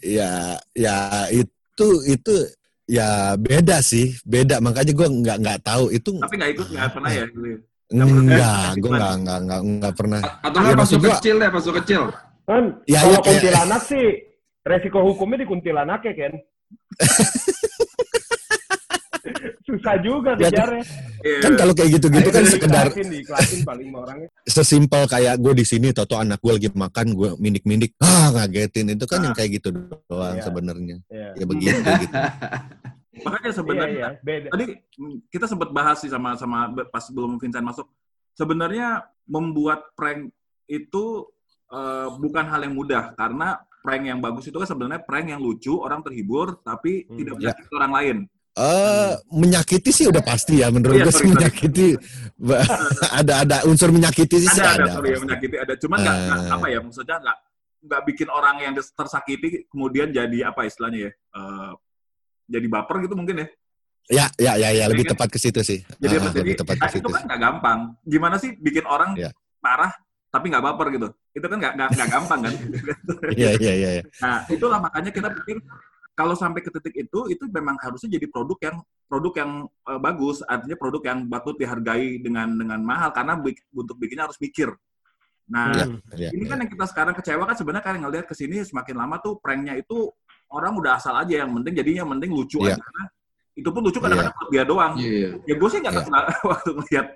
Ya 0.00 0.32
ya 0.72 0.96
itu 1.28 1.88
itu 2.04 2.34
ya 2.84 3.08
beda 3.36 3.78
sih 3.80 4.16
beda 4.24 4.58
makanya 4.58 4.90
gue 4.90 5.08
nggak 5.08 5.36
nggak 5.38 5.58
tahu 5.62 5.84
itu 5.90 6.10
tapi 6.18 6.34
nggak 6.34 6.52
ikut 6.56 6.66
nggak 6.68 6.90
pernah 6.90 7.08
ya 7.08 7.22
ya. 7.22 7.26
enggak 7.90 8.66
gue 8.76 8.90
nggak 8.90 9.14
nggak 9.20 9.38
nggak 9.46 9.60
nggak 9.78 9.94
pernah 9.94 10.20
atau 10.42 10.58
Ya, 10.60 10.74
pas 10.74 10.88
lu 10.88 10.98
gua- 10.98 11.14
kecil 11.14 11.36
deh, 11.38 11.50
pas 11.50 11.64
lu 11.64 11.72
kecil. 11.76 12.02
Kan 12.42 12.64
Ya, 12.84 12.98
kalau 13.02 13.14
ya, 13.14 13.22
kuntilanak 13.22 13.82
sih 13.86 14.06
resiko 14.62 14.98
hukumnya 15.04 15.38
di 15.38 15.46
kuntilanak 15.46 16.00
ya 16.02 16.12
kan. 16.16 16.32
Susah 19.70 19.94
juga 19.98 20.30
Ya, 20.34 20.48
kejarnya. 20.48 20.84
Iya. 21.20 21.38
kan 21.38 21.52
kalau 21.54 21.72
kayak 21.72 21.90
gitu-gitu 21.94 22.28
kan 22.28 22.44
sekedar 22.44 22.86
paling 23.62 23.88
orangnya. 23.92 24.28
sesimpel 24.42 25.04
kayak 25.04 25.36
gue 25.36 25.52
di 25.52 25.62
sini 25.62 25.92
toto 25.92 26.16
anak 26.16 26.40
gue 26.40 26.52
lagi 26.54 26.68
makan 26.70 27.06
gue 27.12 27.30
mindik-mindik 27.36 27.92
ah 27.98 28.32
ngagetin 28.32 28.88
itu 28.90 29.04
kan 29.04 29.20
Ah. 29.20 29.24
yang 29.28 29.34
kayak 29.34 29.50
gitu 29.54 29.68
doang 30.08 30.34
Iya. 30.34 30.42
sebenarnya 30.42 30.96
Iya. 31.06 31.28
ya 31.34 31.44
begitu 31.44 31.76
gitu 31.76 32.16
Makanya 33.20 33.52
sebenarnya 33.52 33.92
iya, 33.92 34.08
beda. 34.18 34.48
tadi 34.48 34.64
kita 35.28 35.44
sempat 35.44 35.68
bahas 35.70 36.00
sih 36.00 36.08
sama 36.08 36.34
sama 36.34 36.58
pas 36.86 37.04
sebelum 37.04 37.36
Vincent 37.36 37.60
masuk. 37.62 37.84
Sebenarnya 38.32 39.04
membuat 39.26 39.92
prank 39.92 40.32
itu 40.64 41.28
eh, 41.68 42.08
bukan 42.08 42.44
hal 42.44 42.64
yang 42.64 42.72
mudah 42.72 43.12
karena 43.12 43.54
prank 43.78 44.02
yang 44.02 44.18
bagus 44.18 44.42
itu 44.44 44.56
kan 44.56 44.64
sebenarnya 44.64 45.00
prank 45.00 45.28
yang 45.28 45.38
lucu, 45.38 45.76
orang 45.76 46.00
terhibur 46.00 46.58
tapi 46.60 47.04
Hmm. 47.04 47.14
tidak 47.14 47.34
Ya. 47.34 47.38
menyakiti 47.52 47.72
orang 47.72 47.92
lain. 47.92 48.16
Eh, 48.60 49.12
menyakiti 49.32 49.88
sih 49.88 50.04
udah 50.04 50.20
pasti 50.20 50.60
ya 50.60 50.68
menurut 50.68 51.00
Iya, 51.00 51.04
gue 51.08 51.14
sorry, 51.16 51.32
menyakiti 51.32 51.86
ada 53.20 53.32
ada 53.40 53.56
unsur 53.64 53.88
menyakiti 53.88 54.36
sih 54.36 54.52
ada 54.52 54.76
ada 54.76 54.84
ada 54.84 54.92
sorry 55.00 55.08
ya 55.08 55.18
menyakiti 55.24 55.56
ada, 55.56 55.72
cuman 55.80 55.96
nggak 55.96 56.16
Eh. 56.20 56.50
apa 56.52 56.66
ya 56.68 56.78
maksudnya 56.84 57.16
nggak 57.24 57.36
nggak 57.80 58.00
bikin 58.04 58.28
orang 58.28 58.56
yang 58.60 58.72
tersakiti 58.76 59.64
kemudian 59.64 60.12
jadi 60.12 60.52
apa 60.52 60.68
istilahnya 60.68 61.08
ya 61.08 61.10
eh, 61.10 61.72
jadi 62.50 62.66
baper 62.68 62.96
gitu 63.00 63.16
mungkin 63.16 63.36
ya. 63.40 63.48
ya 64.10 64.26
ya 64.36 64.52
ya 64.58 64.68
ya 64.74 64.84
lebih 64.90 65.08
tepat 65.08 65.30
ke 65.30 65.38
situ 65.40 65.60
sih 65.64 65.80
Jadi, 65.96 66.18
jadi 66.20 66.38
lebih 66.44 66.56
tepat 66.60 66.76
ke 66.76 66.84
nah, 66.84 66.90
situ 66.92 67.06
itu 67.06 67.14
kan 67.14 67.22
nggak 67.30 67.40
gampang. 67.40 67.78
Gimana 68.04 68.36
sih 68.36 68.50
bikin 68.58 68.84
orang 68.84 69.14
Iya. 69.16 69.30
parah 69.62 69.94
tapi 70.28 70.50
nggak 70.50 70.64
baper 70.66 70.86
gitu? 70.92 71.08
Itu 71.32 71.46
kan 71.46 71.56
nggak 71.56 71.72
nggak 71.78 71.88
nggak 71.96 72.08
gampang 72.10 72.40
kan? 72.44 72.54
iya 73.40 73.50
iya 73.56 73.72
iya 73.72 73.90
iya. 73.98 74.04
Nah, 74.20 74.42
itulah 74.50 74.82
makanya 74.82 75.10
kita 75.14 75.28
pikir 75.30 75.62
kalau 76.12 76.34
sampai 76.36 76.60
ke 76.60 76.70
titik 76.70 77.08
itu, 77.08 77.20
itu 77.32 77.44
memang 77.48 77.80
harusnya 77.80 78.12
jadi 78.20 78.26
produk 78.28 78.58
yang 78.60 78.76
produk 79.06 79.32
yang 79.40 79.50
eh, 79.66 80.00
bagus, 80.00 80.44
artinya 80.44 80.76
produk 80.76 81.02
yang 81.04 81.18
patut 81.26 81.56
dihargai 81.56 82.20
dengan 82.20 82.48
dengan 82.54 82.80
mahal 82.84 83.10
karena 83.10 83.34
bik- 83.34 83.64
untuk 83.72 83.96
bikinnya 83.96 84.28
harus 84.28 84.36
mikir. 84.38 84.70
Nah, 85.50 85.74
Iya. 85.74 85.84
Hmm. 85.90 85.98
iya, 86.14 86.28
ini 86.30 86.44
iya. 86.46 86.50
kan 86.54 86.56
yang 86.62 86.70
kita 86.70 86.84
sekarang 86.86 87.14
kecewa 87.18 87.42
kan 87.42 87.56
sebenarnya 87.58 87.82
kan 87.82 87.94
ngelihat 87.98 88.26
ke 88.30 88.34
sini 88.38 88.62
semakin 88.62 88.94
lama 88.94 89.18
tuh 89.18 89.40
pranknya 89.42 89.74
itu 89.74 90.06
orang 90.50 90.78
udah 90.78 90.94
asal 90.94 91.14
aja 91.18 91.42
yang 91.42 91.50
penting 91.58 91.74
jadinya 91.74 92.06
yang 92.06 92.10
penting 92.18 92.30
lucu 92.30 92.58
Iya. 92.62 92.78
aja. 92.78 92.82
Karena 92.82 93.04
itu 93.58 93.68
pun 93.68 93.82
lucu 93.82 93.98
kadang-kadang 93.98 94.34
buat 94.38 94.48
dia 94.54 94.62
doang. 94.62 94.92
Iya. 94.94 95.28
Ya 95.42 95.54
gue 95.58 95.68
sih 95.72 95.78
nggak 95.82 95.94
Iya. 95.94 96.02
kesel 96.06 96.22
waktu 96.54 96.70
ngeliat 96.78 97.06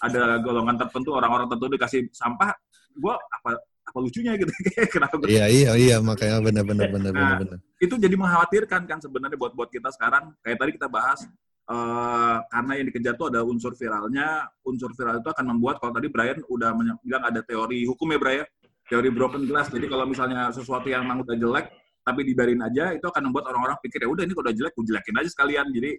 ada 0.00 0.22
golongan 0.38 0.76
tertentu 0.78 1.10
orang-orang 1.18 1.46
tertentu 1.50 1.74
dikasih 1.74 2.00
sampah, 2.14 2.54
gue 2.94 3.10
apa 3.10 3.50
apa 3.90 3.98
lucunya 3.98 4.32
gitu. 4.38 4.52
Kenapa? 4.94 5.14
Iya 5.26 5.44
iya 5.50 5.70
iya 5.74 5.96
makanya 5.98 6.38
benar 6.38 6.62
benar 6.62 6.88
benar 6.94 7.10
benar 7.10 7.26
Nah, 7.34 7.38
benar. 7.42 7.58
itu 7.82 7.94
jadi 7.98 8.14
mengkhawatirkan 8.14 8.82
kan 8.86 8.98
sebenarnya 9.02 9.34
buat 9.34 9.52
buat 9.58 9.68
kita 9.68 9.90
sekarang. 9.90 10.30
Kayak 10.40 10.58
tadi 10.62 10.70
kita 10.78 10.86
bahas 10.86 11.26
eh, 11.66 12.36
karena 12.46 12.72
yang 12.78 12.86
dikejar 12.88 13.14
tuh 13.18 13.26
ada 13.34 13.42
unsur 13.42 13.74
viralnya. 13.74 14.46
Unsur 14.62 14.94
viral 14.94 15.18
itu 15.18 15.28
akan 15.28 15.44
membuat 15.50 15.82
kalau 15.82 15.90
tadi 15.90 16.06
Brian 16.06 16.38
udah 16.46 16.70
bilang 17.02 17.22
ada 17.26 17.42
teori 17.42 17.82
hukum 17.84 18.06
ya 18.14 18.18
Brian? 18.22 18.46
Teori 18.86 19.10
broken 19.10 19.42
glass. 19.46 19.70
Jadi 19.70 19.86
kalau 19.86 20.06
misalnya 20.06 20.50
sesuatu 20.50 20.86
yang 20.86 21.02
memang 21.06 21.26
udah 21.26 21.34
jelek 21.34 21.66
tapi 22.00 22.24
dibiarin 22.24 22.58
aja 22.64 22.96
itu 22.96 23.04
akan 23.04 23.28
membuat 23.28 23.52
orang-orang 23.52 23.76
pikir 23.84 24.00
ya 24.02 24.08
udah 24.08 24.24
ini 24.24 24.32
kalau 24.32 24.46
udah 24.48 24.56
jelek 24.56 24.72
gue 24.72 24.84
jelekin 24.86 25.14
aja 25.18 25.30
sekalian. 25.30 25.66
Jadi 25.70 25.90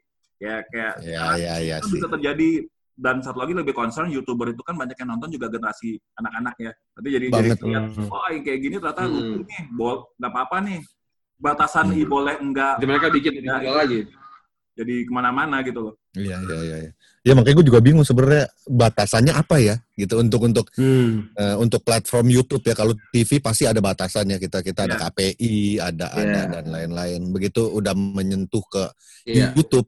ya 0.42 0.56
kayak 0.66 0.94
Iya 1.06 1.24
iya 1.38 1.54
iya 1.62 1.76
itu 1.78 1.88
sih. 1.88 1.96
bisa 2.02 2.08
terjadi 2.10 2.50
dan 2.94 3.20
satu 3.20 3.40
lagi 3.40 3.52
lebih 3.52 3.72
concern 3.72 4.08
youtuber 4.08 4.50
itu 4.50 4.62
kan 4.62 4.76
banyak 4.76 4.94
yang 4.94 5.10
nonton 5.10 5.30
juga 5.30 5.48
generasi 5.48 5.96
anak-anak 6.16 6.56
ya 6.58 6.72
nanti 6.92 7.10
jadi 7.10 7.26
jadi 7.28 7.34
Banget. 7.50 7.58
lihat 7.62 7.84
Hmm. 7.92 8.08
oh 8.08 8.22
kayak 8.38 8.60
gini 8.60 8.76
ternyata 8.78 9.02
Hmm. 9.02 9.14
lucu 9.14 9.40
nih 9.44 9.62
bol 9.72 9.98
nggak 10.16 10.32
apa-apa 10.32 10.58
nih 10.62 10.80
batasan 11.36 11.86
Hmm. 11.88 11.98
i 11.98 12.04
boleh 12.04 12.36
enggak 12.38 12.74
Jadi 12.78 12.88
mereka 12.88 13.08
bikin 13.10 13.32
Ya, 13.34 13.58
video 13.58 13.74
lagi. 13.74 14.00
jadi 14.72 14.96
ke 15.04 15.12
mana-mana 15.12 15.60
gitu 15.62 15.80
loh 15.82 15.94
Iya 16.12 16.38
iya 16.40 16.58
iya. 16.62 16.78
iya. 16.82 16.92
Ya 17.22 17.32
makanya 17.32 17.56
gue 17.56 17.68
juga 17.68 17.80
bingung 17.80 18.04
sebenarnya 18.04 18.50
batasannya 18.66 19.32
apa 19.32 19.56
ya 19.58 19.76
gitu 19.96 20.20
untuk 20.20 20.42
untuk 20.42 20.66
Hmm. 20.74 21.32
eh, 21.34 21.56
untuk 21.56 21.82
platform 21.82 22.28
YouTube 22.30 22.62
ya 22.62 22.74
kalau 22.74 22.92
TV 23.10 23.40
pasti 23.40 23.64
ada 23.64 23.80
batasannya 23.80 24.36
kita 24.36 24.60
kita 24.60 24.86
ada 24.86 24.96
Iya. 24.98 25.04
KPI 25.08 25.56
ada 25.78 26.06
ada 26.10 26.20
Iya. 26.42 26.52
dan 26.52 26.66
lain-lain 26.68 27.22
begitu 27.30 27.64
udah 27.70 27.94
menyentuh 27.94 28.64
ke 28.66 28.84
Iya. 29.26 29.54
YouTube 29.54 29.88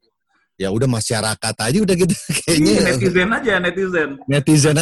ya 0.53 0.69
udah 0.69 0.85
masyarakat 0.85 1.55
aja 1.57 1.77
udah 1.79 1.95
gitu 1.97 2.13
Iya, 2.13 2.33
kayaknya 2.39 2.73
netizen 2.85 3.29
aja 3.29 3.53
netizen 3.59 4.09
netizen 4.27 4.75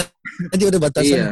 aja 0.52 0.64
udah 0.68 0.80
batasannya. 0.82 1.32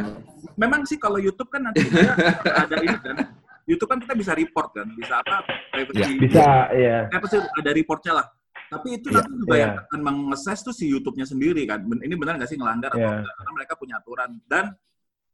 memang 0.56 0.80
sih 0.84 0.96
kalau 0.96 1.16
YouTube 1.16 1.48
kan 1.48 1.60
nanti 1.64 1.84
dia 1.84 2.12
ada 2.44 2.74
ini 2.80 2.96
kan 2.96 3.16
YouTube 3.64 3.86
kan 3.86 3.98
kita 4.00 4.14
bisa 4.14 4.32
report 4.32 4.72
kan 4.72 4.88
bisa 4.92 5.20
apa 5.20 5.44
privacy 5.70 6.12
Bisa, 6.18 6.68
ya. 6.72 7.06
apa 7.06 7.26
sih 7.28 7.38
ada 7.38 7.70
reportnya 7.70 8.12
lah 8.18 8.26
tapi 8.66 8.96
itu 8.96 9.10
Iya, 9.10 9.18
nanti 9.18 9.32
juga 9.36 9.50
iya. 9.52 9.62
yang 9.66 9.74
akan 9.82 10.00
mengakses 10.00 10.58
tuh 10.62 10.70
si 10.70 10.86
YouTube-nya 10.86 11.26
sendiri 11.26 11.62
kan 11.64 11.80
ini 12.00 12.14
benar 12.14 12.38
nggak 12.38 12.48
sih 12.48 12.56
ngelanggar 12.56 12.90
atau 12.90 13.02
Iya. 13.02 13.18
enggak 13.20 13.34
karena 13.36 13.52
mereka 13.52 13.72
punya 13.76 13.94
aturan 13.98 14.30
dan 14.46 14.64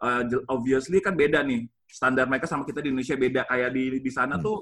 uh, 0.01 0.23
obviously 0.49 0.99
kan 0.99 1.15
beda 1.15 1.41
nih 1.41 1.63
standar 1.87 2.27
mereka 2.27 2.45
sama 2.45 2.65
kita 2.65 2.81
di 2.81 2.91
Indonesia 2.91 3.15
beda 3.15 3.47
kayak 3.47 3.71
di 3.71 3.85
di 4.03 4.11
sana 4.11 4.37
Hmm. 4.37 4.45
tuh 4.45 4.57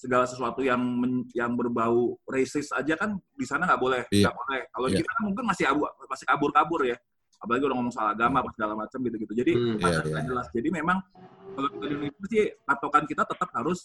segala 0.00 0.24
sesuatu 0.24 0.64
yang 0.64 0.80
men- 0.80 1.28
yang 1.36 1.52
berbau 1.52 2.16
racist 2.24 2.72
aja 2.72 2.96
kan 2.96 3.20
di 3.36 3.44
sana 3.44 3.68
nggak 3.68 3.76
boleh 3.76 4.00
Iya. 4.08 4.24
nggak 4.24 4.36
boleh 4.40 4.60
kalau 4.72 4.88
Iya. 4.88 4.96
kita 4.96 5.10
kan 5.12 5.22
mungkin 5.28 5.44
masih 5.44 5.64
abu 5.68 5.80
masih 6.08 6.24
kabur-kabur 6.24 6.80
ya 6.88 6.96
apalagi 7.36 7.62
udah 7.68 7.76
ngomong 7.76 7.92
soal 7.92 8.08
agama 8.08 8.40
apa 8.40 8.48
segala 8.56 8.72
macam 8.74 8.98
gitu-gitu 8.98 9.32
jadi 9.34 9.52
Hmm. 9.52 9.76
Iya, 9.76 9.84
ada 9.84 10.00
iya. 10.00 10.08
nggak 10.08 10.24
jelas 10.24 10.46
jadi 10.56 10.68
memang 10.72 10.98
kalau 11.52 11.68
kita 11.68 11.84
di 11.84 11.92
Indonesia 11.94 12.26
sih 12.26 12.44
patokan 12.64 13.04
kita 13.04 13.22
tetap 13.28 13.48
harus 13.52 13.78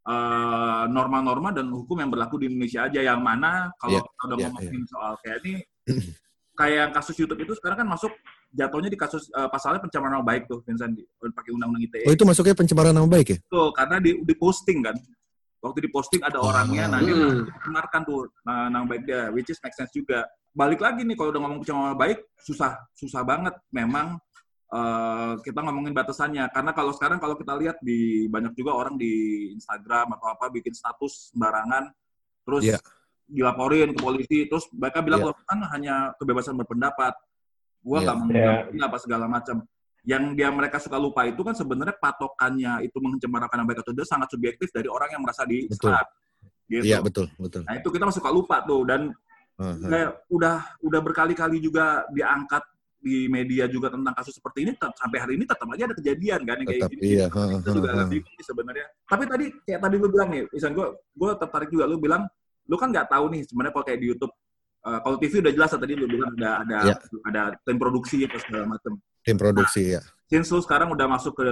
eh, 0.00 0.84
norma-norma 0.88 1.52
dan 1.52 1.68
hukum 1.68 2.00
yang 2.00 2.08
berlaku 2.08 2.40
di 2.40 2.48
Indonesia 2.48 2.88
aja 2.88 3.00
yang 3.04 3.20
mana 3.20 3.68
kalau 3.76 4.00
Iya, 4.00 4.08
kita 4.08 4.22
udah 4.24 4.36
iya, 4.40 4.46
ngomongin 4.48 4.82
soal 4.88 5.12
kayak 5.20 5.38
ini 5.44 5.52
kayak 6.60 6.86
kasus 6.92 7.16
YouTube 7.16 7.40
itu 7.40 7.52
sekarang 7.52 7.84
kan 7.84 7.88
masuk 7.88 8.12
jatuhnya 8.50 8.88
di 8.88 8.96
kasus 8.96 9.28
eh, 9.30 9.48
pasalnya 9.48 9.76
pencemaran 9.78 10.16
nama 10.16 10.24
baik 10.24 10.48
tuh 10.48 10.64
Vincent 10.64 10.96
di, 10.96 11.04
pakai 11.20 11.52
undang-undang 11.52 11.84
ITE 11.84 12.08
Oh 12.08 12.12
itu 12.12 12.24
masuknya 12.24 12.56
pencemaran 12.56 12.92
nama 12.92 13.04
baik 13.04 13.28
ya? 13.28 13.38
tuh 13.46 13.68
karena 13.76 14.00
di, 14.00 14.24
di 14.24 14.34
posting 14.34 14.80
kan 14.80 14.96
waktu 15.60 15.78
di 15.84 15.90
posting 15.92 16.20
ada 16.24 16.40
Oh. 16.40 16.48
orangnya 16.48 16.88
nah 16.88 17.00
dia 17.00 17.14
Hmm. 17.14 17.44
benarkan 17.64 18.00
tuh 18.02 18.28
nah, 18.42 18.66
nama 18.66 18.84
baik 18.84 19.04
dia 19.04 19.28
which 19.30 19.48
is 19.48 19.60
make 19.60 19.76
sense 19.76 19.92
juga 19.92 20.24
balik 20.50 20.80
lagi 20.80 21.04
nih 21.04 21.14
kalau 21.14 21.30
udah 21.30 21.40
ngomong 21.40 21.60
nama 21.62 21.92
baik 21.94 22.18
susah 22.40 22.80
susah 22.92 23.22
banget 23.22 23.54
memang 23.70 24.16
eh, 24.70 25.32
kita 25.42 25.60
ngomongin 25.60 25.90
batasannya 25.90 26.46
karena 26.50 26.70
kalau 26.70 26.94
sekarang 26.94 27.18
kalau 27.18 27.34
kita 27.34 27.58
lihat 27.58 27.76
di 27.82 28.30
banyak 28.30 28.54
juga 28.54 28.70
orang 28.72 28.94
di 28.94 29.10
Instagram 29.52 30.14
atau 30.14 30.30
apa 30.30 30.46
bikin 30.48 30.70
status 30.70 31.34
sembarangan 31.34 31.90
terus 32.46 32.64
Iya. 32.64 32.78
dilaporin 33.26 33.94
ke 33.94 33.98
polisi 33.98 34.38
terus 34.46 34.66
mereka 34.70 35.02
bilang. 35.02 35.22
"Loh, 35.26 35.34
kan 35.42 35.58
hanya 35.70 36.14
kebebasan 36.18 36.54
berpendapat 36.54 37.14
gua 37.82 37.98
Iya. 37.98 38.04
nggak 38.06 38.16
mau 38.18 38.26
mengganggu 38.26 38.78
apa 38.86 38.98
segala 38.98 39.24
macam 39.26 39.56
yang 40.08 40.32
dia 40.32 40.48
mereka 40.48 40.80
suka 40.80 40.96
lupa 40.96 41.28
itu 41.28 41.40
kan 41.44 41.52
sebenarnya 41.52 41.96
patokannya 42.00 42.84
itu 42.88 42.96
mencemarakan 42.96 43.56
nama 43.60 43.68
baik 43.68 43.84
atau 43.84 43.92
tidak 43.92 44.08
sangat 44.08 44.28
subjektif 44.32 44.68
dari 44.72 44.88
orang 44.88 45.12
yang 45.12 45.22
merasa 45.22 45.44
diserat 45.44 46.06
gitu 46.70 46.86
Iya 46.86 46.98
betul 47.02 47.26
betul. 47.36 47.66
nah 47.66 47.74
itu 47.76 47.88
kita 47.90 48.04
masih 48.08 48.18
suka 48.22 48.30
lupa 48.32 48.62
tuh 48.64 48.86
dan 48.86 49.12
Aha. 49.60 49.76
kayak 49.76 50.10
udah 50.32 50.56
udah 50.80 51.00
berkali-kali 51.04 51.60
juga 51.60 52.08
diangkat 52.14 52.64
di 53.00 53.28
media 53.32 53.64
juga 53.64 53.88
tentang 53.88 54.12
kasus 54.12 54.36
seperti 54.36 54.68
ini 54.68 54.72
sampai 54.76 55.18
hari 55.18 55.32
ini 55.40 55.48
tetap 55.48 55.64
aja 55.72 55.88
ada 55.88 55.96
kejadian 55.96 56.40
kan 56.44 56.56
yang 56.60 56.68
kayak 56.68 56.80
Tetap 56.84 56.92
gini 56.92 57.02
iya. 57.16 57.26
itu 57.32 57.70
juga 57.72 57.88
agak 57.96 58.08
bingung 58.12 58.36
sebenarnya. 58.44 58.86
Tapi 59.08 59.24
tadi 59.24 59.46
kayak 59.64 59.80
tadi 59.80 59.96
lu 59.96 60.08
bilang 60.12 60.28
nih, 60.28 60.42
misalnya 60.52 60.74
gue 60.76 60.86
gue 61.16 61.30
tertarik 61.40 61.68
juga 61.72 61.84
lu 61.88 61.96
bilang 61.96 62.22
lu 62.68 62.76
kan 62.76 62.88
nggak 62.92 63.08
tahu 63.08 63.24
nih 63.32 63.42
sebenarnya 63.48 63.72
kalau 63.72 63.86
kayak 63.88 64.00
di 64.04 64.06
YouTube 64.12 64.32
eh, 64.80 64.98
kalau 65.00 65.16
TV 65.16 65.32
udah 65.38 65.52
jelas 65.52 65.70
tadi 65.70 65.92
lu 65.92 66.06
bilang 66.06 66.32
ada 66.36 66.50
ada 66.60 66.76
Iya. 66.84 66.94
ada 67.26 67.42
tim 67.60 67.76
produksi 67.76 68.24
apa 68.24 68.38
segala 68.38 68.64
macam. 68.70 68.92
Tim 69.20 69.36
produksi 69.36 69.82
ya. 69.94 70.00
Since 70.26 70.48
lu 70.48 70.60
sekarang 70.62 70.88
udah 70.88 71.06
masuk 71.06 71.36
ke 71.36 71.48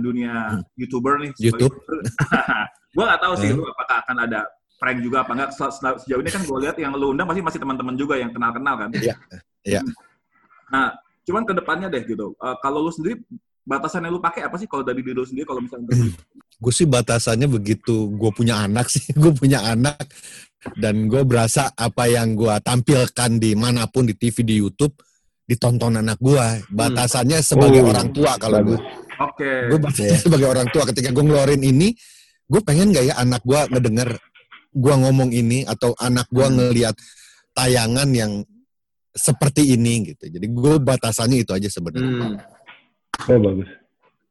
dunia 0.00 0.58
YouTuber 0.74 1.20
nih, 1.20 1.30
YouTube. 1.38 1.70
YouTuber, 1.70 1.96
gue 2.96 3.04
nggak 3.04 3.20
tahu 3.20 3.34
sih 3.36 3.50
Hmm. 3.52 3.58
lu 3.60 3.64
apakah 3.68 3.96
akan 4.00 4.16
ada 4.24 4.40
prank 4.74 4.98
juga 5.00 5.22
apa 5.22 5.30
enggak. 5.32 5.50
Se- 5.52 5.70
se- 5.70 5.98
Sejauh 6.02 6.20
ini 6.20 6.30
kan 6.32 6.42
gue 6.42 6.58
lihat 6.64 6.76
yang 6.80 6.92
lu 6.92 7.12
undang 7.12 7.28
masih 7.28 7.44
masih 7.44 7.60
teman-teman 7.60 7.94
juga 7.94 8.16
yang 8.16 8.32
kenal-kenal 8.32 8.74
kan. 8.74 8.88
Iya, 8.92 9.14
iya. 9.62 9.80
Nah, 10.68 10.90
cuman 11.22 11.44
ke 11.44 11.52
depannya 11.52 11.88
deh 11.88 12.02
gitu. 12.02 12.32
Eh, 12.34 12.56
kalau 12.58 12.82
lu 12.82 12.90
sendiri 12.90 13.20
batasan 13.64 14.04
yang 14.04 14.16
lu 14.16 14.20
pakai 14.20 14.44
apa 14.44 14.56
sih 14.60 14.68
kalau 14.68 14.84
dari 14.84 15.00
diri 15.00 15.16
lu 15.16 15.24
sendiri 15.24 15.48
kalau 15.48 15.64
misalnya 15.64 15.88
Gue 16.54 16.72
sih 16.72 16.86
batasannya 16.86 17.48
begitu 17.50 18.12
gue 18.14 18.30
punya 18.30 18.62
anak 18.62 18.86
sih. 18.88 19.02
Gue 19.20 19.32
punya 19.34 19.64
anak 19.64 20.06
dan 20.80 21.12
gue 21.12 21.20
berasa 21.28 21.68
apa 21.76 22.08
yang 22.08 22.32
gue 22.32 22.54
tampilkan 22.64 23.36
di 23.36 23.52
mana 23.52 23.84
pun 23.84 24.08
di 24.08 24.16
TV 24.16 24.40
di 24.46 24.54
YouTube 24.64 24.96
ditonton 25.44 26.00
anak 26.00 26.16
gue. 26.22 26.46
Batasannya 26.72 27.44
sebagai 27.44 27.84
Oh, 27.84 27.90
orang 27.92 28.08
tua 28.16 28.38
kalau 28.40 28.64
gue. 28.64 28.78
Oke. 29.20 29.50
Gue 29.68 29.78
batasannya 29.82 30.20
sebagai 30.20 30.48
orang 30.48 30.68
tua 30.72 30.88
ketika 30.88 31.12
gue 31.12 31.24
ngeluarin 31.24 31.60
ini, 31.60 31.92
gue 32.48 32.60
pengen 32.64 32.96
gak 32.96 33.04
ya 33.12 33.14
anak 33.20 33.44
gue 33.44 33.60
ngedenger 33.76 34.16
gue 34.74 34.94
ngomong 34.94 35.30
ini 35.30 35.62
atau 35.68 35.92
anak 36.00 36.26
gue 36.32 36.46
Hmm. 36.48 36.54
ngelihat 36.56 36.96
tayangan 37.52 38.08
yang 38.14 38.32
seperti 39.14 39.78
ini 39.78 40.10
gitu. 40.16 40.26
Jadi 40.26 40.46
gue 40.48 40.74
batasannya 40.80 41.44
itu 41.44 41.52
aja 41.54 41.68
sebenarnya. 41.70 42.08
Hmm. 42.24 42.36
Oh, 43.24 43.38
bagus. 43.40 43.68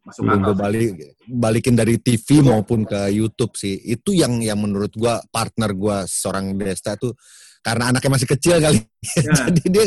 Masuk 0.04 0.22
Gue 0.22 0.36
akal. 0.36 0.54
balik 0.60 0.90
balikin 1.24 1.76
dari 1.80 1.96
TV 1.96 2.44
maupun 2.44 2.84
ke 2.84 3.08
YouTube 3.10 3.56
sih. 3.56 3.80
Itu 3.80 4.12
yang 4.12 4.44
yang 4.44 4.60
menurut 4.60 4.92
gue 4.92 5.14
partner 5.32 5.72
gue 5.72 5.98
seorang 6.06 6.60
Desta 6.60 7.00
tuh 7.00 7.16
karena 7.64 7.96
anaknya 7.96 8.12
masih 8.12 8.28
kecil 8.28 8.60
kali. 8.60 8.84
Ya. 8.84 9.32
Jadi 9.48 9.64
dia 9.72 9.86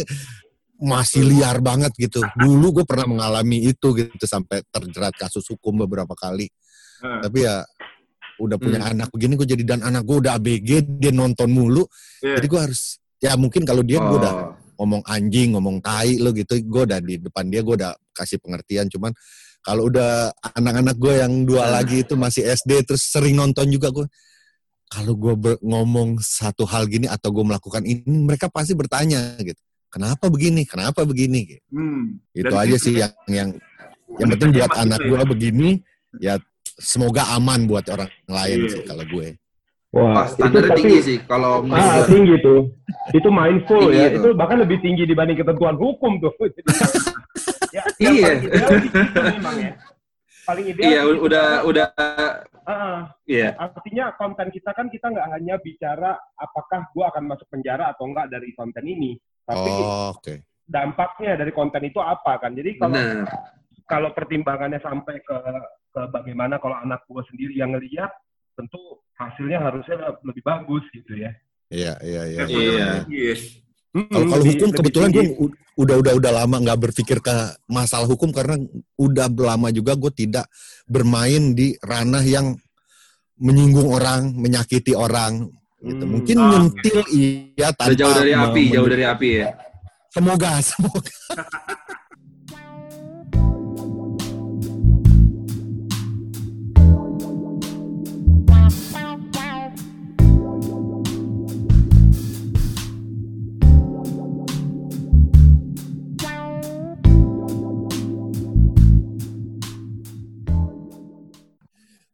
masih 0.76 1.20
liar 1.20 1.60
banget 1.60 1.92
gitu. 2.00 2.24
Dulu 2.42 2.80
gue 2.80 2.84
pernah 2.88 3.04
mengalami 3.04 3.68
itu 3.68 3.92
gitu 3.92 4.24
sampai 4.24 4.64
terjerat 4.72 5.12
kasus 5.16 5.44
hukum 5.52 5.84
beberapa 5.84 6.16
kali. 6.16 6.48
Eh, 7.04 7.20
Tapi 7.20 7.38
ya 7.44 7.60
udah 8.36 8.56
punya 8.56 8.80
Hmm. 8.84 8.92
anak 8.96 9.08
begini 9.12 9.32
gue 9.32 9.48
jadi 9.48 9.64
dan 9.64 9.80
anak 9.80 10.04
gue 10.04 10.16
udah 10.20 10.36
ABG 10.36 11.00
dia 11.00 11.12
nonton 11.12 11.48
mulu. 11.48 11.84
iya. 12.20 12.40
Jadi 12.40 12.46
gue 12.48 12.60
harus 12.60 13.00
ya 13.16 13.32
mungkin 13.36 13.64
kalau 13.64 13.84
dia 13.84 14.00
gue 14.00 14.16
udah 14.16 14.32
Oh. 14.32 14.52
Ngomong 14.76 15.02
anjing, 15.04 15.56
ngomong 15.56 15.80
tai 15.80 16.20
lo 16.20 16.30
gitu, 16.30 16.56
gue 16.60 16.82
udah 16.86 17.00
di 17.00 17.16
depan 17.18 17.48
dia 17.48 17.60
gue 17.60 17.74
udah 17.76 17.92
kasih 18.12 18.36
pengertian. 18.38 18.86
Cuman 18.86 19.12
kalau 19.60 19.88
udah 19.90 20.30
anak-anak 20.54 20.96
gue 20.96 21.14
yang 21.18 21.32
dua 21.42 21.66
Hmm. 21.66 21.74
lagi 21.80 21.96
itu 22.04 22.14
masih 22.14 22.46
SD 22.46 22.86
terus 22.86 23.02
sering 23.02 23.34
nonton 23.34 23.66
juga 23.66 23.90
gue. 23.90 24.06
Kalau 24.86 25.18
gue 25.18 25.34
ngomong 25.66 26.22
satu 26.22 26.62
hal 26.62 26.86
gini 26.86 27.10
atau 27.10 27.34
gue 27.34 27.42
melakukan 27.42 27.82
ini, 27.82 28.06
mereka 28.06 28.46
pasti 28.46 28.78
bertanya 28.78 29.34
gitu. 29.42 29.58
Kenapa 29.90 30.30
begini? 30.30 30.62
Kenapa 30.62 31.02
begini? 31.02 31.56
Gitu. 31.56 31.62
Hmm. 31.74 32.20
Itu 32.30 32.52
Dan 32.52 32.62
aja 32.62 32.76
itu 32.76 32.84
sih 32.84 32.94
ya. 33.00 33.10
yang 33.10 33.12
yang 33.26 33.50
yang 34.22 34.28
penting 34.36 34.50
buat 34.54 34.72
anak 34.76 35.00
ya. 35.02 35.08
gue 35.10 35.20
begini 35.26 35.68
ya 36.22 36.34
semoga 36.78 37.26
aman 37.34 37.66
buat 37.66 37.82
orang 37.90 38.06
lain 38.28 38.58
Iya. 38.62 38.70
sih 38.70 38.82
kalau 38.86 39.04
gue. 39.04 39.28
Wah, 39.96 40.12
Wah, 40.12 40.26
standarnya 40.28 40.68
tapi- 40.68 40.80
tinggi 40.84 40.98
sih 41.00 41.16
kalau 41.24 41.64
Ah, 41.72 42.04
tinggi 42.04 42.36
tuh. 42.38 42.68
Itu 43.10 43.28
mindful 43.32 43.88
Tinggi 43.88 43.96
ya. 43.96 44.08
itu. 44.12 44.18
Itu 44.20 44.28
bahkan 44.36 44.60
lebih 44.60 44.78
tinggi 44.78 45.02
dibanding 45.02 45.40
ketentuan 45.40 45.72
hukum 45.74 46.20
tuh. 46.20 46.32
ya, 47.76 47.80
Iya. 47.96 48.28
paling 48.28 48.44
ideal 48.44 48.68
sih 48.76 48.90
itu 48.92 49.20
memang 49.32 49.56
ya. 49.56 49.72
Paling 50.44 50.64
ideal. 50.68 50.84
Iya, 50.86 51.00
sih, 51.02 51.16
udah 51.18 51.44
karena- 51.48 51.64
udah 51.64 51.86
Ah, 52.66 52.98
iya. 53.24 53.54
artinya 53.56 54.10
konten 54.12 54.50
kita 54.50 54.70
kan 54.70 54.90
kita 54.90 55.06
nggak 55.08 55.28
hanya 55.32 55.54
bicara 55.56 56.12
apakah 56.34 56.82
gua 56.90 57.08
akan 57.08 57.30
masuk 57.30 57.46
penjara 57.46 57.88
atau 57.88 58.04
enggak 58.04 58.26
dari 58.26 58.50
konten 58.52 58.82
ini, 58.82 59.14
tapi 59.42 59.70
Oh, 59.70 60.10
Oke. 60.12 60.42
dampaknya 60.66 61.38
dari 61.38 61.50
konten 61.50 61.78
itu 61.80 61.96
apa 61.98 62.36
kan. 62.36 62.52
Jadi 62.52 62.74
kalau 62.76 62.98
Benar. 62.98 63.26
kalau 63.86 64.10
pertimbangannya 64.12 64.82
sampai 64.82 65.22
ke 65.22 65.36
ke 65.88 66.00
bagaimana 66.10 66.58
kalau 66.58 66.74
anak 66.76 67.06
gua 67.06 67.22
sendiri 67.24 67.54
yang 67.54 67.70
ngeliat, 67.70 68.10
tentu 68.56 68.80
hasilnya 69.14 69.58
harusnya 69.60 69.96
lebih 70.24 70.42
bagus 70.42 70.82
gitu 70.90 71.12
ya. 71.14 71.30
Iya, 71.68 71.92
iya, 72.00 72.22
iya. 72.26 72.42
Iya. 72.48 72.88
Iya. 73.06 73.34
Kalau 73.96 74.26
kalau 74.28 74.44
Lebih- 74.44 74.52
hukum 74.60 74.68
lebih 74.68 74.76
kebetulan 74.76 75.08
gue 75.08 75.24
udah 75.76 75.96
udah 76.00 76.12
udah 76.20 76.32
lama 76.44 76.56
nggak 76.60 76.80
berpikir 76.88 77.18
ke 77.20 77.32
masalah 77.64 78.04
hukum 78.04 78.28
karena 78.28 78.60
udah 78.96 79.28
lama 79.32 79.68
juga 79.72 79.96
gue 79.96 80.12
tidak 80.12 80.44
bermain 80.84 81.56
di 81.56 81.72
ranah 81.80 82.20
yang 82.20 82.56
menyinggung 83.36 83.88
orang, 83.88 84.32
menyakiti 84.36 84.92
orang. 84.92 85.48
Gitu. 85.80 86.04
Hmm. 86.04 86.12
Mungkin 86.12 86.36
Ah, 86.40 86.48
nyentil 86.56 86.98
iya 87.12 87.68
tanpa 87.72 87.92
Udah 87.92 87.98
jauh 88.00 88.14
dari 88.16 88.32
api, 88.32 88.62
jauh 88.72 88.88
dari 88.88 89.04
api 89.04 89.28
ya. 89.40 89.48
Semoga, 90.12 90.50
semoga. 90.72 91.12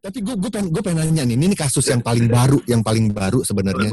Tapi 0.03 0.19
gue 0.19 0.35
gue 0.35 0.51
pengen 0.51 0.67
gue 0.67 0.81
pengen 0.83 0.99
nanya 1.07 1.23
nih, 1.23 1.39
ini 1.39 1.55
kasus 1.55 1.87
yang 1.87 2.03
paling 2.03 2.27
baru, 2.27 2.59
yang 2.67 2.83
paling 2.83 3.07
baru 3.09 3.39
sebenarnya. 3.39 3.87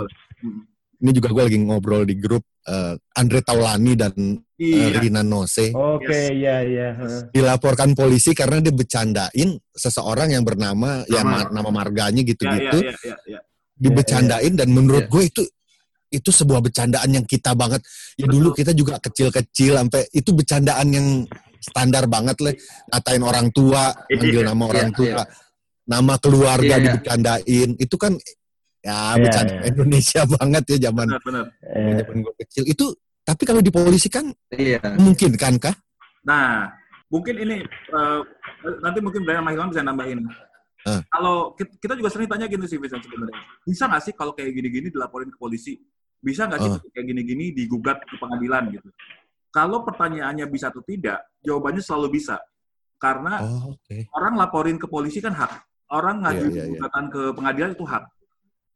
Ini 1.00 1.10
juga 1.14 1.30
gue 1.30 1.42
lagi 1.46 1.56
ngobrol 1.56 2.02
di 2.02 2.18
grup 2.18 2.42
eh, 2.66 2.98
Andre 3.14 3.40
Taulani 3.40 3.94
dan 3.94 4.12
eh, 4.58 4.90
Iya. 4.92 5.00
Rina 5.00 5.24
Nose 5.24 5.72
Oke, 5.72 6.12
Yes. 6.12 6.28
iya, 6.36 6.56
iya. 6.60 6.88
heeh. 6.92 7.20
dilaporkan 7.32 7.96
polisi 7.96 8.36
karena 8.36 8.60
dia 8.60 8.68
bercandain 8.68 9.48
seseorang 9.72 10.36
yang 10.36 10.44
bernama 10.44 11.00
ya 11.08 11.24
Nama. 11.24 11.48
ma- 11.48 11.50
nama 11.56 11.70
marganya 11.72 12.20
Ya, 12.20 12.26
ya, 12.26 12.28
gitu-gitu 12.28 12.78
ya, 12.84 12.92
ya, 13.00 13.16
ya. 13.24 13.38
dibecandain 13.72 14.52
dan 14.52 14.68
menurut 14.68 15.08
Iya. 15.08 15.12
gue 15.14 15.22
itu 15.24 15.42
itu 16.10 16.28
sebuah 16.28 16.60
bercandaan 16.60 17.08
yang 17.08 17.24
kita 17.24 17.56
banget 17.56 17.80
ya 18.18 18.26
dulu 18.28 18.52
kita 18.52 18.76
juga 18.76 19.00
kecil-kecil 19.00 19.80
sampai 19.80 20.04
itu 20.12 20.36
bercandaan 20.36 20.88
yang 20.90 21.06
standar 21.56 22.04
banget 22.04 22.36
lah 22.44 22.52
ngatain 22.90 23.22
orang 23.22 23.46
tua 23.48 23.94
manggil 24.10 24.44
nama 24.44 24.64
orang 24.68 24.90
Iya, 24.92 24.98
tua 25.00 25.22
nama 25.90 26.14
keluarga 26.22 26.78
Iya. 26.78 26.84
dibecandain 26.86 27.70
itu 27.76 27.96
kan 27.98 28.14
ya 28.80 29.18
Iya, 29.18 29.18
bercanda 29.18 29.52
iya. 29.58 29.62
Indonesia 29.74 30.20
banget 30.38 30.62
ya 30.70 30.76
zaman 30.88 31.06
Benar, 31.10 31.22
benar. 31.26 31.44
Eh, 31.66 31.92
zaman 31.98 32.16
gue 32.22 32.34
kecil 32.46 32.64
itu 32.64 32.86
tapi 33.20 33.42
kalau 33.42 33.58
di 33.58 33.68
polisi 33.68 34.06
kan 34.06 34.30
Iya. 34.48 34.78
mungkin 34.96 35.34
kan 35.34 35.58
kah 35.58 35.74
Nah, 36.20 36.68
mungkin 37.08 37.32
ini 37.34 37.64
eh, 37.66 38.20
nanti 38.84 38.98
mungkin 39.00 39.24
Brian 39.24 39.40
sama 39.40 39.50
Hilman 39.50 39.72
bisa 39.72 39.80
nambahin. 39.82 40.20
Ah. 40.84 41.00
Kalau 41.08 41.56
ki- 41.56 41.80
kita 41.80 41.96
juga 41.96 42.12
sering 42.12 42.28
tanya 42.28 42.44
gini 42.44 42.64
sih, 42.64 42.76
Vincent 42.76 43.00
sebenarnya. 43.00 43.36
Bisa 43.64 43.88
nggak 43.88 44.02
sih 44.04 44.12
kalau 44.12 44.36
kayak 44.36 44.52
gini-gini 44.52 44.92
dilaporin 44.92 45.32
ke 45.32 45.36
polisi? 45.36 45.80
Bisa 46.20 46.44
nggak 46.44 46.60
sih 46.60 46.70
kayak 46.92 47.06
gini-gini 47.08 47.56
digugat 47.56 48.04
ke 48.04 48.20
pengadilan 48.20 48.68
gitu? 48.68 48.88
Kalau 49.48 49.80
pertanyaannya 49.80 50.44
bisa 50.48 50.68
atau 50.68 50.84
tidak, 50.84 51.24
jawabannya 51.40 51.80
selalu 51.80 52.20
bisa. 52.20 52.36
Karena 53.00 53.40
oh 53.44 53.72
oke 53.72 53.96
orang 54.12 54.36
laporin 54.36 54.76
ke 54.76 54.84
polisi 54.84 55.24
kan 55.24 55.32
hak. 55.32 55.52
Orang 55.90 56.22
ngajuin 56.22 56.54
iya. 56.54 56.64
gugatan 56.70 57.04
ke 57.10 57.22
pengadilan 57.34 57.70
itu 57.74 57.82
hak. 57.82 58.04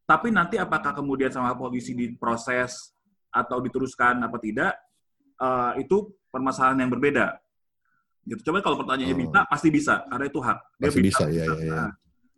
Tapi 0.04 0.28
nanti 0.34 0.58
apakah 0.58 0.92
kemudian 0.92 1.30
sama 1.30 1.54
polisi 1.54 1.94
diproses 1.94 2.92
atau 3.30 3.62
diteruskan 3.62 4.18
apa 4.26 4.36
tidak, 4.42 4.74
eh, 5.38 5.72
itu 5.86 6.10
permasalahan 6.28 6.82
yang 6.84 6.90
berbeda. 6.90 7.38
Gitu. 8.26 8.40
Coba 8.50 8.64
kalau 8.64 8.82
pertanyaannya 8.82 9.14
Oh. 9.14 9.22
bisa, 9.22 9.40
pasti 9.46 9.68
bisa 9.70 9.94
karena 10.10 10.26
itu 10.26 10.40
hak. 10.42 10.58
Pasti 10.82 11.00
bisa, 11.00 11.24
iya, 11.30 11.44
iya, 11.46 11.54
iya. 11.62 11.74
Nah, 11.86 11.90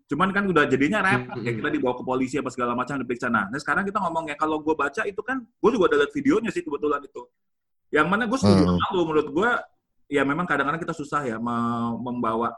Cuman 0.06 0.30
kan 0.30 0.46
udah 0.46 0.70
jadinya 0.70 1.02
repot 1.02 1.34
Hmm, 1.34 1.42
ya 1.42 1.50
hmm. 1.50 1.58
kita 1.58 1.68
dibawa 1.74 1.94
ke 1.98 2.04
polisi 2.06 2.38
apa 2.38 2.46
segala 2.54 2.78
macam 2.78 2.94
diperiksa. 3.02 3.26
Nah, 3.26 3.50
nah 3.50 3.58
sekarang 3.58 3.82
kita 3.82 3.98
ngomongnya 3.98 4.38
kalau 4.38 4.62
gue 4.62 4.70
baca 4.78 5.02
itu 5.02 5.18
kan, 5.18 5.42
gue 5.42 5.70
juga 5.74 5.90
ada 5.90 6.06
lihat 6.06 6.14
videonya 6.14 6.50
sih 6.54 6.62
kebetulan 6.62 7.02
itu. 7.02 7.26
Yang 7.90 8.06
mana 8.06 8.22
gue 8.30 8.38
setuju 8.38 8.62
Hmm. 8.70 8.78
sama 8.78 9.02
menurut 9.02 9.28
gue 9.34 9.50
ya 10.06 10.22
memang 10.22 10.46
kadang-kadang 10.46 10.78
kita 10.78 10.94
susah 10.94 11.26
ya 11.26 11.42
me- 11.42 11.98
membawa 11.98 12.54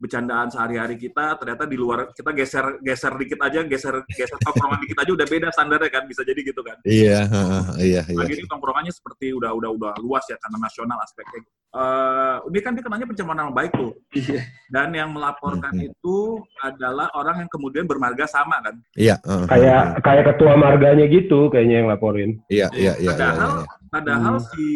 bercandaan 0.00 0.48
sehari-hari 0.48 0.96
kita 0.96 1.36
ternyata 1.36 1.68
di 1.68 1.76
luar 1.76 2.08
kita 2.10 2.32
geser 2.32 2.80
geser 2.80 3.12
dikit 3.20 3.36
aja 3.44 3.60
geser 3.62 4.00
geser 4.08 4.40
tongkrongan 4.40 4.80
dikit 4.80 4.96
aja 4.96 5.10
udah 5.12 5.26
beda 5.28 5.48
standarnya 5.52 5.92
kan 5.92 6.08
bisa 6.08 6.24
jadi 6.24 6.40
gitu 6.40 6.64
kan 6.64 6.80
Iya, 6.82 7.28
heeh, 7.28 7.62
iya, 7.84 8.02
iya. 8.08 8.16
lagi 8.16 8.32
ini 8.34 8.48
tongkrongannya 8.48 8.88
seperti 8.90 9.36
udah 9.36 9.52
udah 9.52 9.70
udah 9.70 9.92
luas 10.00 10.24
ya 10.26 10.40
karena 10.40 10.56
nasional 10.58 10.96
aspeknya 10.98 11.44
Eh 11.70 12.36
ini 12.50 12.58
kan 12.66 12.74
dia 12.74 12.82
kenanya 12.82 13.06
pencemaran 13.06 13.46
nama 13.46 13.54
baik 13.54 13.70
tuh 13.70 13.94
Iya. 14.10 14.42
dan 14.74 14.90
yang 14.90 15.14
melaporkan 15.14 15.70
Mhm. 15.70 15.86
itu 15.94 16.16
adalah 16.58 17.06
orang 17.14 17.46
yang 17.46 17.50
kemudian 17.52 17.86
bermarga 17.86 18.26
sama 18.26 18.58
kan 18.58 18.74
Iya, 18.98 19.20
heeh, 19.22 19.44
kayak 19.46 19.82
heeh. 19.94 20.02
kayak 20.02 20.24
ketua 20.34 20.58
marganya 20.58 21.06
gitu 21.06 21.46
kayaknya 21.46 21.76
yang 21.84 21.88
laporin. 21.92 22.42
Iya, 22.50 22.66
iya, 22.74 22.96
iya, 22.98 23.06
iya, 23.06 23.10
padahal 23.14 23.50
iya. 23.62 23.66
padahal 23.86 24.34
Hmm. 24.40 24.48
si 24.50 24.66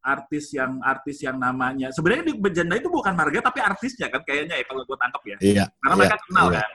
artis 0.00 0.56
yang 0.56 0.80
artis 0.80 1.20
yang 1.20 1.36
namanya 1.36 1.92
sebenarnya 1.92 2.32
di 2.32 2.34
berjanda 2.36 2.74
itu 2.76 2.88
bukan 2.88 3.12
marga 3.12 3.38
tapi 3.44 3.60
artisnya 3.60 4.08
kan 4.08 4.24
kayaknya 4.24 4.56
ya 4.56 4.64
kalau 4.64 4.82
gue 4.84 4.96
tangkap 4.96 5.22
ya 5.28 5.36
Iya, 5.40 5.64
karena 5.76 5.92
iya, 5.92 6.00
mereka 6.00 6.16
kenal 6.24 6.46
iya. 6.46 6.56
kan 6.56 6.68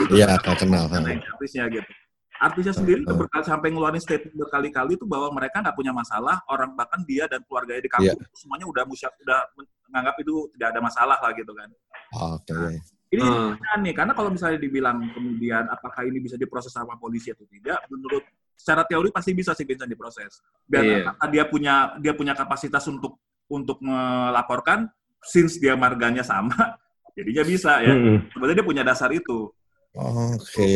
Iya, 0.00 0.26
kenal. 0.56 0.84
karena 0.86 1.08
heeh. 1.10 1.30
artisnya 1.34 1.64
gitu 1.68 1.90
artisnya 2.40 2.74
sendiri 2.74 3.00
Heeh. 3.04 3.18
berkali 3.18 3.44
sampai 3.44 3.68
ngeluarin 3.68 4.00
statement 4.00 4.32
berkali-kali 4.38 4.92
itu 4.96 5.04
bahwa 5.04 5.28
mereka 5.34 5.60
nggak 5.60 5.76
punya 5.76 5.92
masalah 5.92 6.40
orang 6.48 6.72
bahkan 6.72 7.02
dia 7.04 7.26
dan 7.26 7.42
keluarganya 7.44 7.82
di 7.82 7.90
Iya. 7.90 8.14
kampung 8.16 8.38
semuanya 8.38 8.66
udah 8.70 8.82
musyak 8.86 9.12
udah 9.20 9.40
menganggap 9.90 10.14
itu 10.22 10.34
tidak 10.56 10.68
ada 10.72 10.80
masalah 10.80 11.18
lah 11.18 11.30
gitu 11.34 11.52
kan 11.52 11.68
Oke. 12.32 12.54
iya. 12.54 12.80
ini 13.10 13.22
Hmm. 13.26 13.82
nih 13.82 13.90
karena 13.92 14.14
kalau 14.14 14.30
misalnya 14.30 14.62
dibilang 14.62 15.02
kemudian 15.10 15.66
apakah 15.66 16.06
ini 16.06 16.22
bisa 16.22 16.38
diproses 16.38 16.70
sama 16.70 16.94
polisi 16.94 17.34
atau 17.34 17.42
tidak 17.44 17.82
menurut 17.90 18.22
secara 18.60 18.84
teori 18.84 19.08
pasti 19.08 19.32
bisa 19.32 19.56
sih 19.56 19.64
Vincent 19.64 19.88
diproses 19.88 20.44
dan 20.68 20.84
Iya. 20.84 20.96
apakah 21.08 21.26
dia 21.32 21.44
punya 21.48 21.74
dia 21.96 22.12
punya 22.12 22.36
kapasitas 22.36 22.84
untuk 22.86 23.16
untuk 23.48 23.80
melaporkan 23.80 24.84
since 25.24 25.56
dia 25.56 25.72
marganya 25.74 26.20
sama 26.20 26.76
jadinya 27.16 27.42
bisa 27.42 27.80
ya 27.80 27.96
Mm-mm. 27.96 28.28
sebenarnya 28.30 28.56
dia 28.60 28.66
punya 28.68 28.82
dasar 28.84 29.08
itu 29.10 29.48
Oke. 29.90 30.70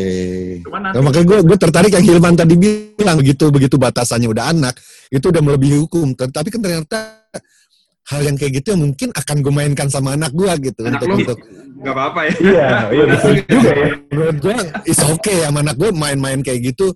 cuman 0.67 0.91
Nah, 0.91 0.91
nanti 0.91 1.07
makanya 1.07 1.25
gue 1.31 1.39
gue 1.47 1.57
tertarik 1.57 1.91
yang 1.95 2.03
Hilman 2.03 2.35
tadi 2.35 2.53
bilang 2.59 3.15
begitu 3.15 3.47
begitu 3.47 3.75
batasannya 3.79 4.27
udah 4.27 4.51
anak 4.51 4.75
itu 5.07 5.23
udah 5.31 5.39
melebihi 5.39 5.79
hukum. 5.87 6.11
Tapi 6.11 6.51
kan 6.51 6.59
ternyata 6.59 7.23
hal 8.11 8.21
yang 8.21 8.35
kayak 8.35 8.59
gitu 8.59 8.75
yang 8.75 8.83
mungkin 8.85 9.09
akan 9.15 9.37
gue 9.39 9.53
mainkan 9.55 9.87
sama 9.87 10.13
anak 10.13 10.35
gue 10.35 10.51
gitu 10.67 10.83
Anak 10.83 10.99
untuk 11.01 11.07
lu 11.07 11.15
untuk 11.23 11.39
nggak 11.79 11.95
apa-apa 11.95 12.19
ya. 12.27 12.33
Iya, 12.43 12.69
iya 12.91 13.03
betul 13.07 13.33
juga 13.47 13.71
ya. 13.71 13.87
menurut 14.11 14.37
gue 14.43 14.55
is 14.85 14.99
okay 14.99 15.35
ya 15.41 15.47
sama 15.47 15.59
anak 15.63 15.75
gue 15.79 15.89
main-main 15.95 16.39
kayak 16.43 16.59
gitu. 16.75 16.91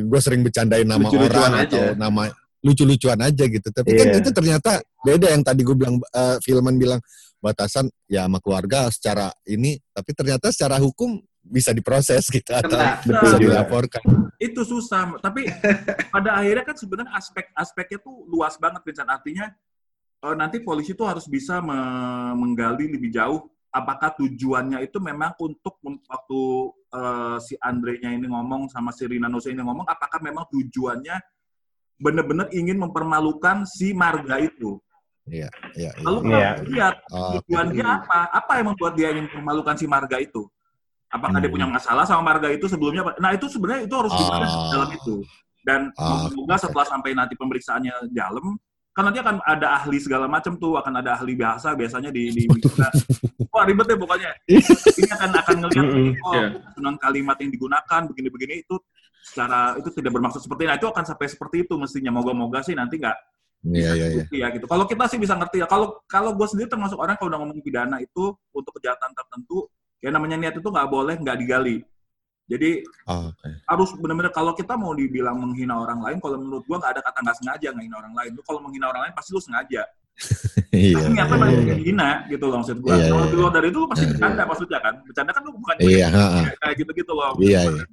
Gue 0.00 0.20
sering 0.20 0.40
bercandain 0.40 0.84
nama 0.84 1.02
Lucu-lucuan 1.02 1.50
orang 1.50 1.54
aja. 1.58 1.66
atau 1.66 1.84
nama 1.94 2.22
lucu-lucuan 2.58 3.18
aja 3.20 3.44
gitu. 3.44 3.68
Tapi 3.68 3.90
kan 3.92 4.06
Iya. 4.08 4.18
itu 4.18 4.30
ternyata 4.30 4.70
beda 5.00 5.26
yang 5.30 5.42
tadi 5.42 5.60
gue 5.62 5.74
bilang 5.74 5.98
eh, 6.00 6.36
Filman 6.40 6.74
bilang 6.74 7.00
batasan 7.38 7.86
ya 8.04 8.26
sama 8.26 8.38
keluarga 8.38 8.90
secara 8.90 9.30
ini 9.46 9.78
tapi 9.88 10.10
ternyata 10.10 10.50
secara 10.50 10.74
hukum 10.78 11.22
bisa 11.38 11.70
diproses 11.70 12.26
gitu 12.26 12.50
atau 12.50 12.74
bisa 13.06 13.38
juga. 13.38 13.62
dilaporkan. 13.62 14.02
itu 14.36 14.58
susah 14.60 15.14
tapi 15.18 15.46
pada 16.14 16.34
akhirnya 16.34 16.66
kan 16.66 16.74
sebenarnya 16.74 17.14
aspek-aspeknya 17.14 17.98
tuh 17.98 18.26
luas 18.26 18.58
banget 18.58 18.82
Vincent 18.82 19.06
artinya 19.06 19.54
eh, 20.18 20.34
nanti 20.34 20.58
polisi 20.58 20.92
tuh 20.92 21.06
harus 21.06 21.30
bisa 21.30 21.62
me- 21.62 22.34
menggali 22.34 22.90
lebih 22.90 23.14
jauh 23.14 23.46
apakah 23.68 24.16
tujuannya 24.16 24.80
itu 24.80 24.96
memang 24.98 25.36
untuk 25.38 25.76
mem- 25.84 26.00
waktu 26.04 26.40
eh, 26.88 27.36
si 27.38 27.54
Andre-nya 27.60 28.10
ini 28.12 28.26
ngomong 28.26 28.68
sama 28.68 28.90
si 28.90 29.04
Rina 29.04 29.28
Nose 29.28 29.52
ini 29.52 29.60
ngomong 29.60 29.84
apakah 29.84 30.18
memang 30.20 30.48
tujuannya 30.48 31.16
benar-benar 31.98 32.48
ingin 32.50 32.78
mempermalukan 32.78 33.66
si 33.66 33.90
marga 33.92 34.38
itu 34.38 34.78
Iya, 35.28 35.44
iya, 35.76 35.92
iya. 35.92 36.00
lalu 36.00 36.18
Iya. 36.24 36.48
kalau 36.56 36.64
lihat 36.72 36.94
Oke. 37.12 37.36
tujuan 37.44 37.66
dia 37.68 37.86
apa 38.00 38.18
apa 38.32 38.52
yang 38.56 38.66
membuat 38.72 38.92
dia 38.96 39.08
ingin 39.12 39.28
mempermalukan 39.28 39.76
si 39.76 39.84
marga 39.84 40.16
itu 40.16 40.48
apakah 41.08 41.36
dia 41.36 41.52
Hmm. 41.52 41.56
punya 41.60 41.66
masalah 41.68 42.04
sama 42.08 42.22
marga 42.24 42.48
itu 42.48 42.64
sebelumnya 42.64 43.04
nah 43.20 43.36
itu 43.36 43.44
sebenarnya 43.44 43.84
itu 43.84 43.92
harus 43.92 44.12
dibahas 44.16 44.48
Ah. 44.48 44.70
dalam 44.72 44.90
itu 44.96 45.14
dan 45.60 45.80
Ah, 46.00 46.24
semoga 46.24 46.56
setelah 46.56 46.86
sampai 46.88 47.12
nanti 47.12 47.36
pemeriksaannya 47.36 48.08
dalam 48.08 48.56
kan 48.98 49.06
nanti 49.06 49.22
akan 49.22 49.38
ada 49.46 49.78
ahli 49.78 50.02
segala 50.02 50.26
macam 50.26 50.58
tuh 50.58 50.74
akan 50.74 50.98
ada 50.98 51.14
ahli 51.14 51.38
bahasa 51.38 51.70
biasanya 51.78 52.10
di, 52.10 52.34
di 52.34 52.50
wah 53.54 53.62
ribet 53.62 53.86
deh 53.86 53.94
pokoknya 53.94 54.34
ini 54.98 55.06
akan 55.14 55.30
akan 55.38 55.56
ngelihat 55.62 55.86
oh 55.86 56.34
Iya. 56.34 56.46
susunan 56.66 56.98
kalimat 56.98 57.38
yang 57.38 57.50
digunakan 57.54 58.00
begini-begini 58.10 58.66
itu 58.66 58.74
secara 59.22 59.78
itu 59.78 59.86
tidak 59.94 60.18
bermaksud 60.18 60.42
seperti 60.42 60.66
nah 60.66 60.74
itu 60.74 60.90
akan 60.90 61.04
sampai 61.06 61.30
seperti 61.30 61.62
itu 61.62 61.78
mestinya 61.78 62.10
moga-moga 62.10 62.58
sih 62.66 62.74
nanti 62.74 62.98
nggak 62.98 63.14
Iya, 63.66 63.90
iya, 63.98 64.06
iya. 64.14 64.24
Iya 64.30 64.46
gitu. 64.54 64.70
Kalau 64.70 64.86
kita 64.86 65.10
sih 65.10 65.18
bisa 65.18 65.34
ngerti 65.34 65.58
ya. 65.58 65.66
Kalau 65.66 65.98
kalau 66.06 66.30
gue 66.30 66.46
sendiri 66.46 66.70
termasuk 66.70 66.94
orang 66.94 67.18
kalau 67.18 67.34
udah 67.34 67.42
ngomong 67.42 67.58
pidana 67.58 67.98
itu 67.98 68.30
untuk 68.54 68.70
kejahatan 68.78 69.10
tertentu, 69.10 69.66
ya 69.98 70.14
namanya 70.14 70.38
niat 70.38 70.54
itu 70.62 70.68
nggak 70.70 70.86
boleh 70.86 71.18
nggak 71.18 71.36
digali. 71.42 71.82
Jadi 72.48 72.80
Oke. 73.04 73.48
harus 73.68 73.90
benar-benar 74.00 74.32
kalau 74.32 74.56
kita 74.56 74.72
mau 74.80 74.96
dibilang 74.96 75.36
menghina 75.36 75.84
orang 75.84 76.00
lain, 76.00 76.16
kalau 76.16 76.40
menurut 76.40 76.64
gua 76.64 76.80
nggak 76.80 76.92
ada 76.96 77.02
kata 77.04 77.18
nggak 77.20 77.36
sengaja 77.44 77.68
menghina 77.76 77.96
orang 78.00 78.14
lain. 78.16 78.30
Lu 78.32 78.42
kalau 78.42 78.60
menghina 78.64 78.88
orang 78.88 79.02
lain 79.08 79.14
pasti 79.14 79.30
lu 79.36 79.40
sengaja. 79.44 79.84
Iya. 80.68 81.00
Tapi 81.00 81.16
niatnya 81.16 81.36
iya, 81.40 81.48
iya. 81.48 81.72
menghina 81.72 82.08
gitu 82.28 82.44
loh 82.44 82.60
maksud 82.60 82.78
gua. 82.84 82.92
Iya, 82.92 83.08
kalau 83.08 83.24
iya. 83.24 83.32
di 83.32 83.36
luar 83.40 83.52
dari 83.56 83.66
itu 83.72 83.78
lu 83.80 83.88
pasti 83.88 84.04
Iya, 84.04 84.12
bercanda 84.12 84.42
maksudnya 84.44 84.78
kan. 84.84 84.94
Bercanda 85.00 85.30
kan 85.32 85.42
lu 85.46 85.52
bukan 85.56 85.74
Iya, 85.80 86.06
kayak 86.60 86.74
gitu-gitu 86.76 87.12
loh. 87.16 87.32
Iya, 87.40 87.60
iya. 87.72 87.84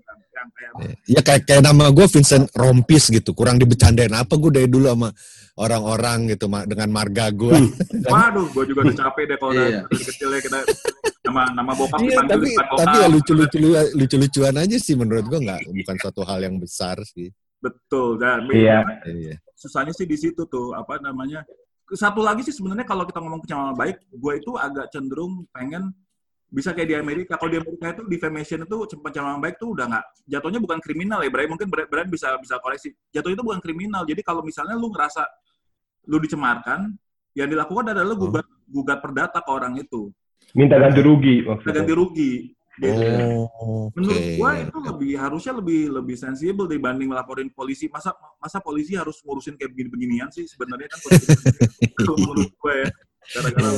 Yang 0.45 0.53
kayak 0.53 0.71
Ya 1.05 1.21
kayak 1.21 1.41
kayak 1.43 1.63
nama 1.63 1.89
gue 1.89 2.05
Vincent 2.05 2.45
Rompis 2.51 3.09
gitu, 3.09 3.33
kurang 3.33 3.57
dibecandain 3.57 4.13
apa 4.13 4.33
gue 4.35 4.51
dari 4.53 4.69
dulu 4.69 4.85
sama 4.87 5.09
orang-orang 5.55 6.29
gitu 6.29 6.45
ma- 6.45 6.63
dengan 6.63 6.89
marga 6.91 7.31
gue. 7.31 7.49
Waduh, 8.13 8.45
gue 8.51 8.63
juga 8.67 8.79
udah 8.83 8.97
capek 8.99 9.23
deh 9.25 9.37
kalau 9.37 9.53
Iya. 9.55 9.81
dari 9.83 10.03
kecil 10.03 10.29
ya 10.29 10.39
kita 10.39 10.59
nama 11.25 11.43
nama 11.51 11.71
bokap 11.73 11.97
Iya, 11.97 12.19
tapi 12.21 12.47
bokap. 12.51 12.77
tapi 12.77 12.95
ya 12.95 13.07
lucu-lucu 13.07 13.57
lucu-lucuan 13.95 14.55
aja 14.57 14.77
sih 14.77 14.93
menurut 14.93 15.25
gue 15.25 15.39
nggak 15.41 15.59
bukan 15.65 15.95
suatu 15.97 16.21
hal 16.21 16.39
yang 16.39 16.55
besar 16.55 16.99
sih. 17.03 17.31
Betul 17.57 18.19
dan 18.19 18.45
Iya. 18.45 18.83
Iya. 19.03 19.35
susahnya 19.55 19.89
sih 19.91 20.03
di 20.03 20.13
situ 20.13 20.45
tuh 20.45 20.71
apa 20.71 20.99
namanya. 20.99 21.41
Satu 21.87 22.19
lagi 22.19 22.41
sih 22.41 22.51
sebenarnya 22.51 22.83
kalau 22.83 23.01
kita 23.03 23.17
ngomong 23.17 23.39
pencemaran 23.39 23.73
baik, 23.73 23.97
gue 24.09 24.33
itu 24.35 24.51
agak 24.55 24.89
cenderung 24.89 25.45
pengen 25.49 25.93
bisa 26.55 26.71
kayak 26.71 26.87
di 26.87 26.95
Amerika. 26.95 27.35
Kalau 27.35 27.51
di 27.51 27.59
Amerika 27.59 27.91
itu 27.91 28.03
defamation 28.07 28.63
itu 28.63 28.75
pencemaran 29.03 29.43
baik 29.43 29.59
tuh 29.59 29.75
udah 29.75 29.91
nggak 29.91 30.05
jatuhnya 30.23 30.59
bukan 30.63 30.79
kriminal 30.79 31.19
ya, 31.19 31.27
Bray. 31.27 31.51
Mungkin 31.51 31.67
Bray 31.67 32.07
bisa 32.07 32.31
bisa 32.39 32.55
koreksi. 32.63 32.95
Jatuh 33.11 33.35
itu 33.35 33.43
bukan 33.43 33.59
kriminal. 33.59 34.07
Jadi 34.07 34.23
kalau 34.23 34.39
misalnya 34.39 34.79
lu 34.79 34.87
ngerasa 34.87 35.27
lu 36.07 36.15
dicemarkan, 36.23 36.95
yang 37.35 37.51
dilakukan 37.51 37.91
adalah 37.91 38.07
lu 38.07 38.15
gugat 38.15 38.47
gugat 38.71 39.03
perdata 39.03 39.43
ke 39.43 39.51
orang 39.51 39.75
itu. 39.75 40.07
Minta 40.55 40.79
ganti 40.79 41.03
rugi 41.03 41.43
maksudnya. 41.43 41.83
ganti 41.83 41.93
rugi. 41.93 42.33
Oh, 42.75 43.87
Menurut 43.95 44.35
gua 44.35 44.59
itu 44.59 44.77
lebih 44.83 45.11
harusnya 45.15 45.55
lebih 45.55 45.95
lebih 45.95 46.15
sensibel 46.19 46.67
dibanding 46.67 47.07
melaporin 47.07 47.47
polisi. 47.51 47.87
Masa 47.87 48.11
masa 48.39 48.59
polisi 48.59 48.95
harus 48.99 49.19
ngurusin 49.23 49.55
kayak 49.55 49.71
begini-beginian 49.75 50.27
sih 50.31 50.43
sebenarnya 50.43 50.91
kan 50.91 50.99
menurut 52.19 52.51
gue 52.51 52.75
ya. 52.83 52.89
Gara-gara 53.25 53.69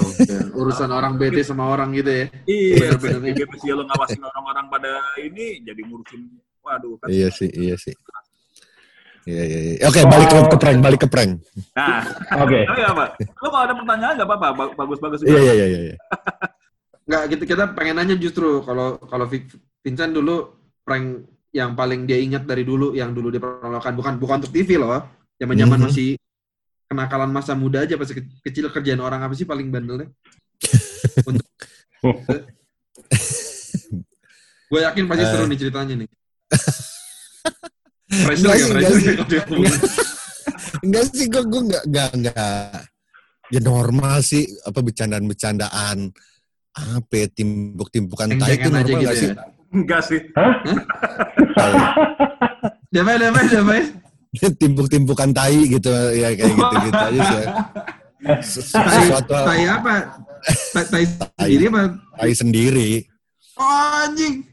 urusan 0.54 0.90
orang 0.92 1.14
bete 1.16 1.42
sama 1.42 1.70
orang 1.70 1.96
gitu 1.96 2.12
ya. 2.12 2.26
iya, 2.46 2.92
Bener-bener. 2.98 3.32
gitu 3.38 3.56
sih 3.58 3.72
lo 3.72 3.84
ngawasin 3.86 4.20
orang-orang 4.20 4.66
pada 4.68 4.92
ini 5.18 5.64
jadi 5.64 5.82
ngurusin 5.84 6.22
waduh 6.60 7.00
kan. 7.00 7.08
Iya 7.08 7.32
sih, 7.32 7.48
iya 7.50 7.76
sih. 7.80 7.96
Iya, 9.28 9.44
iya, 9.44 9.60
iya. 9.60 9.74
Oke, 9.84 10.00
balik 10.04 10.28
ke, 10.28 10.40
ke 10.48 10.58
prank, 10.58 10.78
balik 10.80 11.00
ke 11.04 11.08
prank. 11.08 11.32
Nah, 11.76 12.00
Oke. 12.44 12.64
oh 12.64 12.76
iya, 12.76 12.92
Pak. 12.92 13.10
Lo 13.44 13.48
kalau 13.52 13.64
ada 13.68 13.76
pertanyaan 13.76 14.14
nggak 14.16 14.28
apa-apa, 14.28 14.48
Ba- 14.56 14.74
bagus-bagus 14.74 15.20
Iya, 15.24 15.36
iya, 15.36 15.54
iya, 15.54 15.66
iya. 15.68 15.80
iya. 15.92 15.96
Nggak, 17.08 17.22
gitu 17.36 17.44
kita 17.46 17.64
pengen 17.72 17.96
nanya 18.00 18.16
justru 18.16 18.64
kalau 18.64 19.00
kalau 19.00 19.28
Vincent 19.80 20.12
dulu 20.12 20.56
prank 20.84 21.28
yang 21.52 21.72
paling 21.72 22.04
dia 22.04 22.20
ingat 22.20 22.44
dari 22.44 22.64
dulu 22.64 22.92
yang 22.92 23.12
dulu 23.12 23.28
dia 23.28 23.40
pernah 23.40 23.80
lakukan 23.80 23.96
bukan 23.96 24.14
bukan 24.16 24.36
untuk 24.44 24.52
TV 24.52 24.76
loh. 24.76 25.04
Zaman-zaman 25.36 25.76
Mhm. 25.80 25.86
masih 25.88 26.10
kenakalan 26.88 27.30
masa 27.30 27.54
muda 27.54 27.84
aja 27.84 28.00
pas 28.00 28.08
ke- 28.08 28.40
kecil 28.42 28.72
kerjaan 28.72 29.04
orang 29.04 29.20
apa 29.22 29.36
sih 29.36 29.44
paling 29.44 29.68
bandelnya? 29.68 30.08
Untuk- 31.28 31.46
Gue 34.68 34.80
yakin 34.84 35.08
pasti 35.08 35.24
seru 35.24 35.46
nih 35.48 35.60
ceritanya 35.60 35.96
nih. 36.04 36.10
Pressure 38.08 38.48
Enggak 38.48 38.56
ya, 38.56 38.92
sih, 38.96 39.16
enggak 40.80 41.04
ya 41.04 41.12
sih, 41.12 41.26
gue 41.28 41.44
gue 41.44 41.62
enggak 41.68 41.84
enggak 41.84 42.10
enggak 42.16 42.72
ya 43.52 43.60
normal 43.60 44.24
sih 44.24 44.48
apa 44.64 44.80
bercandaan-bercandaan 44.80 45.98
apa 46.72 47.14
ya, 47.14 47.28
timpuk-timpukan 47.28 48.40
tai 48.40 48.56
itu 48.56 48.70
normal 48.72 48.88
gitu 48.88 48.96
enggak 48.96 49.16
sih? 49.20 49.28
ya. 49.28 49.36
Enggak 49.68 50.02
sih. 50.08 50.20
Damai, 52.88 53.16
damai, 53.20 53.46
damai. 53.52 53.82
Timpuk-timpukan 54.62 55.30
tai 55.32 55.58
gitu 55.68 55.90
ya 56.14 56.30
kayak 56.34 56.54
gitu-gitu 56.54 57.02
aja 57.02 57.22
sih. 57.22 57.38
ya. 57.38 57.46
Sesuatu 58.42 59.34
tai 59.34 59.64
apa? 59.66 59.94
Tai, 60.74 60.86
tai 60.90 61.06
sendiri 61.06 61.66
apa? 61.70 61.84
tai 62.18 62.34
sendiri. 62.34 62.90
Oh, 63.58 64.06
anjing. 64.06 64.36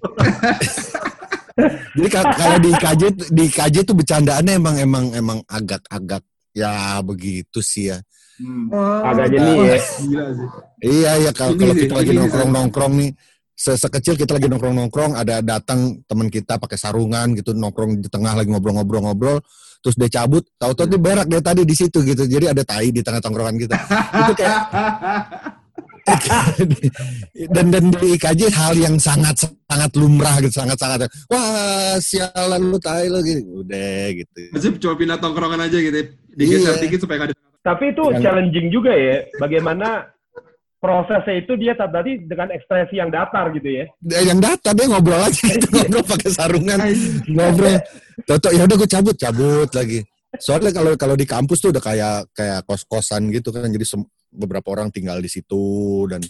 Jadi 1.94 2.08
ka- 2.10 2.34
kalau 2.34 2.58
di 2.58 2.70
IKJ 2.74 3.02
tuh- 3.14 3.30
di 3.30 3.42
IKJ 3.46 3.76
tuh 3.86 3.94
bercandaannya 3.94 4.52
emang 4.58 4.76
emang 4.80 5.04
emang 5.14 5.38
agak-agak 5.46 6.24
ya 6.50 6.98
begitu 7.04 7.62
sih 7.62 7.94
ya. 7.94 7.98
Hmm. 8.34 8.66
Agak 9.06 9.30
jeli 9.30 9.54
ya. 9.70 9.78
Gila 9.78 10.26
sih. 10.34 10.48
Iya 10.82 11.12
ya 11.22 11.30
kalau 11.30 11.54
kita 11.54 11.94
lagi 11.94 12.10
ini 12.10 12.18
nongkrong 12.18 12.50
nongkrong 12.50 12.92
nih 12.98 13.10
sekecil 13.54 14.18
kita 14.18 14.34
lagi 14.34 14.50
nongkrong 14.50 14.74
nongkrong 14.74 15.12
ada 15.14 15.38
datang 15.38 16.02
teman 16.04 16.26
kita 16.26 16.58
pakai 16.58 16.74
sarungan 16.74 17.38
gitu 17.38 17.54
nongkrong 17.54 18.02
di 18.02 18.08
tengah 18.10 18.34
lagi 18.34 18.50
ngobrol-ngobrol-ngobrol 18.50 19.38
terus 19.78 19.94
dia 19.94 20.10
cabut 20.10 20.42
tahu-tahu 20.58 20.90
dia 20.90 21.00
berak 21.00 21.26
dia 21.28 21.38
tadi 21.38 21.62
di 21.62 21.72
situ 21.72 22.02
gitu 22.02 22.26
jadi 22.26 22.50
ada 22.50 22.66
tai 22.66 22.90
di 22.90 22.98
tengah 22.98 23.22
tongkrongan 23.22 23.54
kita 23.54 23.76
itu 24.26 24.32
kayak 24.34 24.60
dan 27.54 27.66
dan 27.72 27.84
di 27.90 28.12
IKJ 28.14 28.52
hal 28.52 28.74
yang 28.76 28.96
sangat 29.00 29.48
sangat 29.64 29.90
lumrah 29.96 30.36
gitu 30.40 30.60
sangat 30.60 30.76
sangat 30.76 31.08
wah 31.28 31.96
sialan 31.96 32.62
lu 32.68 32.76
tai 32.76 33.08
lu 33.08 33.24
gitu 33.24 33.64
udah 33.64 34.12
gitu 34.12 34.40
Maksudnya 34.52 34.78
coba 34.80 34.94
pindah 35.00 35.18
tongkrongan 35.18 35.60
aja 35.64 35.78
gitu 35.80 35.96
ya. 35.96 36.06
Digeser 36.34 36.74
Iya. 36.76 36.82
dikit 36.82 36.98
supaya 37.00 37.16
nggak 37.24 37.28
ada 37.30 37.36
Tapi 37.64 37.84
itu 37.96 38.04
Yang- 38.04 38.20
challenging 38.20 38.68
juga 38.68 38.92
ya. 38.92 39.16
Bagaimana 39.40 39.88
prosesnya 40.84 41.40
itu 41.40 41.56
dia 41.56 41.72
tadi 41.72 42.20
dengan 42.28 42.52
ekspresi 42.52 43.00
yang 43.00 43.08
datar 43.08 43.48
gitu 43.56 43.64
ya. 43.64 43.88
Dia 44.04 44.20
yang 44.28 44.36
data 44.36 44.76
dia 44.76 44.84
ngobrol 44.84 45.16
aja 45.16 45.40
gitu 45.40 45.64
ngobrol 45.72 46.04
pakai 46.04 46.28
sarungan. 46.28 46.78
Ngobrol. 47.24 47.80
Toto 48.28 48.52
ya 48.52 48.68
udah 48.68 48.76
gue 48.76 48.90
cabut 48.92 49.16
cabut 49.16 49.70
lagi. 49.72 50.04
Soalnya 50.36 50.76
kalau 50.76 50.92
kalau 51.00 51.16
di 51.16 51.24
kampus 51.24 51.64
tuh 51.64 51.72
udah 51.72 51.80
kayak 51.80 52.28
kayak 52.36 52.68
kos 52.68 52.84
kosan 52.84 53.32
gitu 53.32 53.48
kan 53.48 53.64
jadi 53.72 54.04
beberapa 54.28 54.76
orang 54.76 54.92
tinggal 54.92 55.16
di 55.24 55.30
situ 55.32 56.04
dan 56.04 56.20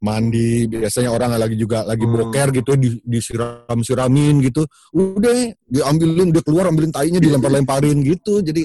mandi. 0.00 0.64
Biasanya 0.64 1.12
orang 1.12 1.36
lagi 1.36 1.60
juga 1.60 1.84
lagi 1.84 2.08
Hmm. 2.08 2.14
boker 2.24 2.48
gitu 2.56 2.72
di 2.80 2.88
disiram 3.04 3.84
siramin 3.84 4.40
gitu. 4.48 4.64
Udah 4.96 5.52
diambilin 5.68 6.32
dia 6.32 6.40
keluar 6.40 6.72
ambilin 6.72 6.88
tainya 6.88 7.20
dilempar 7.20 7.52
lemparin 7.52 8.00
gitu. 8.00 8.40
Jadi 8.40 8.64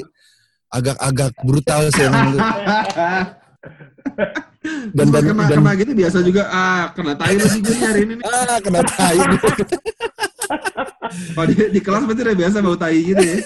agak-agak 0.71 1.35
brutal 1.43 1.91
sih 1.91 2.07
emang. 2.07 2.39
dan 4.97 5.07
dan, 5.11 5.23
kena, 5.23 5.43
dan 5.51 5.59
kena 5.59 5.71
gitu 5.75 5.91
biasa 5.91 6.17
juga 6.23 6.47
ah 6.47 6.95
kena 6.95 7.13
tai 7.19 7.35
lu 7.35 7.45
sih 7.47 7.59
gue 7.59 7.75
nyari 7.75 8.01
ini 8.07 8.13
nih. 8.19 8.25
ah 8.27 8.57
kena 8.63 8.81
tai 8.87 9.17
Oh, 11.09 11.45
di, 11.45 11.53
di 11.73 11.79
kelas 11.81 12.05
berarti 12.05 12.21
udah 12.21 12.37
biasa 12.37 12.57
bau 12.61 12.77
tai 12.77 13.01
gitu 13.01 13.21
ya. 13.21 13.39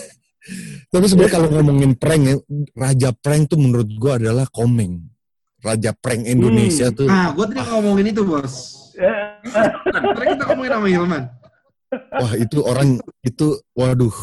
Tapi 0.92 1.06
sebenarnya 1.08 1.34
kalau 1.40 1.48
ngomongin 1.52 1.92
prank 1.96 2.22
ya, 2.28 2.36
raja 2.76 3.10
prank 3.16 3.48
tuh 3.48 3.60
menurut 3.60 3.88
gua 3.96 4.20
adalah 4.20 4.46
Komeng. 4.52 5.00
Raja 5.64 5.96
prank 5.96 6.28
Indonesia 6.28 6.92
tuh. 6.92 7.08
Ah, 7.08 7.32
gue 7.32 7.46
tadi 7.48 7.64
ngomongin 7.64 8.12
itu 8.12 8.22
bos. 8.28 8.54
Tadi 9.88 10.26
kita 10.36 10.44
ngomongin 10.52 10.72
sama 10.76 10.88
Hilman. 10.92 11.24
Wah, 12.20 12.34
itu 12.36 12.60
orang 12.68 13.00
itu 13.24 13.56
waduh 13.72 14.16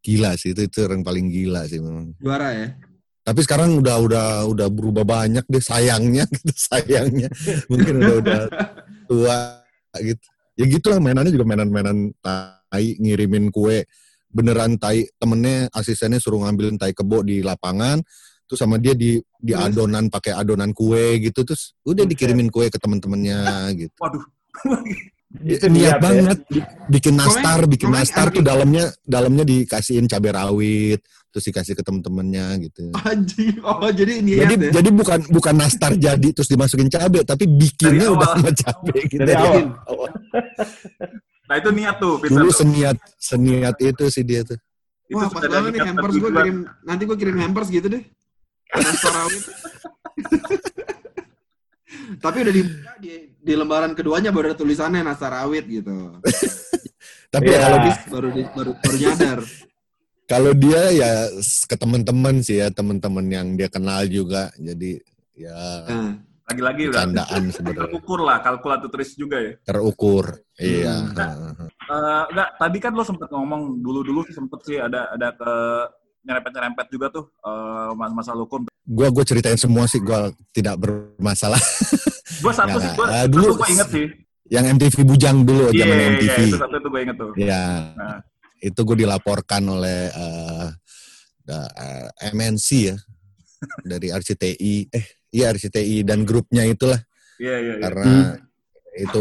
gila 0.00 0.36
sih 0.36 0.52
itu 0.54 0.68
itu 0.68 0.78
orang 0.86 1.02
paling 1.02 1.26
gila 1.26 1.66
sih 1.66 1.82
memang. 1.82 2.14
Juara 2.22 2.54
ya. 2.54 2.68
Tapi 3.20 3.40
sekarang 3.44 3.78
udah 3.84 3.96
udah 4.00 4.26
udah 4.48 4.68
berubah 4.72 5.04
banyak 5.04 5.44
deh 5.46 5.60
sayangnya 5.62 6.24
gitu 6.34 6.52
sayangnya. 6.56 7.28
Mungkin 7.68 7.94
udah 8.00 8.14
udah 8.24 8.40
tua 9.06 9.36
gitu. 10.00 10.24
Ya 10.58 10.64
gitu 10.68 10.86
lah 10.92 11.00
mainannya 11.00 11.32
juga 11.32 11.48
mainan-mainan 11.48 12.12
tai 12.20 12.96
ngirimin 13.00 13.48
kue 13.48 13.88
beneran 14.28 14.76
tai 14.76 15.08
temennya 15.16 15.72
asistennya 15.72 16.20
suruh 16.20 16.44
ngambilin 16.44 16.76
tai 16.76 16.92
kebo 16.92 17.24
di 17.24 17.40
lapangan 17.40 17.98
terus 18.44 18.60
sama 18.60 18.76
dia 18.82 18.92
di 18.98 19.16
di 19.38 19.52
adonan 19.54 20.10
pakai 20.10 20.34
adonan 20.34 20.74
kue 20.74 21.22
gitu 21.22 21.46
terus 21.46 21.78
udah 21.86 22.02
dikirimin 22.04 22.50
kue 22.50 22.66
ke 22.68 22.76
teman-temannya 22.76 23.40
gitu. 23.86 23.94
Waduh. 23.98 24.24
Itu 25.46 25.70
niat 25.70 25.96
ya. 25.96 26.02
banget 26.02 26.38
Bi- 26.50 26.66
bikin 26.98 27.14
nastar 27.14 27.62
bikin 27.70 27.94
nastar 27.94 28.34
tuh 28.34 28.42
nih. 28.42 28.50
dalamnya 28.50 28.84
dalamnya 29.06 29.44
dikasihin 29.46 30.10
cabai 30.10 30.34
rawit 30.34 31.00
terus 31.30 31.46
dikasih 31.46 31.72
ke 31.72 31.80
temen-temennya 31.80 32.58
gitu 32.60 32.90
Anjing. 33.00 33.56
Oh, 33.62 33.88
jadi 33.88 34.18
niat 34.18 34.44
jadi 34.44 34.54
ya. 34.60 34.70
jadi 34.76 34.88
bukan 34.90 35.18
bukan 35.30 35.54
nastar 35.54 35.94
jadi 35.94 36.28
terus 36.30 36.46
dimasukin 36.46 36.86
cabai 36.86 37.22
tapi 37.22 37.46
bikinnya 37.46 38.04
Dari 38.04 38.12
udah 38.12 38.28
sama 38.34 38.50
cabai 38.52 39.00
gitu 39.06 39.20
Dari 39.20 39.34
awal. 39.86 40.10
Nah 41.46 41.54
itu 41.56 41.68
niat 41.72 41.96
tuh, 41.98 42.14
Vincent. 42.16 42.30
dulu 42.36 42.46
tuh. 42.46 42.56
seniat 42.62 42.96
seniat 43.16 43.74
itu 43.80 44.04
sih 44.06 44.22
dia 44.22 44.40
tuh 44.42 44.54
Itu 45.06 45.18
Wah, 45.18 45.26
pas 45.26 45.42
banget 45.42 45.70
nih 45.72 45.80
hampers 45.84 46.14
gue 46.14 46.30
kirim. 46.30 46.56
Nanti 46.80 47.02
gue 47.02 47.16
kirim 47.18 47.36
hampers 47.36 47.68
gitu 47.68 47.86
deh. 47.90 48.02
Nastar 48.70 49.12
rawit. 49.12 49.42
Tapi 52.22 52.36
udah 52.40 52.52
di, 52.52 52.62
di, 53.00 53.10
di 53.34 53.52
lembaran 53.54 53.92
keduanya 53.92 54.30
baru 54.30 54.50
ada 54.50 54.56
tulisannya 54.56 55.00
nastar 55.00 55.30
rawit 55.32 55.64
gitu. 55.66 56.14
tapi 57.30 57.46
Iya. 57.46 57.54
ya 57.54 57.60
kalau 57.60 57.78
di- 57.80 58.00
baru 58.06 58.28
di, 58.30 58.42
baru 58.48 58.70
baru 58.76 58.96
nyadar. 58.96 59.38
Kalau 60.30 60.54
dia 60.54 60.82
ya 60.92 61.10
ke 61.66 61.74
teman-teman 61.74 62.38
sih 62.38 62.56
ya 62.56 62.70
teman-teman 62.70 63.26
yang 63.26 63.46
dia 63.52 63.66
kenal 63.66 64.06
juga 64.06 64.54
jadi 64.56 65.02
ya 65.34 65.58
Nah, 65.84 66.14
Lagi-lagi 66.48 66.82
udah 66.88 66.98
candaan 67.00 67.42
sebenarnya 67.54 67.86
terukur 67.88 68.18
lah, 68.20 68.38
kalkulatoris 68.38 69.14
juga 69.14 69.38
ya. 69.38 69.52
terukur 69.60 70.24
iya 70.56 70.94
Hmm. 70.96 71.14
heeh. 71.14 71.54
Eh, 71.88 72.22
enggak, 72.28 72.48
tadi 72.56 72.78
kan 72.78 72.92
lo 72.92 73.02
sempet 73.02 73.28
ngomong 73.28 73.62
dulu-dulu 73.78 74.26
sempet 74.28 74.58
sih 74.62 74.76
ada 74.76 75.10
ada 75.10 75.30
ke 75.30 75.52
nyerempet-nyerempet 76.20 76.86
juga 76.88 77.06
tuh 77.08 77.24
eh, 77.40 77.90
mas- 77.92 78.12
masalah 78.12 78.42
hukum. 78.42 78.66
gua 78.84 79.08
gue 79.08 79.24
ceritain 79.24 79.54
semua 79.56 79.86
sih 79.86 79.98
gua 79.98 80.20
tidak 80.50 80.74
bermasalah 80.76 81.58
Gue 82.42 82.52
satu 82.52 82.78
sih, 82.78 82.90
nggak. 82.90 83.08
Eh, 83.12 83.26
dulu- 83.28 83.54
gue 83.54 83.68
inget 83.70 83.88
sih. 83.88 84.06
yang 84.48 84.66
MTV 84.68 84.96
Bujang 85.04 85.44
dulu 85.44 85.70
Iya, 85.70 85.84
zaman 85.84 85.94
iya, 85.94 86.06
MTV. 86.10 86.36
itu 86.44 86.58
satu 86.58 86.74
itu 86.74 86.88
gue 86.88 87.00
inget 87.00 87.16
tuh. 87.16 87.30
Ya, 87.36 87.62
Nah. 87.92 88.18
Itu 88.60 88.76
gue 88.78 88.96
dilaporkan 88.98 89.64
oleh 89.66 90.08
eh, 90.08 90.66
da- 91.40 91.72
eh, 91.72 92.08
MNC 92.30 92.68
ya 92.86 92.96
dari 93.82 94.08
RCTI, 94.08 94.88
eh 94.88 95.04
iya 95.30 95.48
RCTI 95.50 96.00
dan 96.00 96.22
grupnya 96.22 96.64
itulah 96.64 97.00
Iya, 97.36 97.56
iya, 97.56 97.72
iya. 97.72 97.82
karena 97.82 98.14
itu 98.94 99.20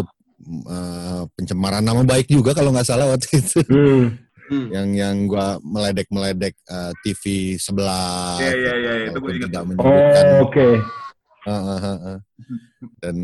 eh, 0.66 1.24
pencemaran 1.34 1.82
nama 1.82 2.04
baik 2.04 2.28
juga 2.28 2.52
kalau 2.52 2.72
nggak 2.72 2.86
salah 2.86 3.08
waktu 3.10 3.40
itu. 3.40 3.60
Hmm. 3.68 4.06
Hmm. 4.50 4.66
yang 4.74 4.90
yang 4.98 5.16
gua 5.30 5.62
meledek 5.62 6.10
meledek 6.10 6.58
TV 7.06 7.22
sebelah 7.56 8.42
Iya, 8.42 8.50
iya, 8.50 8.74
iya, 8.74 8.92
itu 9.06 9.14
gue 9.14 9.22
walaupun 9.22 9.30
inget 9.32 9.46
tidak 9.46 9.62
tuh. 9.62 9.68
menyebutkan 9.70 10.26
Oh, 10.26 10.42
oke. 10.42 10.68
Ah, 11.40 11.54
ah, 11.54 11.86
ah. 11.86 12.20
dan 12.98 13.16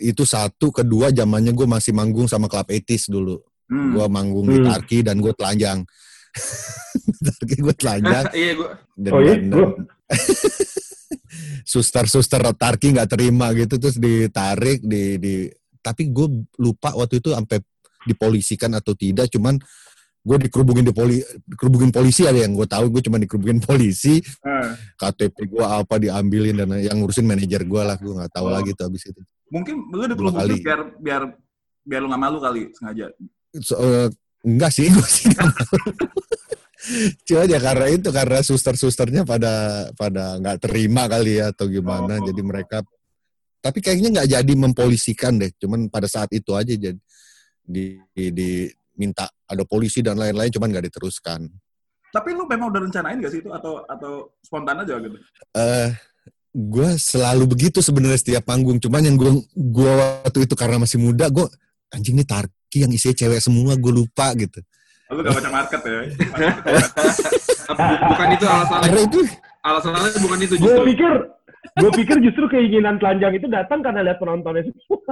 itu 0.00 0.22
satu 0.24 0.72
kedua 0.72 1.12
zamannya 1.12 1.52
gue 1.52 1.68
masih 1.68 1.92
manggung 1.92 2.24
sama 2.24 2.48
Club 2.48 2.72
Etis 2.72 3.04
dulu 3.06 3.36
Hmm. 3.70 3.94
gue 3.94 4.06
manggung 4.06 4.44
di 4.44 4.58
Hmm. 4.58 4.66
Tarki 4.66 4.98
dan 5.00 5.16
gue 5.16 5.30
telanjang 5.30 5.78
Tarki 7.26 7.56
gue 7.56 7.74
telanjang 7.74 8.24
Iya, 8.36 8.52
gue 8.54 8.68
dan, 8.98 9.10
Oh, 9.14 9.20
iya? 9.22 9.34
suster-suster 11.62 12.42
Tarki 12.54 12.90
nggak 12.90 13.08
terima 13.08 13.54
gitu 13.54 13.78
terus 13.78 13.96
ditarik 13.96 14.82
di 14.82 15.16
di 15.16 15.34
tapi 15.80 16.10
gue 16.10 16.26
lupa 16.58 16.92
waktu 16.92 17.18
itu 17.18 17.30
sampai 17.30 17.62
dipolisikan 18.02 18.74
atau 18.74 18.92
tidak 18.92 19.30
cuman 19.30 19.56
gue 20.20 20.36
dikerubungin 20.38 20.84
di 20.84 20.92
poli 20.92 21.16
dikerubungin 21.46 21.88
polisi 21.88 22.28
ada 22.28 22.36
yang 22.36 22.52
gue 22.52 22.68
tahu 22.68 22.92
gue 22.92 23.00
cuma 23.00 23.16
dikerubungin 23.16 23.56
polisi 23.58 24.20
Ah. 24.44 24.76
KTP 24.98 25.48
gue 25.48 25.64
apa 25.64 25.96
diambilin 25.96 26.58
dan 26.58 26.68
yang 26.76 27.00
ngurusin 27.00 27.24
manajer 27.24 27.64
gue 27.64 27.80
lah 27.80 27.96
gue 27.96 28.12
nggak 28.12 28.28
tahu 28.28 28.46
Oh. 28.46 28.52
lagi 28.52 28.74
tuh 28.74 28.90
abis 28.90 29.08
itu 29.08 29.20
Mungkin 29.48 29.88
lu 29.90 30.30
kali. 30.30 30.60
biar 30.60 30.80
biar 31.00 31.22
biar 31.82 32.00
lu 32.02 32.08
nggak 32.12 32.22
malu 32.22 32.38
kali 32.38 32.68
sengaja. 32.70 33.08
So, 33.58 33.74
eh, 33.82 34.08
enggak 34.46 34.70
sih 34.70 34.86
gue 34.94 35.08
sih 35.10 35.26
cuma 37.28 37.44
ya 37.44 37.60
karena 37.60 37.86
itu 37.92 38.08
karena 38.08 38.40
suster-susternya 38.40 39.22
pada 39.28 39.84
pada 39.92 40.40
nggak 40.40 40.64
terima 40.64 41.04
kali 41.06 41.36
ya 41.36 41.52
atau 41.52 41.68
gimana 41.68 42.16
Oh. 42.16 42.24
jadi 42.24 42.40
mereka 42.40 42.80
tapi 43.60 43.84
kayaknya 43.84 44.08
nggak 44.16 44.28
jadi 44.40 44.52
mempolisikan 44.56 45.36
deh. 45.36 45.52
Cuman 45.60 45.92
pada 45.92 46.08
saat 46.08 46.32
itu 46.32 46.56
aja 46.56 46.72
jadi 46.72 46.96
di, 47.60 48.00
di, 48.16 48.26
di- 48.32 48.72
minta 48.96 49.28
ada 49.48 49.64
polisi 49.64 50.00
dan 50.04 50.16
lain-lain 50.16 50.52
cuman 50.52 50.68
nggak 50.72 50.92
diteruskan. 50.92 51.44
Tapi 52.10 52.36
lu 52.36 52.44
memang 52.44 52.68
udah 52.68 52.84
rencanain 52.84 53.16
gak 53.22 53.32
sih 53.32 53.40
itu? 53.40 53.48
Atau 53.48 53.80
atau 53.86 54.28
spontan 54.44 54.80
aja 54.82 54.96
gitu? 54.98 55.16
eh 55.56 55.88
gue 56.50 56.88
selalu 56.98 57.44
begitu 57.48 57.78
sebenarnya 57.84 58.18
setiap 58.18 58.44
panggung. 58.48 58.80
Cuman 58.82 59.04
yang 59.04 59.16
gue 59.16 59.44
gua 59.56 60.20
waktu 60.26 60.44
itu 60.44 60.52
karena 60.56 60.80
masih 60.82 60.98
muda 61.00 61.28
gue 61.32 61.46
anjing 61.92 62.16
nih 62.16 62.28
tarki 62.70 62.86
yang 62.86 62.92
isinya 62.94 63.18
cewek 63.18 63.40
semua 63.42 63.74
gue 63.74 63.90
lupa 63.92 64.30
gitu 64.38 64.62
Lu 65.10 65.26
gak 65.26 65.42
baca 65.42 65.50
market 65.50 65.80
ya? 65.82 66.00
Bu- 67.74 68.00
bukan 68.14 68.28
itu 68.30 68.46
alasannya. 68.46 68.86
karena 68.86 69.00
itu 69.10 69.20
Alasannya 69.66 70.20
bukan 70.22 70.38
itu 70.38 70.54
Gue 70.54 70.74
pikir, 70.86 71.12
gue 71.82 71.90
pikir 71.98 72.16
justru 72.22 72.44
keinginan 72.46 72.94
telanjang 73.02 73.34
itu 73.34 73.50
datang 73.50 73.82
karena 73.82 74.06
lihat 74.06 74.22
penontonnya 74.22 74.62
semua. 74.70 75.02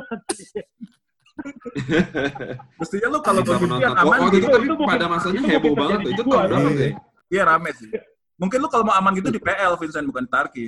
Mestinya 2.79 3.09
lu 3.11 3.19
kalau 3.27 3.43
Bisa 3.43 3.59
kondisi 3.59 3.75
yang 3.75 3.91
menonton. 3.91 4.07
aman 4.07 4.19
Waktu 4.23 4.31
itu 4.31 4.39
gitu, 4.39 4.55
tapi 4.55 4.67
itu 4.71 4.77
pada 4.87 5.07
masanya 5.11 5.39
itu 5.43 5.49
heboh 5.51 5.75
banget 5.75 5.99
tuh. 5.99 6.11
Itu 6.15 6.23
tahun 6.23 6.31
berapa 6.31 6.55
iya. 6.55 6.63
tuh 6.63 6.79
ya? 6.79 6.91
iya 7.35 7.43
rame 7.43 7.71
sih. 7.75 7.91
Mungkin 8.39 8.59
lu 8.63 8.69
kalau 8.71 8.85
mau 8.87 8.95
aman 8.95 9.13
gitu 9.19 9.29
di 9.35 9.41
PL 9.43 9.75
Vincent 9.83 10.07
bukan 10.07 10.23
di 10.23 10.31
Tarki. 10.31 10.67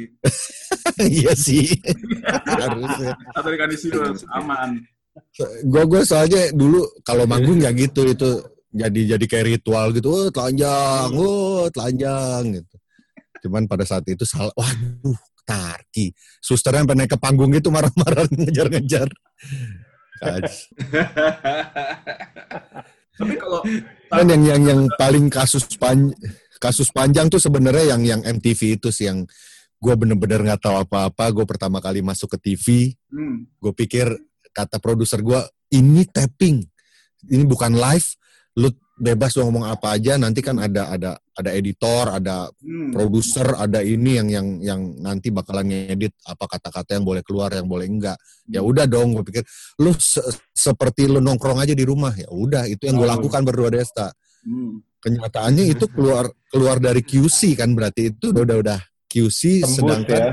iya 1.23 1.33
sih 1.39 1.71
harusnya 2.67 3.15
Atau 3.39 3.51
di 3.55 3.59
Kanisius 3.63 4.27
aman. 4.35 4.83
Gue 5.65 5.83
gue 5.87 6.03
soalnya 6.07 6.55
dulu 6.55 6.87
kalau 7.03 7.27
manggung 7.27 7.59
ya 7.59 7.75
gitu 7.75 8.07
itu 8.07 8.31
jadi 8.71 9.19
jadi 9.19 9.25
kayak 9.27 9.47
ritual 9.59 9.91
gitu 9.91 10.09
oh 10.11 10.29
telanjang 10.31 11.11
oh 11.19 11.67
telanjang 11.75 12.63
gitu. 12.63 12.77
Cuman 13.41 13.65
pada 13.67 13.83
saat 13.89 14.05
itu 14.07 14.23
salah 14.23 14.53
waduh 14.55 15.19
tarki 15.43 16.15
susternya 16.39 16.87
sampai 16.87 16.97
naik 17.03 17.11
ke 17.17 17.19
panggung 17.19 17.51
gitu 17.51 17.75
marah-marah 17.75 18.29
ngejar-ngejar. 18.39 19.09
Tapi 23.19 23.35
kalau 23.37 23.61
yang 24.29 24.43
yang 24.47 24.63
yang 24.63 24.81
paling 24.95 25.27
kasus 25.27 25.67
pan 25.75 26.13
kasus 26.61 26.93
panjang 26.93 27.27
tuh 27.27 27.41
sebenarnya 27.41 27.97
yang 27.97 28.03
yang 28.05 28.21
MTV 28.23 28.79
itu 28.79 28.93
sih 28.93 29.09
yang 29.09 29.25
gue 29.81 29.95
bener-bener 29.97 30.45
nggak 30.45 30.61
tahu 30.61 30.77
apa-apa. 30.77 31.33
Gue 31.33 31.49
pertama 31.49 31.81
kali 31.81 32.05
masuk 32.05 32.37
ke 32.37 32.53
TV, 32.53 32.67
hmm, 33.09 33.49
gue 33.59 33.73
pikir 33.73 34.13
kata 34.53 34.83
produser 34.83 35.21
gue 35.23 35.41
ini 35.75 36.07
tapping, 36.07 36.63
ini 37.31 37.45
bukan 37.47 37.75
live. 37.75 38.09
Lu 38.59 38.69
bebas 39.01 39.33
lu 39.39 39.47
ngomong 39.49 39.71
apa 39.71 39.97
aja. 39.97 40.19
Nanti 40.19 40.43
kan 40.43 40.59
ada 40.59 40.91
ada 40.93 41.17
ada 41.17 41.51
editor, 41.55 42.11
ada 42.11 42.51
hmm, 42.51 42.93
produser, 42.93 43.47
ada 43.57 43.81
ini 43.81 44.19
yang 44.21 44.29
yang 44.29 44.47
yang 44.61 44.81
nanti 45.01 45.31
bakalan 45.33 45.71
ngedit 45.71 46.13
apa 46.27 46.45
kata-kata 46.51 46.99
yang 46.99 47.07
boleh 47.07 47.23
keluar, 47.23 47.55
yang 47.55 47.71
boleh 47.71 47.87
enggak. 47.87 48.19
Ya 48.51 48.61
udah 48.61 48.85
dong, 48.85 49.15
gue 49.17 49.25
pikir 49.25 49.45
lu 49.81 49.95
se- 49.97 50.27
seperti 50.53 51.07
lu 51.07 51.23
nongkrong 51.23 51.63
aja 51.63 51.73
di 51.73 51.87
rumah. 51.87 52.13
Ya 52.13 52.29
udah, 52.29 52.67
itu 52.67 52.85
yang 52.85 52.99
gue 52.99 53.09
Oh. 53.09 53.15
lakukan 53.15 53.41
berdua 53.47 53.71
Desta 53.71 54.11
hmm. 54.45 55.01
kenyataannya 55.01 55.65
itu 55.73 55.85
keluar 55.93 56.29
keluar 56.53 56.77
dari 56.81 57.01
QC 57.05 57.57
kan 57.57 57.73
berarti 57.73 58.13
itu 58.13 58.33
udah 58.33 58.43
udah, 58.45 58.57
udah 58.61 58.81
QC 59.11 59.65
Tembus 59.65 59.75
sedangkan 59.81 60.21
ya. 60.21 60.33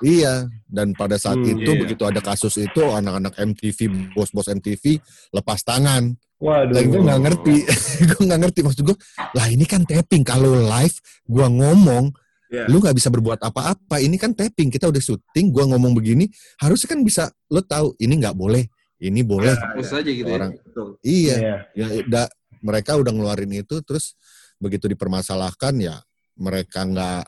Iya 0.00 0.46
dan 0.66 0.90
pada 0.92 1.14
saat 1.14 1.36
Hmm, 1.36 1.54
itu 1.54 1.70
iya. 1.70 1.80
begitu 1.80 2.02
ada 2.02 2.18
kasus 2.18 2.56
itu 2.56 2.80
anak-anak 2.82 3.34
MTV 3.36 3.78
bos-bos 4.12 4.48
MTV 4.48 4.98
lepas 5.30 5.60
tangan 5.60 6.16
Waduh. 6.38 6.74
dan 6.74 6.82
gue 6.84 7.00
nggak 7.00 7.20
ngerti 7.22 7.56
gue 8.10 8.22
nggak 8.22 8.40
ngerti 8.42 8.60
maksud 8.62 8.82
gue 8.82 8.96
lah 9.32 9.46
ini 9.46 9.62
kan 9.62 9.82
tapping 9.82 10.22
kalau 10.22 10.54
live 10.54 10.96
gue 11.24 11.46
ngomong 11.48 12.10
Iya. 12.44 12.70
lu 12.70 12.78
nggak 12.78 12.94
bisa 12.94 13.10
berbuat 13.10 13.40
apa-apa 13.40 13.98
ini 13.98 14.14
kan 14.14 14.30
tapping 14.30 14.70
kita 14.70 14.86
udah 14.86 15.02
syuting 15.02 15.50
gue 15.50 15.64
ngomong 15.64 15.90
begini 15.90 16.28
harusnya 16.62 16.94
kan 16.94 17.02
bisa 17.02 17.26
lo 17.50 17.58
tahu 17.58 17.98
ini 17.98 18.14
nggak 18.14 18.36
boleh 18.36 18.62
ini 19.02 19.26
boleh 19.26 19.58
Hapus 19.58 19.90
aja 19.98 20.06
gitu 20.06 20.28
ya. 20.28 20.36
orang 20.38 20.52
Betul. 20.62 20.88
iya 21.02 21.34
Iya. 21.34 21.56
ya 21.74 21.86
udah 22.06 22.26
mereka 22.62 22.94
udah 22.94 23.10
ngeluarin 23.10 23.50
itu 23.50 23.82
terus 23.82 24.14
begitu 24.62 24.86
dipermasalahkan 24.86 25.74
ya 25.82 25.98
mereka 26.38 26.86
nggak 26.86 27.22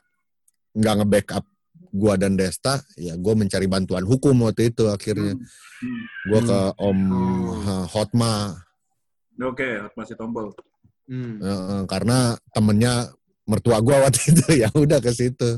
nggak 0.79 0.95
nge-backup 1.03 1.45
gua 1.97 2.21
dan 2.21 2.37
Desta 2.37 2.85
ya 2.95 3.17
gua 3.17 3.33
mencari 3.33 3.65
bantuan 3.67 4.05
hukum 4.05 4.45
waktu 4.45 4.71
itu 4.71 4.87
akhirnya 4.87 5.33
Hmm, 5.33 5.89
hmm. 5.89 6.05
gua 6.29 6.41
ke 6.45 6.59
Om 6.77 6.99
Oh. 7.11 7.85
Hotma 7.91 8.55
Oke, 9.37 9.69
masih 9.93 10.17
tombol. 10.17 10.53
Hmm. 11.09 11.37
eh, 11.41 11.83
karena 11.89 12.37
temennya 12.53 13.11
mertua 13.45 13.81
gua 13.81 14.05
waktu 14.07 14.21
itu 14.33 14.45
ya 14.63 14.69
udah 14.77 15.01
ke 15.01 15.11
situ 15.11 15.57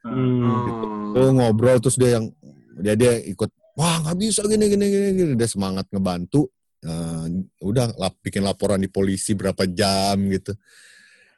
Hmm. 0.00 1.12
Oh. 1.12 1.12
oh 1.12 1.28
ngobrol 1.36 1.76
terus 1.76 2.00
dia 2.00 2.16
yang 2.16 2.32
dia 2.80 2.96
dia 2.96 3.20
ikut 3.20 3.52
wah 3.76 4.00
nggak 4.00 4.16
bisa 4.16 4.40
gini 4.48 4.64
gini 4.64 4.86
gini 4.88 5.08
gini 5.12 5.32
dia 5.36 5.48
semangat 5.48 5.84
ngebantu 5.92 6.48
Eh, 6.80 7.24
udah 7.60 7.92
lap, 8.00 8.16
bikin 8.24 8.40
laporan 8.40 8.80
di 8.80 8.88
polisi 8.88 9.36
berapa 9.36 9.68
jam 9.68 10.16
gitu 10.32 10.56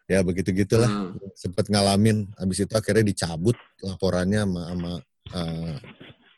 ya 0.07 0.21
begitu 0.21 0.51
gitulah 0.53 0.87
Ah. 0.87 1.11
sempet 1.33 1.67
ngalamin 1.67 2.27
habis 2.35 2.59
itu 2.61 2.73
akhirnya 2.73 3.05
dicabut 3.05 3.55
laporannya 3.81 4.43
sama, 4.43 4.63
sama 4.69 4.93
eh, 5.33 5.75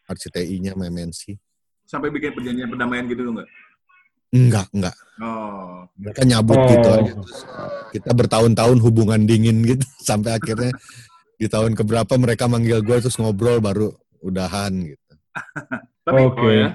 RCTI-nya 0.07 0.73
sama 0.75 0.87
MNC 0.87 1.23
Sampai 1.85 2.09
bikin 2.09 2.33
perjanjian 2.33 2.67
perdamaian 2.67 3.05
gitu 3.07 3.23
enggak? 3.25 3.49
enggak 4.31 4.67
enggak 4.71 4.97
Oh. 5.17 5.87
mereka 5.95 6.21
nyabut 6.23 6.59
Oh. 6.59 6.67
gitu 6.67 6.89
aja 6.91 7.13
Terus 7.15 7.41
kita 7.93 8.11
bertahun-tahun 8.13 8.79
hubungan 8.81 9.21
dingin 9.23 9.63
gitu 9.63 9.85
sampai 10.09 10.35
akhirnya 10.35 10.73
di 11.35 11.47
tahun 11.47 11.75
keberapa 11.75 12.15
mereka 12.15 12.47
manggil 12.47 12.79
gue 12.81 12.97
terus 12.99 13.17
ngobrol 13.17 13.59
baru 13.59 13.91
udahan 14.21 14.73
gitu 14.83 15.13
Tapi 16.05 16.21
Oke. 16.21 16.37
Oh 16.39 16.51
ya. 16.51 16.69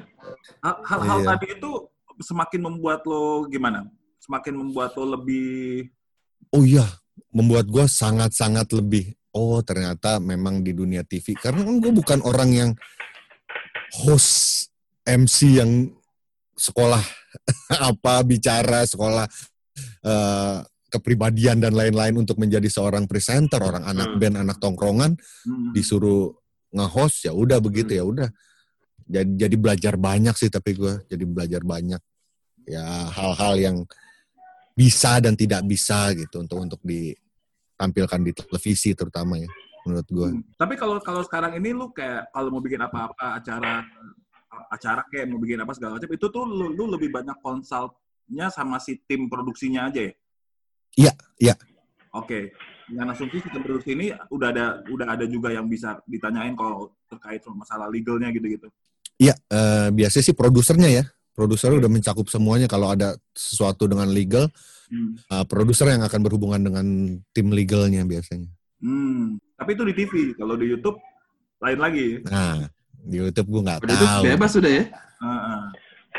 hal- 0.59 0.81
hal-hal 0.83 1.19
Iya. 1.19 1.27
tadi 1.31 1.47
itu 1.53 1.71
semakin 2.19 2.61
membuat 2.61 3.05
lo 3.05 3.45
gimana? 3.45 3.85
Semakin 4.19 4.53
membuat 4.53 4.91
lo 4.95 5.15
lebih 5.15 5.87
oh 6.55 6.63
iya 6.63 6.85
membuat 7.29 7.69
gue 7.69 7.85
sangat-sangat 7.85 8.69
lebih 8.73 9.13
oh 9.35 9.61
ternyata 9.61 10.17
memang 10.17 10.65
di 10.65 10.73
dunia 10.73 11.05
TV 11.05 11.37
karena 11.37 11.61
kan 11.61 11.77
gue 11.77 11.91
bukan 11.93 12.19
orang 12.25 12.49
yang 12.51 12.71
host 14.05 14.69
MC 15.05 15.61
yang 15.61 15.89
sekolah 16.57 17.01
apa 17.89 18.13
bicara 18.25 18.83
sekolah 18.83 19.25
eh, 20.03 20.57
kepribadian 20.89 21.61
dan 21.61 21.77
lain-lain 21.77 22.17
untuk 22.17 22.41
menjadi 22.41 22.65
seorang 22.65 23.05
presenter 23.05 23.61
orang 23.61 23.85
anak 23.85 24.09
Hmm. 24.09 24.19
band 24.19 24.35
anak 24.41 24.57
tongkrongan 24.57 25.13
hmm, 25.15 25.71
disuruh 25.71 26.33
nge-host 26.73 27.29
ya 27.29 27.33
udah 27.33 27.61
begitu 27.61 27.97
ya 27.97 28.03
udah. 28.05 28.29
Jadi 29.09 29.41
jadi 29.41 29.55
belajar 29.57 29.93
banyak 29.97 30.33
sih 30.37 30.49
tapi 30.53 30.77
gue 30.77 31.01
jadi 31.09 31.25
belajar 31.25 31.61
banyak. 31.65 32.01
Ya 32.69 32.85
hal-hal 33.09 33.53
yang 33.57 33.77
bisa 34.79 35.19
dan 35.19 35.35
tidak 35.35 35.59
bisa 35.67 36.15
gitu 36.15 36.39
untuk 36.39 36.57
untuk 36.63 36.79
ditampilkan 36.87 38.19
di 38.23 38.31
televisi 38.31 38.95
terutama 38.95 39.35
ya 39.35 39.49
menurut 39.83 40.07
gue 40.07 40.29
Hmm. 40.29 40.43
Tapi 40.55 40.73
kalau 40.79 41.01
kalau 41.03 41.23
sekarang 41.23 41.57
ini 41.59 41.75
lu 41.75 41.91
kayak 41.91 42.31
kalau 42.31 42.53
mau 42.53 42.63
bikin 42.63 42.79
apa-apa 42.79 43.39
acara 43.39 43.83
acara 44.69 45.01
kayak 45.09 45.25
mau 45.31 45.39
bikin 45.41 45.59
apa 45.59 45.73
segala 45.73 45.97
macam 45.97 46.11
itu 46.11 46.27
tuh 46.29 46.43
lu, 46.45 46.75
lu 46.75 46.83
lebih 46.91 47.09
banyak 47.09 47.37
konsulnya 47.41 48.47
sama 48.53 48.77
si 48.77 49.01
tim 49.07 49.25
produksinya 49.31 49.89
aja 49.89 50.05
ya? 50.05 50.13
Iya, 50.97 51.13
iya. 51.39 51.55
Oke. 52.13 52.53
Dengan 52.89 53.13
asumsi 53.13 53.37
sistem 53.39 53.61
produksi 53.61 53.93
ini 53.93 54.09
udah 54.33 54.47
ada 54.49 54.65
udah 54.89 55.07
ada 55.13 55.25
juga 55.29 55.53
yang 55.53 55.69
bisa 55.69 56.01
ditanyain 56.09 56.57
kalau 56.57 56.89
terkait 57.05 57.41
masalah 57.53 57.85
legalnya 57.85 58.33
gitu-gitu. 58.33 58.65
Iya, 59.21 59.37
eh, 59.51 59.89
biasanya 59.93 60.25
sih 60.25 60.35
produsernya 60.35 60.89
ya. 60.89 61.03
Produser 61.39 61.71
udah 61.71 61.87
mencakup 61.87 62.27
semuanya 62.27 62.67
kalau 62.67 62.91
ada 62.91 63.15
sesuatu 63.31 63.87
dengan 63.87 64.11
legal, 64.11 64.51
Hmm. 64.91 65.15
eh, 65.15 65.45
produser 65.47 65.87
yang 65.87 66.03
akan 66.03 66.19
berhubungan 66.19 66.59
dengan 66.59 66.83
tim 67.31 67.47
legalnya 67.47 68.03
biasanya. 68.03 68.51
Hmm. 68.83 69.39
Tapi 69.55 69.71
itu 69.71 69.83
di 69.87 69.93
TV. 69.95 70.13
Kalau 70.35 70.59
di 70.59 70.67
YouTube 70.67 70.99
lain 71.59 71.79
lagi. 71.79 72.19
Nah, 72.27 72.67
di 72.91 73.15
YouTube 73.15 73.47
gue 73.47 73.61
nggak 73.63 73.79
tahu. 73.85 74.21
bebas 74.27 74.51
sudah 74.51 74.67
ya. 74.67 74.83
Heeh. 75.19 75.61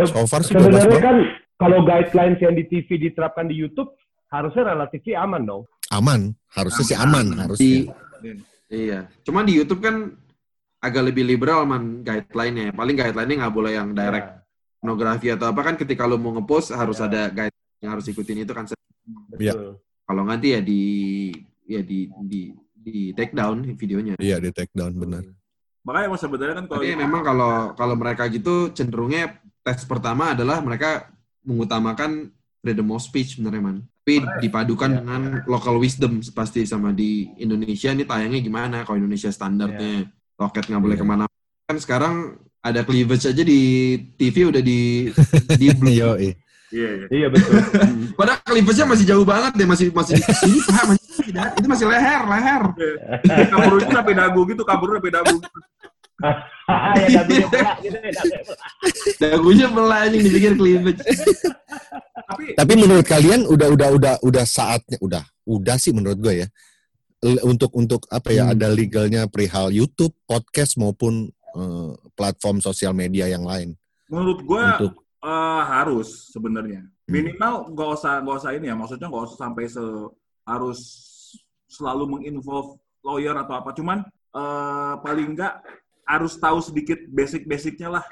Se- 0.00 0.08
So 0.08 0.24
far 0.24 0.40
sih 0.40 0.56
bebas 0.56 0.88
kan 0.96 1.16
kalau 1.58 1.84
guidelines 1.84 2.40
yang 2.40 2.56
di 2.56 2.64
TV 2.64 2.96
diterapkan 2.96 3.44
di 3.44 3.60
YouTube 3.60 3.92
harusnya 4.30 4.72
relatif 4.72 5.04
aman 5.12 5.44
dong. 5.44 5.62
Aman, 5.90 6.32
harusnya 6.48 6.84
sih 6.86 6.96
Aman. 6.96 7.26
aman 7.26 7.26
Di, 7.26 7.40
harusnya. 7.42 8.34
iya. 8.70 9.00
Cuma 9.20 9.44
di 9.44 9.52
YouTube 9.52 9.82
kan 9.82 10.14
agak 10.80 11.12
lebih 11.12 11.28
liberal 11.28 11.66
man 11.66 12.00
guideline-nya. 12.00 12.72
Paling 12.72 12.96
guideline-nya 12.96 13.36
nggak 13.44 13.52
boleh 13.52 13.72
yang 13.76 13.92
direct 13.92 14.39
pornografi 14.80 15.28
atau 15.28 15.52
apa 15.52 15.60
kan 15.62 15.74
ketika 15.76 16.08
lo 16.08 16.16
mau 16.16 16.32
ngepost 16.32 16.72
harus 16.72 16.96
Ya. 16.98 17.06
ada 17.06 17.22
guide 17.28 17.54
yang 17.78 17.92
harus 17.92 18.08
ikutin 18.08 18.42
itu 18.42 18.52
kan. 18.52 18.64
Iya. 19.36 19.52
Betul. 19.52 19.72
Kalau 20.04 20.22
nanti 20.24 20.56
ya 20.56 20.60
di 20.60 20.80
ya 21.64 21.80
di 21.84 22.08
di 22.26 22.40
di 22.74 23.12
take 23.12 23.36
down 23.36 23.62
videonya. 23.76 24.16
Iya 24.18 24.40
di 24.40 24.50
take 24.50 24.72
down 24.72 24.96
benar. 24.96 25.22
Makanya 25.80 26.06
emang 26.08 26.20
sebenarnya 26.20 26.54
kan 26.58 26.66
kalau 26.66 26.80
Tapi 26.82 26.88
memang 26.92 27.22
kalau 27.22 27.52
kalau 27.72 27.94
mereka 27.94 28.26
gitu 28.26 28.72
cenderungnya 28.72 29.38
tes 29.60 29.84
pertama 29.84 30.32
adalah 30.32 30.58
mereka 30.60 31.12
mengutamakan 31.44 32.32
freedom 32.60 32.88
of 32.92 33.00
speech 33.00 33.36
sebenarnya 33.36 33.62
man. 33.62 33.78
Tapi 34.00 34.16
dipadukan 34.42 34.90
Iya. 34.90 34.98
dengan 35.04 35.22
local 35.46 35.76
wisdom 35.78 36.18
pasti 36.34 36.64
sama 36.64 36.90
di 36.90 37.30
Indonesia 37.38 37.92
ini 37.92 38.02
tayangnya 38.02 38.40
gimana 38.42 38.76
kalau 38.82 38.98
Indonesia 38.98 39.30
standarnya 39.30 40.08
loket 40.34 40.64
nggak 40.66 40.82
boleh 40.82 40.96
Iya. 40.98 41.04
ke 41.04 41.06
mana 41.06 41.24
kan 41.64 41.76
sekarang 41.78 42.14
ada 42.60 42.80
cleavage 42.84 43.24
aja 43.24 43.42
di 43.42 43.60
TV 44.14 44.52
udah 44.52 44.60
di 44.60 45.08
di 45.56 45.66
blue. 45.78 45.92
Iya. 45.92 46.12
Iya, 46.16 46.34
iya. 46.70 47.06
Iya 47.10 47.26
betul. 47.34 47.52
Padahal 48.18 48.38
cleavage-nya 48.46 48.86
masih 48.86 49.06
jauh 49.08 49.26
banget 49.26 49.52
deh 49.58 49.66
masih 49.66 49.90
masih 49.90 50.14
di 50.14 50.34
sini 50.38 50.58
Pak, 50.62 50.84
masih 50.86 51.04
tidak. 51.26 51.48
itu 51.58 51.66
masih 51.66 51.86
leher 51.90 52.22
leher. 52.30 52.62
kabur 53.50 53.74
itu 53.82 53.90
sampai 53.90 54.14
dagu 54.14 54.40
gitu, 54.46 54.62
kabur 54.62 54.88
sampai 54.94 55.10
dagu. 55.10 55.36
ya 57.10 57.24
dagunya 57.24 57.48
pula 57.48 57.72
gitu 57.80 57.96
ya. 57.96 58.12
dagunya 59.18 59.66
belah 59.72 60.04
dipikir 60.06 60.52
cleavage. 60.54 61.00
Tapi 62.30 62.44
Tapi 62.54 62.72
menurut 62.78 63.06
kalian 63.08 63.48
udah 63.48 63.68
udah 63.72 63.88
udah 63.96 64.14
udah 64.22 64.44
saatnya 64.46 65.00
udah 65.02 65.24
udah 65.48 65.76
sih 65.80 65.90
menurut 65.90 66.20
gue 66.20 66.44
ya 66.44 66.48
untuk 67.42 67.74
untuk 67.74 68.06
apa 68.08 68.30
ya 68.30 68.46
Hmm. 68.46 68.52
ada 68.54 68.68
legalnya 68.70 69.26
perihal 69.26 69.68
YouTube, 69.68 70.14
podcast 70.24 70.78
maupun 70.78 71.28
eh, 71.50 71.90
platform 72.20 72.60
sosial 72.60 72.92
media 72.92 73.24
yang 73.32 73.48
lain 73.48 73.72
menurut 74.10 74.42
gua 74.42 74.76
untuk 74.76 75.06
eh, 75.22 75.62
harus 75.64 76.34
sebenarnya. 76.34 76.82
Hmm. 76.84 77.10
Minimal 77.14 77.54
nggak 77.72 77.88
usah 77.96 78.12
nggak 78.20 78.36
usah 78.42 78.52
ini 78.58 78.66
ya, 78.68 78.74
maksudnya 78.76 79.06
nggak 79.06 79.24
usah 79.30 79.38
sampai 79.38 79.64
se 79.70 79.84
harus 80.44 80.80
selalu 81.70 82.18
menginvolve 82.18 82.82
lawyer 83.06 83.38
atau 83.38 83.54
apa. 83.56 83.70
Cuman 83.72 84.02
eh, 84.34 84.94
paling 85.00 85.38
nggak 85.38 85.54
harus 86.10 86.34
tahu 86.36 86.58
sedikit 86.58 86.98
basic-basicnya 87.06 87.88
lah. 87.88 88.04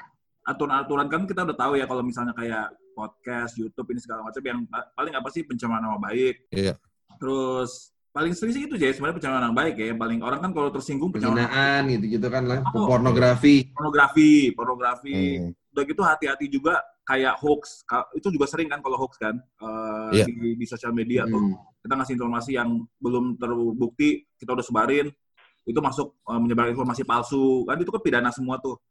Aturan-aturan 0.47 1.11
kan 1.11 1.27
kita 1.27 1.45
udah 1.45 1.57
tahu 1.59 1.77
ya 1.77 1.85
kalau 1.85 2.01
misalnya 2.01 2.33
kayak 2.33 2.71
podcast, 2.95 3.59
YouTube 3.59 3.91
ini 3.91 3.99
segala 4.01 4.25
macam 4.25 4.41
yang 4.43 4.59
pa- 4.65 4.87
paling 4.95 5.13
apa 5.13 5.27
sih 5.29 5.43
pencemaran 5.43 5.83
nama 5.83 5.99
baik. 5.99 6.47
Iya. 6.49 6.79
Terus 7.19 7.91
paling 8.09 8.33
sering 8.33 8.53
sih 8.53 8.63
itu 8.65 8.75
aja 8.75 8.89
sebenarnya 8.91 9.15
pencemaran 9.21 9.43
nama 9.49 9.55
baik 9.55 9.75
ya. 9.77 9.93
Paling 9.93 10.19
orang 10.19 10.39
kan 10.41 10.51
kalau 10.51 10.69
tersinggung 10.69 11.13
pencemaran 11.13 11.45
Penghinaan 11.45 11.81
gitu-gitu 11.93 12.27
kan 12.27 12.43
lah. 12.45 12.59
Oh. 12.73 12.89
Pornografi. 12.89 13.69
pornografi, 13.71 14.51
pornografi. 14.53 15.17
Hmm. 15.39 15.51
udah 15.69 15.83
gitu 15.85 16.01
hati-hati 16.01 16.45
juga 16.49 16.81
kayak 17.05 17.37
hoax 17.37 17.85
itu 18.17 18.33
juga 18.33 18.49
sering 18.49 18.67
kan 18.67 18.81
kalau 18.81 18.97
hoax 18.97 19.21
kan 19.21 19.37
eh, 19.37 20.09
Iya. 20.17 20.25
di, 20.25 20.57
di 20.57 20.65
sosial 20.65 20.89
media 20.91 21.29
tuh 21.29 21.37
Hmm. 21.37 21.55
kita 21.85 21.93
ngasih 21.93 22.13
informasi 22.17 22.51
yang 22.57 22.69
belum 22.97 23.37
terbukti 23.37 24.25
kita 24.35 24.57
udah 24.57 24.65
sebarin 24.65 25.07
itu 25.63 25.79
masuk 25.79 26.17
eh, 26.25 26.39
menyebar 26.41 26.73
informasi 26.73 27.05
palsu 27.05 27.69
kan 27.69 27.77
itu 27.77 27.93
kan 27.93 28.01
pidana 28.01 28.29
semua 28.33 28.57
tuh 28.57 28.81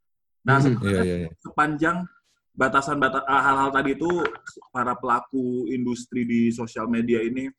nah 0.47 0.63
Hmm. 0.63 0.79
Iya 0.87 1.01
iya 1.03 1.17
iya. 1.27 1.29
sepanjang 1.43 2.07
batasan 2.55 3.03
batas 3.03 3.27
hal-hal 3.27 3.71
tadi 3.75 3.91
itu 3.99 4.11
para 4.71 4.95
pelaku 4.95 5.67
industri 5.69 6.23
di 6.23 6.55
sosial 6.55 6.87
media 6.87 7.19
ini 7.21 7.51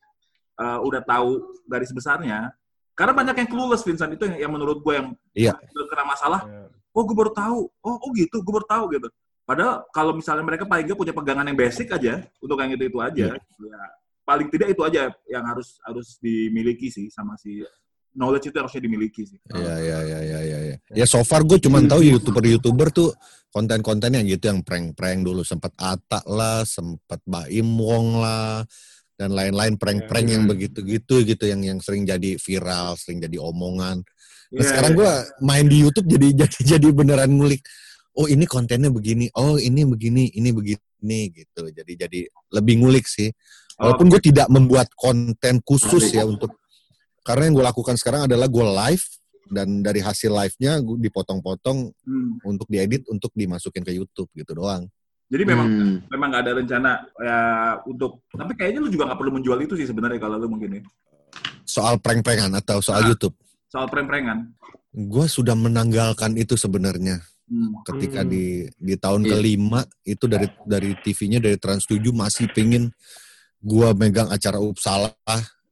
eh, 0.60 0.78
udah 0.84 1.00
tahu 1.00 1.56
garis 1.64 1.90
besarnya 1.90 2.52
karena 3.00 3.16
banyak 3.16 3.36
yang 3.40 3.48
clueless 3.48 3.80
Vincent. 3.80 4.12
Itu 4.12 4.28
yang, 4.28 4.36
yang 4.44 4.52
menurut 4.52 4.84
gue 4.84 4.92
yang 4.92 5.08
Iya. 5.32 5.56
kena 5.88 6.04
masalah. 6.04 6.44
Oh 6.92 7.00
gue 7.00 7.16
baru 7.16 7.32
tahu. 7.32 7.60
Oh 7.80 7.96
oh 7.96 8.10
gitu 8.12 8.44
gue 8.44 8.52
baru 8.52 8.68
tahu 8.68 8.84
gitu. 8.92 9.08
Padahal 9.48 9.88
kalau 9.90 10.12
misalnya 10.12 10.44
mereka 10.44 10.68
paling 10.68 10.84
nggak 10.84 11.00
punya 11.00 11.14
pegangan 11.16 11.48
yang 11.48 11.56
basic 11.56 11.88
aja 11.90 12.22
untuk 12.38 12.60
yang 12.60 12.70
itu 12.76 12.86
itu 12.86 12.98
aja 13.02 13.34
ya 13.34 13.82
paling 14.22 14.46
tidak 14.46 14.68
itu 14.70 14.82
aja 14.86 15.10
yang 15.26 15.42
harus 15.42 15.82
harus 15.82 16.14
dimiliki 16.22 16.86
sih 16.86 17.10
sama 17.10 17.34
si 17.34 17.66
knowledge 18.14 18.54
itu 18.54 18.56
harusnya 18.62 18.82
dimiliki 18.84 19.26
sih. 19.26 19.38
Iya 19.50 19.74
iya 19.80 19.98
iya 20.06 20.20
iya 20.22 20.40
iya. 20.44 20.58
iya. 20.70 20.76
Ya 20.94 21.06
so 21.08 21.18
far 21.26 21.42
gue 21.42 21.58
cuma 21.58 21.82
tahu 21.82 22.04
youtuber-youtuber 22.04 22.94
tuh 22.94 23.10
konten-kontennya 23.50 24.22
gitu 24.22 24.50
yang 24.50 24.62
prank-prank 24.62 25.26
dulu. 25.26 25.42
Sempat 25.42 25.74
Ata 25.74 26.22
lah, 26.30 26.62
sempat 26.62 27.18
Baim 27.26 27.74
Wong 27.74 28.22
lah 28.22 28.62
dan 29.20 29.36
lain-lain 29.36 29.76
prank-prank 29.76 30.26
yang 30.32 30.48
Hmm. 30.48 30.52
begitu-gitu 30.56 31.28
gitu 31.28 31.44
yang 31.44 31.60
yang 31.60 31.76
sering 31.84 32.08
jadi 32.08 32.40
viral, 32.40 32.96
sering 32.96 33.20
jadi 33.20 33.36
omongan. 33.36 34.00
Nah, 34.00 34.56
Iya, 34.56 34.64
sekarang 34.64 34.92
iya. 34.96 34.98
gue 34.98 35.12
main 35.44 35.66
di 35.68 35.76
YouTube 35.84 36.08
jadi 36.08 36.28
jadi 36.48 36.58
jadi 36.80 36.88
beneran 36.88 37.28
ngulik. 37.28 37.60
Oh 38.16 38.24
ini 38.24 38.48
kontennya 38.48 38.88
begini, 38.88 39.28
oh 39.36 39.60
ini 39.60 39.84
begini, 39.84 40.32
ini 40.32 40.50
begini 40.56 41.20
gitu. 41.36 41.68
Jadi 41.68 41.92
jadi 42.00 42.20
lebih 42.56 42.80
ngulik 42.80 43.04
sih. 43.04 43.28
Walaupun 43.76 44.08
gue 44.08 44.20
tidak 44.24 44.48
membuat 44.48 44.88
konten 44.96 45.60
khusus 45.64 46.12
ya 46.12 46.24
untuk 46.24 46.56
karena 47.20 47.48
yang 47.48 47.60
gue 47.60 47.66
lakukan 47.68 47.96
sekarang 48.00 48.24
adalah 48.24 48.48
gue 48.48 48.64
live 48.64 49.04
dan 49.52 49.84
dari 49.84 50.00
hasil 50.00 50.32
live-nya 50.32 50.80
gue 50.80 50.96
dipotong-potong 51.00 51.92
Hmm. 51.92 52.40
untuk 52.48 52.64
diedit 52.72 53.04
untuk 53.12 53.28
dimasukin 53.36 53.84
ke 53.84 53.92
YouTube 53.92 54.32
gitu 54.32 54.56
doang. 54.56 54.88
Jadi 55.30 55.42
memang 55.46 55.66
Hmm. 55.70 55.96
memang 56.10 56.26
nggak 56.28 56.42
ada 56.42 56.52
rencana 56.58 56.90
ya 57.16 57.38
untuk 57.86 58.26
tapi 58.28 58.52
kayaknya 58.52 58.82
lu 58.82 58.90
juga 58.90 59.06
nggak 59.08 59.18
perlu 59.18 59.32
menjual 59.32 59.58
itu 59.62 59.74
sih 59.74 59.86
sebenarnya 59.86 60.18
kalau 60.18 60.36
lu 60.36 60.50
mungkin 60.50 60.76
ya 60.76 60.82
Soal 61.62 62.02
prank-prankan 62.02 62.50
atau 62.52 62.82
soal 62.82 63.06
Ah. 63.06 63.08
YouTube, 63.08 63.38
soal 63.66 63.86
prank-prankan 63.86 64.50
gue 64.90 65.26
sudah 65.26 65.54
menanggalkan 65.54 66.34
itu 66.34 66.58
sebenarnya. 66.58 67.22
hmm. 67.46 67.86
Ketika 67.86 68.26
Hmm. 68.26 68.30
di 68.30 68.44
di 68.74 68.94
tahun 68.94 69.22
Iya. 69.22 69.30
kelima 69.32 69.80
itu 70.02 70.26
dari 70.26 70.50
dari 70.66 70.98
TV-nya 70.98 71.38
dari 71.38 71.54
Trans 71.56 71.86
7 71.86 72.10
masih 72.10 72.50
pengen 72.50 72.90
gue 73.58 73.88
megang 73.94 74.26
acara 74.28 74.58
Uppsala. 74.58 75.14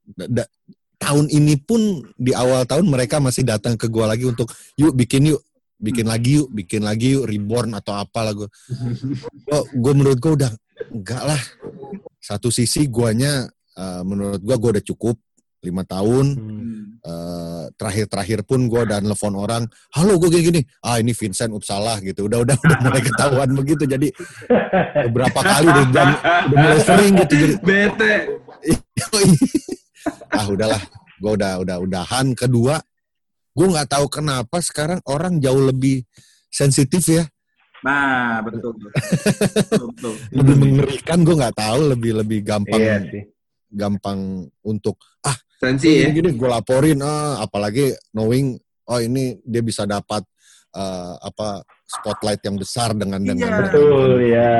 Da- 0.06 0.30
da- 0.30 0.50
tahun 0.98 1.30
ini 1.30 1.58
pun 1.58 1.78
di 2.14 2.30
awal 2.30 2.62
tahun 2.62 2.86
mereka 2.86 3.18
masih 3.18 3.42
datang 3.42 3.74
ke 3.74 3.86
gue 3.86 4.02
lagi 4.02 4.22
untuk 4.22 4.50
yuk 4.74 4.94
bikin 4.94 5.30
yuk 5.30 5.42
bikin 5.78 6.06
lagi 6.10 6.42
yuk 6.42 6.50
bikin 6.50 6.82
lagi 6.82 7.14
yuk 7.14 7.30
reborn 7.30 7.72
atau 7.78 7.94
apalah 7.94 8.34
gue. 8.34 8.48
Oh, 9.54 9.64
gue 9.64 9.92
menurut 9.94 10.18
gue 10.18 10.32
udah 10.44 10.52
enggak 10.92 11.22
lah. 11.22 11.42
Satu 12.18 12.50
sisi 12.50 12.90
guanya 12.90 13.46
eh, 13.78 14.02
menurut 14.02 14.42
gue 14.42 14.56
gue 14.58 14.70
udah 14.78 14.84
cukup 14.84 15.16
lima 15.62 15.82
tahun. 15.86 16.26
Hmm. 16.34 16.68
Eh, 16.98 17.64
terakhir-terakhir 17.78 18.42
pun 18.42 18.66
gue 18.66 18.80
udah 18.84 18.98
nelfon 18.98 19.32
orang, 19.38 19.62
halo 19.94 20.18
gue 20.18 20.28
gini-gini, 20.34 20.66
ah 20.82 20.98
ini 20.98 21.14
Vincent 21.14 21.54
Uppsala 21.54 22.02
gitu, 22.02 22.26
udah 22.26 22.42
udah 22.42 22.56
udah 22.58 22.78
mulai 22.84 23.02
ketahuan 23.06 23.48
begitu, 23.54 23.86
jadi 23.86 24.08
beberapa 25.06 25.40
kali 25.40 25.72
udah, 25.72 25.84
dan, 25.94 26.08
udah 26.50 26.58
mulai 26.58 26.80
sering 26.82 27.12
gitu, 27.22 27.34
jadi 27.38 27.54
Bete. 27.62 28.14
ah 30.36 30.46
udahlah, 30.50 30.82
gue 31.22 31.32
udah 31.38 31.52
udah 31.62 31.76
udahan. 31.86 32.26
Kedua, 32.34 32.76
gue 33.58 33.66
nggak 33.66 33.90
tahu 33.90 34.06
kenapa 34.06 34.62
sekarang 34.62 35.02
orang 35.04 35.42
jauh 35.42 35.58
lebih 35.60 36.06
sensitif 36.46 37.02
ya, 37.04 37.26
nah 37.82 38.38
betul 38.40 38.70
betul, 38.78 39.90
betul. 39.90 40.14
lebih 40.30 40.54
mengerikan, 40.56 41.18
gue 41.20 41.34
nggak 41.34 41.58
tahu, 41.58 41.78
lebih 41.90 42.12
lebih 42.16 42.38
gampang 42.40 42.78
Iya 42.78 42.96
sih. 43.04 43.22
gampang 43.68 44.18
untuk 44.62 44.94
ah 45.20 45.34
Sensi 45.58 46.06
ya. 46.06 46.08
gini, 46.08 46.30
gue 46.32 46.48
laporin, 46.48 47.02
ah 47.02 47.42
apalagi 47.42 47.90
knowing 48.14 48.54
oh 48.86 49.00
ini 49.02 49.42
dia 49.42 49.60
bisa 49.60 49.84
dapat 49.84 50.22
eh, 50.70 51.14
apa 51.18 51.60
spotlight 51.84 52.40
yang 52.40 52.54
besar 52.54 52.94
dengan 52.94 53.18
dengan 53.18 53.50
Iya. 53.50 53.60
Betul 53.66 54.10
ya. 54.22 54.54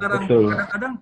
Betul. 0.00 0.44
kadang-kadang 0.48 0.94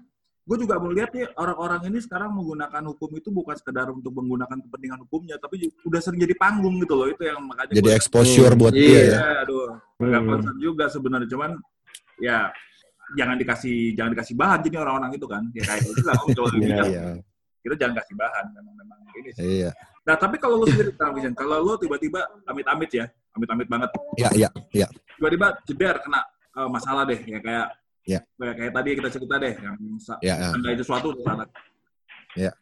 gue 0.47 0.57
juga 0.57 0.79
melihat 0.79 1.11
nih 1.11 1.27
orang-orang 1.35 1.81
ini 1.85 1.99
sekarang 1.99 2.31
menggunakan 2.31 2.83
hukum 2.87 3.11
itu 3.13 3.29
bukan 3.29 3.53
sekedar 3.53 3.91
untuk 3.91 4.15
menggunakan 4.15 4.63
kepentingan 4.63 5.03
hukumnya 5.03 5.35
tapi 5.37 5.59
udah 5.83 5.99
sering 5.99 6.23
jadi 6.23 6.35
panggung 6.35 6.79
gitu 6.79 6.95
loh 6.95 7.11
itu 7.11 7.19
yang 7.21 7.43
makanya 7.43 7.75
jadi 7.75 7.83
gua- 7.85 7.99
exposure 7.99 8.53
Hmm, 8.55 8.61
buat 8.61 8.73
iya. 8.73 8.79
dia 8.79 8.95
ya. 8.95 9.03
Iya, 9.03 9.25
aduh 9.43 9.67
Hmm. 9.99 10.25
concern 10.25 10.57
juga 10.57 10.85
sebenarnya 10.87 11.27
cuman 11.27 11.51
ya 12.17 12.39
jangan 13.13 13.37
dikasih 13.37 13.77
jangan 13.93 14.11
dikasih 14.13 14.35
bahan 14.35 14.59
jadi 14.63 14.77
orang-orang 14.79 15.11
itu 15.13 15.27
kan 15.27 15.43
ya 15.51 15.63
kayak 15.65 15.83
itu 15.83 16.03
lah 16.03 16.15
kalau 16.39 16.51
Iya. 16.55 16.79
Iya. 16.85 17.05
kita 17.61 17.75
jangan 17.77 17.95
kasih 17.97 18.15
bahan 18.15 18.45
memang 18.53 18.75
memang 18.77 18.99
ini 19.17 19.31
sih. 19.33 19.43
Iya. 19.43 19.71
Nah 20.05 20.15
tapi 20.15 20.39
kalau 20.39 20.63
lu 20.63 20.67
sendiri 20.69 20.95
Vincent, 20.95 21.35
kalau 21.35 21.59
lu 21.61 21.75
tiba-tiba 21.75 22.23
amit-amit 22.47 22.91
ya, 22.93 23.05
amit-amit 23.33 23.67
banget, 23.67 23.91
Iya, 24.15 24.31
iya, 24.37 24.49
iya. 24.71 24.87
tiba-tiba 25.13 25.59
jeder 25.65 25.99
kena 25.99 26.23
eh, 26.55 26.69
masalah 26.71 27.03
deh, 27.03 27.19
ya 27.21 27.37
kayak 27.37 27.67
Ya. 28.07 28.23
kayak, 28.39 28.55
kayak 28.55 28.73
tadi 28.73 28.91
kita 28.95 29.09
cerita 29.11 29.35
deh, 29.43 29.55
yang 29.59 29.77
sa- 29.99 30.21
Iya, 30.23 30.35
iya. 30.39 30.49
ada 30.55 30.79
sesuatu 30.79 31.11
di 31.11 31.23
sana. 31.27 31.45
Ya. 32.39 32.53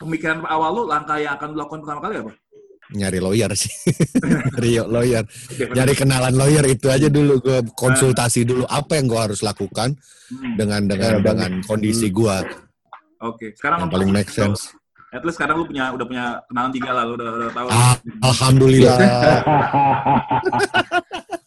Pemikiran 0.00 0.40
awal 0.48 0.70
lu, 0.72 0.82
langkah 0.88 1.20
yang 1.20 1.36
akan 1.36 1.52
lu 1.52 1.56
lakukan 1.60 1.84
pertama 1.84 2.00
kali 2.08 2.24
apa? 2.24 2.32
Nyari 2.90 3.20
lawyer 3.20 3.52
sih. 3.52 3.70
Rio 4.64 4.88
lawyer. 4.88 5.22
Nyari 5.76 5.92
kenalan 5.92 6.34
lawyer 6.34 6.64
itu 6.66 6.88
aja 6.88 7.06
dulu 7.12 7.38
gue 7.38 7.60
konsultasi 7.76 8.48
dulu 8.48 8.64
apa 8.66 8.98
yang 8.98 9.06
gue 9.06 9.20
harus 9.20 9.44
lakukan 9.44 9.94
hmm, 10.32 10.56
dengan 10.56 10.88
dengan 10.88 11.12
Ya, 11.20 11.22
dengan 11.22 11.50
kondisi 11.68 12.08
gue 12.10 12.36
Oke, 13.20 13.52
sekarang 13.52 13.84
yang 13.84 13.92
paling 13.92 14.10
make 14.10 14.32
sense. 14.32 14.72
At 15.12 15.20
least 15.26 15.36
sekarang 15.36 15.60
lu 15.60 15.68
punya 15.68 15.92
udah 15.92 16.06
punya 16.08 16.26
kenalan 16.48 16.72
tiga 16.72 16.90
lah, 16.96 17.04
lu 17.04 17.14
udah, 17.20 17.28
udah 17.36 17.50
tahu. 17.52 17.66
Ah, 17.68 17.96
Alhamdulillah. 18.24 18.96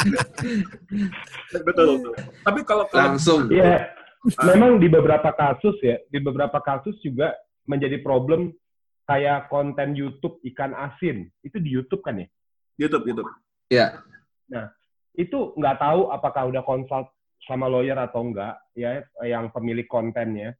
betul, 1.66 2.00
betul. 2.00 2.14
Tapi 2.44 2.60
kalau 2.64 2.84
kalau 2.88 3.14
Langsung. 3.14 3.48
Iya, 3.52 3.92
memang 4.52 4.80
di 4.80 4.88
beberapa 4.88 5.32
kasus 5.32 5.76
ya, 5.80 5.96
di 6.08 6.18
beberapa 6.20 6.60
kasus 6.60 6.96
juga 7.04 7.32
menjadi 7.68 8.00
problem 8.02 8.52
kayak 9.08 9.50
konten 9.50 9.96
YouTube 9.98 10.38
ikan 10.54 10.76
asin. 10.76 11.28
Itu 11.42 11.58
di 11.58 11.70
YouTube 11.72 12.02
kan 12.04 12.20
ya? 12.22 12.28
YouTube, 12.78 13.04
YouTube. 13.10 13.28
Ya. 13.70 14.02
Itu 15.14 15.52
nggak 15.58 15.78
tahu 15.82 16.14
apakah 16.14 16.48
udah 16.48 16.62
konsult 16.62 17.10
sama 17.48 17.66
lawyer 17.66 17.96
atau 17.96 18.20
enggak 18.24 18.60
ya 18.76 19.02
yang 19.24 19.48
pemilik 19.50 19.88
kontennya. 19.88 20.54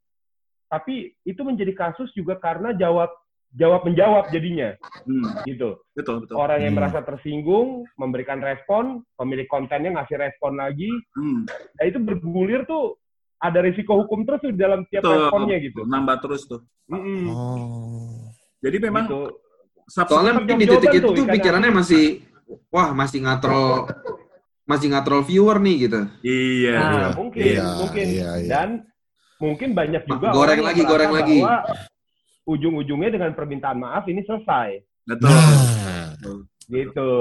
Tapi 0.70 1.14
itu 1.26 1.42
menjadi 1.42 1.74
kasus 1.74 2.14
juga 2.14 2.38
karena 2.38 2.70
jawab 2.74 3.10
jawab 3.50 3.82
menjawab 3.82 4.30
jadinya 4.30 4.74
Hmm, 5.00 5.26
gitu. 5.42 5.80
betul, 5.96 6.22
betul. 6.22 6.36
Orang 6.36 6.60
yang 6.60 6.76
Hmm. 6.76 6.80
merasa 6.84 7.00
tersinggung 7.00 7.88
memberikan 7.96 8.38
respon, 8.38 9.02
pemilik 9.16 9.48
kontennya 9.48 9.96
ngasih 9.96 10.16
respon 10.16 10.54
lagi. 10.54 10.90
Hmm, 11.16 11.48
Nah, 11.48 11.84
itu 11.84 11.98
bergulir 11.98 12.62
tuh 12.64 13.00
ada 13.40 13.58
risiko 13.58 13.96
hukum 13.96 14.22
terus 14.22 14.38
tuh 14.38 14.52
di 14.52 14.60
dalam 14.60 14.84
tiap 14.86 15.02
betul. 15.02 15.16
responnya 15.16 15.56
gitu. 15.58 15.80
Nambah 15.82 16.16
terus 16.20 16.44
tuh. 16.44 16.60
Mm-mm. 16.86 17.22
Oh. 17.32 18.28
Jadi 18.60 18.76
memang 18.78 19.08
Gitu. 19.08 19.20
Soalnya 19.90 20.38
mungkin 20.38 20.54
di 20.54 20.66
titik 20.70 20.92
itu 20.94 21.08
tuh, 21.10 21.26
pikirannya 21.26 21.72
masih 21.74 22.22
wah 22.70 22.94
masih 22.94 23.26
ngatrol 23.26 23.90
masih 24.62 24.86
ngatrol 24.94 25.26
viewer 25.26 25.58
nih 25.58 25.76
gitu. 25.90 26.00
Iya. 26.22 26.76
Nah, 26.78 26.92
Iya, 26.94 27.08
mungkin, 27.18 27.42
iya, 27.42 27.66
mungkin. 27.74 28.04
iya, 28.06 28.30
iya. 28.38 28.50
Dan 28.54 28.68
mungkin 29.42 29.74
banyak 29.74 30.02
juga 30.06 30.30
Goreng 30.30 30.62
lagi, 30.62 30.82
goreng 30.86 31.10
lagi. 31.10 31.38
Ujung-ujungnya 32.44 33.10
dengan 33.12 33.32
permintaan 33.32 33.78
maaf 33.78 34.08
ini 34.08 34.24
selesai, 34.24 34.80
Betul. 35.04 35.28
Nah, 35.30 36.12
gitu. 36.66 37.12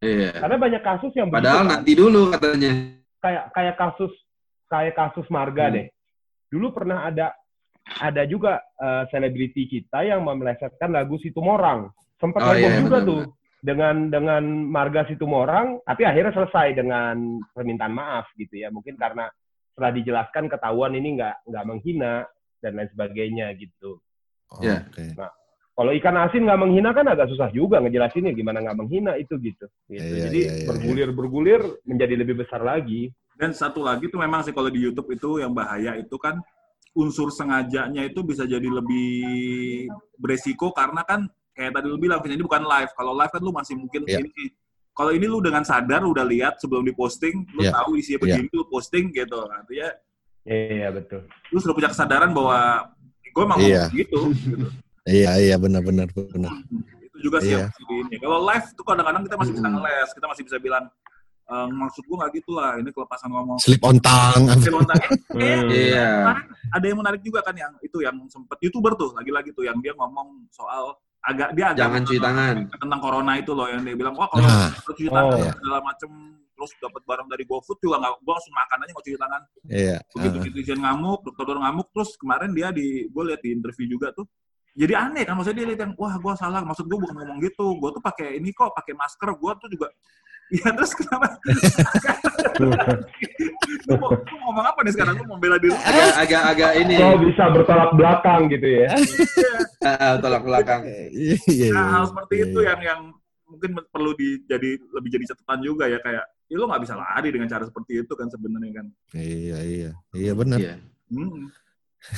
Iya. 0.00 0.32
Karena 0.36 0.56
banyak 0.56 0.82
kasus 0.82 1.12
yang 1.12 1.28
begitu, 1.28 1.38
Padahal 1.44 1.64
kan. 1.64 1.70
nanti 1.76 1.92
dulu 1.92 2.20
katanya. 2.32 2.72
kayak 3.20 3.44
kayak 3.52 3.76
kasus 3.76 4.12
kayak 4.66 4.94
kasus 4.96 5.26
Marga 5.28 5.68
Hmm. 5.68 5.74
deh. 5.76 5.86
Dulu 6.48 6.66
pernah 6.72 7.04
ada 7.04 7.36
ada 8.00 8.22
juga 8.24 8.60
eh, 8.80 9.04
selebriti 9.10 9.66
kita 9.66 10.06
yang 10.06 10.24
memelesetkan 10.24 10.88
lagu 10.88 11.20
Situmorang. 11.20 11.90
Sempat 12.16 12.40
Oh, 12.40 12.54
iya, 12.54 12.80
juga 12.80 13.00
benar, 13.00 13.08
tuh 13.08 13.20
dengan 13.60 13.96
dengan 14.08 14.42
Marga 14.64 15.04
Situmorang, 15.04 15.84
tapi 15.84 16.08
akhirnya 16.08 16.32
selesai 16.32 16.72
dengan 16.72 17.16
permintaan 17.52 17.92
maaf 17.92 18.28
gitu 18.36 18.56
ya. 18.56 18.72
Mungkin 18.72 18.96
karena 18.96 19.28
setelah 19.72 19.92
dijelaskan 19.92 20.48
ketahuan 20.48 20.96
ini 20.96 21.20
nggak 21.20 21.44
nggak 21.44 21.64
menghina 21.68 22.24
dan 22.60 22.76
lain 22.76 22.88
sebagainya 22.92 23.52
gitu. 23.56 24.00
Iya. 24.58 24.82
Oke. 24.90 25.14
Kalau 25.80 25.92
ikan 25.96 26.16
asin 26.20 26.44
nggak 26.44 26.60
menghina 26.60 26.90
kan 26.92 27.06
agak 27.08 27.30
susah 27.32 27.48
juga 27.54 27.80
ngejelasinnya 27.80 28.34
gimana 28.36 28.60
nggak 28.60 28.76
menghina 28.76 29.16
itu 29.16 29.38
gitu. 29.40 29.64
gitu. 29.88 30.02
Iya, 30.12 30.28
Jadi 30.28 30.40
iya, 30.44 30.52
iya, 30.60 30.66
bergulir-bergulir 30.68 31.62
menjadi 31.88 32.14
lebih 32.20 32.42
besar 32.44 32.60
lagi. 32.60 33.08
Dan 33.38 33.56
satu 33.56 33.80
lagi 33.80 34.12
tuh 34.12 34.20
memang 34.20 34.44
sih 34.44 34.52
kalau 34.52 34.68
di 34.68 34.76
YouTube 34.82 35.08
itu 35.16 35.40
yang 35.40 35.56
bahaya 35.56 35.96
itu 35.96 36.12
kan 36.20 36.36
unsur 36.92 37.32
sengajanya 37.32 38.04
itu 38.04 38.20
bisa 38.20 38.44
jadi 38.44 38.66
lebih 38.68 39.88
beresiko 40.20 40.74
karena 40.74 41.00
kan 41.06 41.24
kayak 41.56 41.72
tadi 41.80 41.86
lu 41.88 41.96
bilang 41.96 42.20
ini 42.28 42.44
bukan 42.44 42.60
live. 42.68 42.92
Kalau 42.92 43.16
live 43.16 43.32
kan 43.32 43.40
lu 43.40 43.52
masih 43.54 43.74
mungkin 43.80 44.04
Iya. 44.04 44.20
ini. 44.20 44.52
Kalau 44.92 45.16
ini 45.16 45.24
lu 45.24 45.40
dengan 45.40 45.64
sadar 45.64 46.04
udah 46.04 46.26
lihat 46.28 46.60
sebelum 46.60 46.84
diposting, 46.84 47.46
lu 47.56 47.64
Iya. 47.64 47.72
tahu 47.72 47.96
isinya 47.96 48.20
begini, 48.20 48.52
lu 48.52 48.68
posting 48.68 49.08
gitu. 49.16 49.38
Artinya 49.48 49.88
Iya 50.44 50.92
betul. 50.92 51.24
lu 51.48 51.56
sudah 51.56 51.72
punya 51.72 51.88
kesadaran 51.88 52.36
bahwa 52.36 52.84
gue 53.30 53.42
emang 53.42 53.58
Iya. 53.58 53.84
gitu. 53.90 54.20
gitu. 54.34 54.66
Iya, 55.02 55.30
iya 55.38 55.56
benar-benar 55.56 56.06
benar. 56.12 56.52
Itu 57.00 57.18
juga 57.20 57.38
sih 57.40 57.52
Iya. 57.52 57.66
ini. 57.88 58.16
Kalau 58.16 58.44
live 58.44 58.66
tuh 58.72 58.84
kadang-kadang 58.84 59.22
kita 59.22 59.36
masih 59.36 59.52
bisa 59.52 59.62
Mm-mm. 59.62 59.74
ngeles, 59.78 60.08
kita 60.12 60.26
masih 60.26 60.42
bisa 60.44 60.58
bilang 60.58 60.84
"Eh, 61.46 61.66
maksud 61.68 62.02
gue 62.04 62.14
nggak 62.14 62.32
gitu 62.32 62.50
lah, 62.52 62.76
ini 62.76 62.88
kelepasan 62.88 63.26
ngomong. 63.28 63.58
Slip 63.58 63.82
on 63.82 63.98
tang. 63.98 64.46
Oke, 64.46 64.70
lontar. 64.70 64.94
Eh, 64.94 65.10
Hmm. 65.34 65.66
Iya. 65.90 66.10
ada 66.70 66.84
yang 66.84 66.98
menarik 66.98 67.18
juga 67.20 67.42
kan 67.42 67.50
yang 67.52 67.74
itu 67.80 67.98
yang 67.98 68.14
sempet 68.26 68.54
youtuber 68.60 68.94
tuh 68.94 69.10
lagi-lagi 69.12 69.50
tuh 69.50 69.66
yang 69.66 69.74
dia 69.78 69.90
ngomong 69.92 70.46
soal 70.48 70.94
agak 71.20 71.50
dia 71.52 71.68
agak 71.68 71.82
Jangan 71.82 72.02
cuci 72.02 72.18
tangan. 72.18 72.54
tentang 72.72 73.00
corona 73.00 73.32
itu 73.34 73.50
loh 73.50 73.66
yang 73.66 73.82
dia 73.82 73.92
bilang 73.92 74.14
wah 74.14 74.24
kalau 74.26 74.40
Nah. 74.40 74.70
kalau 74.70 74.94
cuci 74.94 75.10
tangan 75.10 75.34
Oh. 75.34 75.50
segala 75.52 75.78
macem 75.82 76.10
terus 76.60 76.76
dapat 76.76 77.00
barang 77.08 77.28
dari 77.32 77.44
GoFood 77.48 77.80
juga 77.80 77.96
nggak 78.04 78.12
gua 78.20 78.32
langsung 78.36 78.52
makan 78.52 78.76
aja 78.84 78.90
nggak 78.92 79.06
cuci 79.08 79.16
tangan 79.16 79.42
Iya. 79.64 79.96
begitu 80.12 80.36
ah. 80.36 80.42
netizen 80.44 80.78
ngamuk 80.84 81.20
dokter 81.24 81.44
dokter 81.48 81.58
ngamuk 81.64 81.88
terus 81.96 82.10
kemarin 82.20 82.50
dia 82.52 82.68
di 82.68 82.86
gue 83.08 83.22
lihat 83.32 83.40
di 83.40 83.50
interview 83.56 83.86
juga 83.88 84.12
tuh 84.12 84.28
jadi 84.76 84.92
aneh 85.08 85.24
kan 85.24 85.34
maksudnya 85.40 85.64
dia 85.64 85.68
lihat 85.72 85.80
yang 85.88 85.92
wah 85.96 86.14
gua 86.20 86.36
salah 86.36 86.60
maksud 86.60 86.84
gua 86.84 87.00
bukan 87.00 87.16
ngomong 87.16 87.38
gitu 87.40 87.64
gua 87.80 87.90
tuh 87.96 88.02
pakai 88.04 88.36
ini 88.36 88.52
kok 88.52 88.76
pakai 88.76 88.92
masker 88.92 89.32
gua 89.40 89.56
tuh 89.56 89.72
juga 89.72 89.88
ya 90.60 90.68
terus 90.76 90.92
kenapa 90.92 91.38
lu 92.60 93.94
mau, 93.96 94.10
lu 94.12 94.34
mau 94.36 94.50
ngomong 94.50 94.66
apa 94.66 94.78
nih 94.84 94.92
sekarang 94.98 95.14
lu 95.16 95.24
mau 95.30 95.38
bela 95.40 95.56
diri 95.56 95.72
Agak 95.78 96.10
agak 96.20 96.42
agak 96.52 96.72
ini 96.76 96.96
Kok 97.00 97.18
bisa 97.24 97.44
bertolak 97.54 97.90
belakang 97.96 98.40
gitu 98.50 98.66
ya? 98.66 98.88
ah, 99.86 100.14
tolak 100.20 100.42
belakang. 100.44 100.80
Iya, 100.84 101.38
iya, 101.48 101.68
Nah, 101.72 101.86
hal 101.94 102.02
iya. 102.04 102.08
seperti 102.10 102.34
itu 102.50 102.58
yang 102.66 102.80
yang 102.82 103.00
mungkin 103.50 103.70
perlu 103.90 104.14
di, 104.14 104.42
jadi 104.46 104.70
lebih 104.94 105.10
jadi 105.10 105.24
catatan 105.34 105.58
juga 105.62 105.90
ya 105.90 105.98
kayak 105.98 106.24
ya 106.50 106.56
lo 106.58 106.66
nggak 106.66 106.82
bisa 106.82 106.94
lari 106.94 107.30
dengan 107.30 107.46
cara 107.46 107.62
seperti 107.62 108.02
itu 108.02 108.12
kan 108.12 108.26
sebenarnya 108.26 108.72
kan. 108.74 108.86
Iya, 109.14 109.58
iya. 109.62 109.90
Iya 110.10 110.32
benar. 110.34 110.58
Iya. 110.58 110.74
Hmm. 111.08 111.46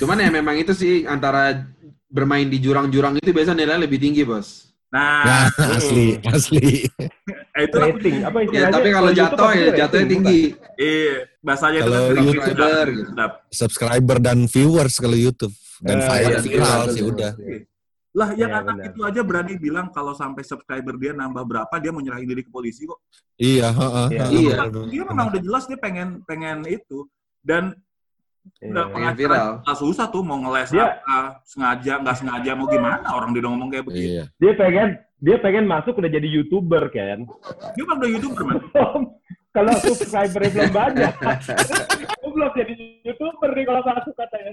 Cuman 0.00 0.16
ya 0.16 0.30
memang 0.30 0.56
itu 0.56 0.72
sih 0.72 1.04
antara 1.04 1.68
bermain 2.08 2.46
di 2.46 2.56
jurang-jurang 2.56 3.16
itu 3.16 3.28
biasa 3.28 3.52
nilainya 3.52 3.84
lebih 3.84 3.98
tinggi, 3.98 4.24
Bos. 4.24 4.72
Nah, 4.88 5.24
Nah, 5.24 5.48
asli, 5.72 6.20
asli. 6.22 6.84
eh, 7.56 7.62
itu 7.64 7.76
Rating 7.76 8.16
apa 8.22 8.36
Ya, 8.38 8.44
istilahnya? 8.44 8.72
tapi 8.76 8.88
kalau 8.90 9.10
jatuh 9.10 9.50
ya 9.52 9.68
jatuhnya 9.74 10.06
tinggi. 10.06 10.40
eh 10.76 11.12
bahasanya 11.40 11.78
itu 11.78 11.84
Kalau 11.86 11.96
kan 11.96 12.12
YouTube 12.12 12.44
sedap, 12.44 12.44
subscriber 12.44 12.86
gitu. 12.88 13.08
sedap. 13.08 13.32
Subscriber 13.48 14.16
dan 14.20 14.38
viewers 14.44 14.94
kalau 14.96 15.16
YouTube 15.16 15.54
dan 15.80 15.98
viral 15.98 16.28
iya, 16.30 16.40
viral 16.40 16.82
sih 16.88 17.02
betul. 17.02 17.12
udah. 17.16 17.32
Lah 18.12 18.28
yang 18.32 18.52
Iya, 18.52 18.60
anak 18.60 18.76
benar. 18.76 18.86
itu 18.92 19.00
aja 19.02 19.20
berani 19.20 19.54
bilang 19.56 19.88
kalau 19.88 20.12
sampai 20.12 20.44
subscriber 20.44 20.94
dia 20.94 21.12
nambah 21.12 21.42
berapa 21.42 21.74
dia 21.76 21.88
mau 21.88 21.98
nyerahin 21.98 22.28
diri 22.28 22.44
ke 22.44 22.52
polisi 22.52 22.84
kok. 22.84 23.00
Iya, 23.34 23.72
heeh. 23.72 24.06
Iya. 24.10 24.22
heeh, 24.22 24.36
Iya. 24.36 24.56
benar, 24.62 24.84
Dia 24.86 25.02
memang 25.06 25.26
udah 25.28 25.40
jelas 25.40 25.64
dia 25.64 25.78
pengen 25.78 26.08
pengen 26.22 26.58
itu 26.66 27.08
dan 27.40 27.72
Iya. 28.60 28.68
udah 28.68 28.84
pengen 28.84 28.92
pengacara 28.92 29.16
viral. 29.16 29.50
nggak 29.64 29.78
susah 29.78 30.06
tuh 30.06 30.20
mau 30.20 30.36
ngeles 30.36 30.68
Dia- 30.68 31.00
apa 31.00 31.18
sengaja 31.42 31.92
nggak 31.98 32.16
sengaja 32.16 32.50
mau 32.52 32.66
gimana 32.66 33.06
orang 33.08 33.30
dia 33.32 33.40
udah 33.40 33.50
ngomong 33.50 33.68
kayak 33.70 33.84
begitu. 33.86 34.08
Iya. 34.12 34.24
Dia 34.36 34.52
pengen 34.54 34.88
dia 35.16 35.36
pengen 35.38 35.64
masuk 35.64 35.94
udah 35.96 36.10
jadi 36.10 36.28
youtuber 36.28 36.84
kan? 36.90 37.18
Dia 37.72 37.84
kan 37.86 37.94
udah 37.96 38.10
youtuber 38.10 38.42
man. 38.42 38.58
kalau 39.52 39.72
subscribernya 39.78 40.48
belum 40.50 40.72
banyak, 40.72 41.12
gue 41.92 42.30
belum 42.32 42.50
jadi 42.56 42.74
youtuber 43.04 43.50
nih 43.52 43.64
kalau 43.64 43.80
masuk 43.84 44.14
katanya. 44.16 44.52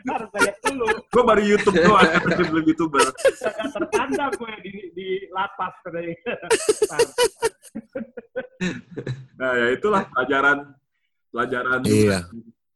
Harus 0.00 0.28
banyak 0.30 0.54
dulu. 0.64 0.86
Gue 1.10 1.22
baru 1.26 1.42
YouTube 1.44 1.76
doang, 1.76 2.08
belum 2.48 2.64
youtuber. 2.64 3.06
Jangan 3.36 3.68
tertanda 3.74 4.24
gue 4.32 4.52
di, 4.62 4.72
di 4.94 5.08
lapas 5.28 5.74
katanya. 5.82 6.14
Nah 9.34 9.50
ya 9.56 9.66
itulah 9.72 10.02
pelajaran 10.08 10.58
pelajaran. 11.30 11.80
Iya. 11.84 12.18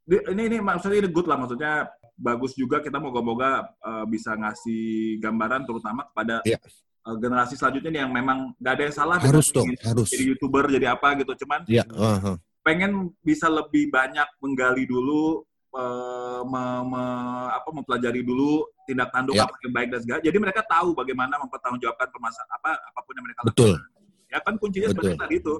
Di- 0.05 0.21
Ini 0.21 0.41
ini 0.45 0.57
maksudnya 0.61 1.01
ini 1.01 1.09
good 1.09 1.25
lah 1.25 1.37
maksudnya 1.37 1.89
bagus 2.15 2.53
juga 2.53 2.77
kita 2.79 3.01
moga-moga 3.01 3.65
eh, 3.81 4.05
bisa 4.05 4.37
ngasih 4.37 5.17
gambaran 5.17 5.65
terutama 5.65 6.05
kepada 6.07 6.45
Iya. 6.45 6.61
Eh, 7.05 7.17
generasi 7.17 7.53
selanjutnya 7.53 7.91
nih 7.91 8.01
yang 8.03 8.11
memang 8.11 8.37
nggak 8.57 8.73
ada 8.73 8.83
yang 8.83 8.95
salah 8.95 9.17
Harus 9.17 9.49
dong, 9.49 9.65
ingin 9.65 9.77
harus. 9.83 10.09
jadi 10.09 10.23
youtuber 10.27 10.63
jadi 10.67 10.87
apa 10.91 11.13
gitu 11.15 11.31
cuman 11.45 11.61
Iya, 11.65 11.83
heeh. 11.85 12.35
pengen 12.61 12.91
bisa 13.21 13.45
lebih 13.47 13.89
banyak 13.89 14.25
menggali 14.39 14.83
dulu 14.83 15.45
eh, 15.71 16.41
me- 16.43 16.85
me- 16.87 17.49
apa 17.51 17.69
mempelajari 17.69 18.21
dulu 18.21 18.63
tindak 18.83 19.11
tanduk 19.11 19.35
Ya. 19.35 19.43
apa 19.43 19.55
yang 19.59 19.73
baik 19.73 19.87
dan 19.89 19.99
segala 19.99 20.19
jadi 20.19 20.37
mereka 20.39 20.61
tahu 20.63 20.93
bagaimana 20.93 21.35
mempertanggungjawabkan 21.37 22.07
permasalahan 22.09 22.51
apa 22.53 22.69
apa 22.81 22.99
pun 23.01 23.13
yang 23.13 23.25
mereka 23.25 23.41
Betul. 23.43 23.73
lakukan 23.75 24.01
ya 24.25 24.39
kan 24.39 24.53
kuncinya 24.55 24.87
Betul. 24.87 24.95
sebenarnya 24.95 25.21
tadi 25.21 25.35
itu 25.37 25.53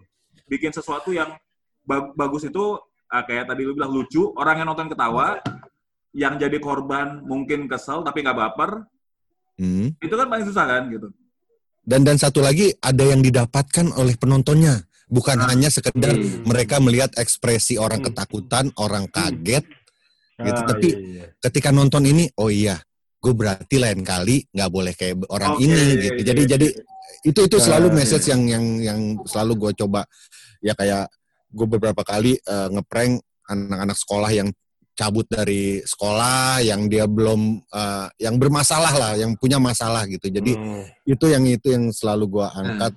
bikin 0.46 0.72
sesuatu 0.72 1.10
yang 1.10 1.30
ba- 1.82 2.14
bagus 2.14 2.44
itu 2.44 2.64
ah, 3.06 3.22
kayak 3.22 3.46
tadi 3.46 3.62
lu 3.62 3.74
bilang 3.74 3.94
lucu, 3.94 4.34
orang 4.34 4.60
yang 4.60 4.68
nonton 4.68 4.90
ketawa, 4.90 5.38
yang 6.12 6.36
jadi 6.36 6.58
korban 6.58 7.22
mungkin 7.22 7.70
kesel 7.70 8.02
tapi 8.02 8.22
nggak 8.22 8.34
baper, 8.36 8.82
Hmm. 9.56 9.94
itu 9.96 10.12
kan 10.12 10.28
paling 10.28 10.44
susah 10.44 10.66
kan 10.66 10.84
gitu. 10.90 11.08
Dan 11.86 12.02
dan 12.02 12.18
satu 12.18 12.42
lagi 12.42 12.74
ada 12.82 13.06
yang 13.06 13.22
didapatkan 13.22 13.94
oleh 13.94 14.18
penontonnya, 14.18 14.82
bukan 15.06 15.38
Ah. 15.38 15.54
hanya 15.54 15.70
sekedar 15.70 16.18
Hmm. 16.18 16.42
mereka 16.44 16.82
melihat 16.82 17.14
ekspresi 17.14 17.78
orang 17.78 18.02
Hmm. 18.02 18.10
ketakutan, 18.10 18.66
orang 18.82 19.06
kaget. 19.08 19.62
Gitu, 20.36 20.60
Ah, 20.60 20.68
tapi- 20.68 20.92
iya, 20.92 21.00
iya. 21.00 21.26
Ketika 21.40 21.70
nonton 21.70 22.04
ini, 22.04 22.28
oh 22.42 22.50
iya, 22.50 22.76
gue 23.22 23.32
berarti 23.32 23.78
lain 23.80 24.02
kali 24.04 24.44
nggak 24.50 24.70
boleh 24.70 24.94
kayak 24.98 25.30
orang 25.30 25.56
Oke, 25.56 25.64
ini 25.64 25.74
iya, 25.74 25.86
gitu. 25.96 26.14
iya, 26.20 26.26
Jadi 26.26 26.42
iya. 26.42 26.50
jadi 26.58 26.68
itu 27.26 27.40
itu 27.42 27.58
selalu 27.58 27.88
Ah, 27.90 27.96
message 27.96 28.26
iya. 28.28 28.32
yang 28.36 28.42
yang 28.50 28.66
yang 28.82 29.00
selalu 29.26 29.54
gue 29.58 29.72
coba 29.86 30.02
ya 30.60 30.74
kayak 30.74 31.08
gue 31.50 31.68
beberapa 31.70 32.02
kali 32.04 32.36
eh, 32.36 32.68
ngeprank 32.70 33.22
anak-anak 33.46 33.98
sekolah 33.98 34.30
yang 34.30 34.50
cabut 34.96 35.28
dari 35.28 35.84
sekolah 35.84 36.64
yang 36.64 36.88
dia 36.88 37.04
belum 37.06 37.60
eh, 37.68 38.08
yang 38.24 38.40
bermasalah 38.40 38.94
lah 38.96 39.12
yang 39.20 39.36
punya 39.36 39.60
masalah 39.60 40.08
gitu. 40.08 40.32
Jadi 40.32 40.56
Hmm. 40.56 40.88
itu 41.04 41.26
yang 41.28 41.44
itu 41.44 41.68
yang 41.76 41.92
selalu 41.92 42.40
gua 42.40 42.48
angkat 42.56 42.96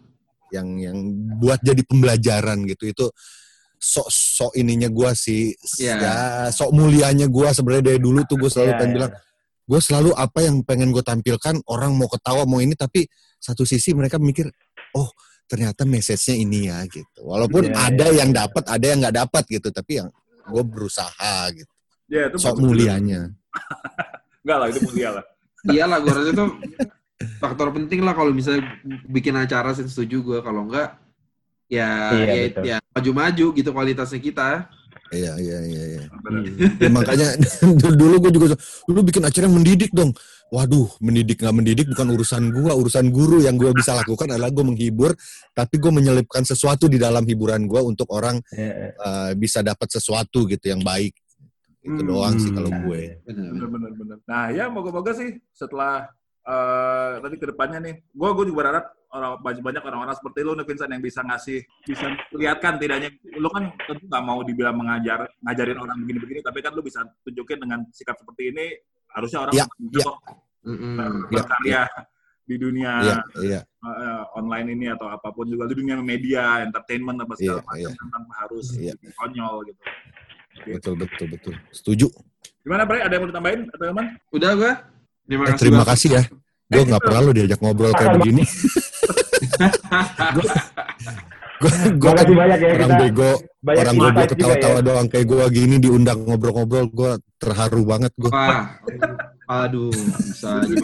yang 0.54 0.78
yang 0.78 0.96
buat 1.42 1.58
jadi 1.60 1.82
pembelajaran 1.84 2.64
gitu. 2.70 2.86
Itu 2.88 3.06
sok 3.78 4.08
sok 4.08 4.52
ininya 4.54 4.86
gua 4.88 5.10
sih. 5.12 5.52
Iya. 5.78 5.94
ya 5.98 6.14
sok 6.54 6.70
mulianya 6.70 7.26
gua 7.26 7.50
sebenarnya 7.50 7.94
dari 7.94 8.00
dulu 8.00 8.22
tuh 8.24 8.38
gue 8.38 8.50
selalu 8.50 8.70
Iya, 8.72 8.78
pengen 8.78 8.90
iya. 8.90 8.96
bilang 8.96 9.12
gue 9.68 9.80
selalu 9.84 10.10
apa 10.16 10.38
yang 10.48 10.56
pengen 10.64 10.88
gue 10.96 11.04
tampilkan 11.04 11.60
orang 11.68 11.92
mau 11.92 12.08
ketawa 12.08 12.48
mau 12.48 12.56
ini 12.56 12.72
tapi 12.72 13.04
satu 13.36 13.68
sisi 13.68 13.92
mereka 13.92 14.16
mikir 14.16 14.48
oh 14.96 15.12
ternyata 15.44 15.84
message-nya 15.84 16.40
ini 16.40 16.72
ya 16.72 16.80
gitu. 16.88 17.20
Walaupun 17.20 17.68
Iya, 17.68 17.76
ada 17.76 18.06
iya, 18.08 18.24
yang 18.24 18.30
dapat 18.32 18.64
ada 18.64 18.86
yang 18.88 18.98
nggak 19.04 19.16
dapat 19.28 19.42
gitu 19.52 19.68
tapi 19.68 20.00
yang 20.00 20.08
gue 20.48 20.62
berusaha 20.64 21.52
gitu 21.52 21.68
Ya 22.08 22.32
itu 22.32 22.36
sok 22.40 22.58
mulianya 22.64 23.28
Enggak 24.48 24.58
lah, 24.64 24.66
itu 24.72 24.80
mulia 24.88 25.08
lah. 25.12 25.24
Iyalah, 25.68 25.98
gue 26.00 26.12
rasa 26.14 26.30
itu 26.32 26.44
faktor 27.36 27.68
penting 27.74 28.00
lah 28.00 28.14
kalau 28.16 28.32
misalnya 28.32 28.64
bikin 29.04 29.36
acara 29.36 29.76
sih 29.76 29.84
setuju 29.84 30.24
gue. 30.24 30.38
Kalau 30.40 30.64
enggak, 30.64 30.96
ya 31.68 31.88
Iya, 32.16 32.24
ya, 32.24 32.44
betul. 32.48 32.62
ya 32.64 32.76
maju-maju 32.96 33.46
gitu 33.52 33.70
kualitasnya 33.76 34.20
kita. 34.24 34.48
iya 35.08 35.32
iya 35.40 35.58
iya, 35.64 35.82
iya. 35.96 36.02
Hmm. 36.08 36.44
Ya, 36.80 36.88
makanya 36.92 37.28
dulu 38.00 38.28
gue 38.28 38.32
juga 38.32 38.46
lu 38.88 39.00
bikin 39.04 39.24
acara 39.24 39.44
yang 39.48 39.56
mendidik 39.56 39.92
dong. 39.92 40.12
Waduh, 40.48 40.88
mendidik 41.04 41.44
nggak 41.44 41.56
mendidik 41.60 41.86
bukan 41.92 42.08
urusan 42.16 42.42
gua, 42.48 42.72
urusan 42.72 43.12
guru 43.12 43.44
yang 43.44 43.60
gua 43.60 43.76
bisa 43.76 43.92
lakukan 43.92 44.32
adalah 44.32 44.48
gue 44.48 44.64
menghibur, 44.64 45.12
tapi 45.52 45.76
gue 45.76 45.92
menyelipkan 45.92 46.40
sesuatu 46.40 46.88
di 46.88 46.96
dalam 46.96 47.20
hiburan 47.28 47.68
gua 47.68 47.84
untuk 47.84 48.08
orang 48.16 48.40
Iya, 48.56 48.96
eh, 48.96 49.30
bisa 49.36 49.60
dapat 49.60 49.92
sesuatu 49.92 50.48
gitu 50.48 50.72
yang 50.72 50.80
baik. 50.80 51.12
Itu 51.78 52.00
Hmm. 52.02 52.08
doang 52.10 52.34
sih 52.36 52.50
kalau 52.50 52.70
iya. 52.70 52.80
gue. 52.82 53.02
Benar. 53.24 53.90
Bener. 53.94 54.18
Nah 54.26 54.44
ya 54.50 54.66
moga-moga 54.66 55.12
sih 55.12 55.38
setelah 55.50 56.10
eh 56.42 57.12
tadi 57.20 57.36
ke 57.36 57.46
depannya 57.46 57.78
nih, 57.78 57.94
gue 58.08 58.28
gue 58.32 58.44
juga 58.48 58.58
berharap 58.64 58.84
orang 59.08 59.32
banyak 59.40 59.62
banyak 59.62 59.82
orang-orang 59.84 60.16
seperti 60.16 60.38
lu 60.42 60.52
nih 60.52 60.64
Vincent 60.64 60.92
yang 60.92 61.00
bisa 61.00 61.20
ngasih 61.20 61.58
bisa 61.82 62.06
lihatkan 62.32 62.76
tidaknya 62.76 63.08
lu 63.36 63.48
kan 63.48 63.68
tentu 63.84 64.04
nggak 64.04 64.20
mau 64.22 64.40
dibilang 64.40 64.76
mengajar 64.76 65.28
ngajarin 65.40 65.76
orang 65.76 65.96
begini-begini 65.98 66.40
tapi 66.40 66.60
kan 66.60 66.72
lu 66.72 66.80
bisa 66.80 67.04
tunjukin 67.22 67.56
dengan 67.58 67.84
sikap 67.88 68.16
seperti 68.16 68.52
ini 68.52 68.66
harusnya 69.08 69.38
orang 69.44 69.54
Ya, 69.54 69.64
bisa 69.78 70.00
ya. 70.00 70.04
kok 70.04 70.18
Ya, 70.68 71.08
berkarya 71.30 71.82
di 72.44 72.56
dunia 72.56 72.92
Iya, 72.98 73.16
iya, 73.40 73.60
eh, 73.64 74.22
online 74.34 74.68
ini 74.70 74.86
atau 74.88 75.08
apa 75.08 75.28
pun 75.30 75.44
juga 75.44 75.64
di 75.64 75.76
dunia 75.76 75.96
media 75.98 76.60
entertainment 76.60 77.16
apa 77.20 77.32
segala 77.34 77.60
Iya, 77.60 77.64
macam 77.64 77.80
iya. 77.80 77.90
kan 77.94 78.08
tanpa 78.10 78.32
harus 78.38 78.66
Iya. 78.72 78.92
konyol 79.14 79.56
gitu. 79.64 79.80
Betul 80.60 80.94
betul 80.96 81.26
betul. 81.28 81.54
Setuju. 81.70 82.06
Gimana 82.60 82.82
Bre? 82.82 83.00
Ada 83.00 83.12
yang 83.12 83.22
mau 83.22 83.30
ditambahin 83.30 83.60
atau 83.68 83.84
teman? 83.86 84.06
Udah 84.30 84.50
gue. 84.54 84.72
Terima 85.24 85.42
Eh, 85.42 85.46
kasih. 85.46 85.58
terima 85.58 85.76
Bang. 85.78 85.88
kasih 85.90 86.10
ya. 86.10 86.22
Gue 86.66 86.82
nggak 86.84 87.00
pernah 87.00 87.20
lo 87.22 87.30
diajak 87.32 87.58
ngobrol 87.58 87.92
kayak 87.92 88.12
begini. 88.16 88.44
Gue 91.58 91.72
gue 91.90 92.06
kan 92.06 92.22
Makasih 92.22 92.36
banyak 92.38 92.58
ya 92.60 92.68
orang 92.70 92.86
kita. 92.88 93.00
bego, 93.02 93.30
Banyak 93.58 93.82
orang 93.82 93.94
juga 93.98 94.06
ketawa-tawa 94.30 94.78
ya. 94.78 94.84
doang 94.86 95.06
kayak 95.10 95.26
gue 95.26 95.44
gini 95.50 95.76
diundang 95.76 96.18
ngobrol-ngobrol, 96.22 96.86
gue 96.88 97.10
terharu 97.36 97.82
banget 97.82 98.12
gue. 98.14 98.30
Wah. 98.30 98.78
Aduh, 99.48 99.90
bisa 99.90 100.62
Gitu, 100.62 100.78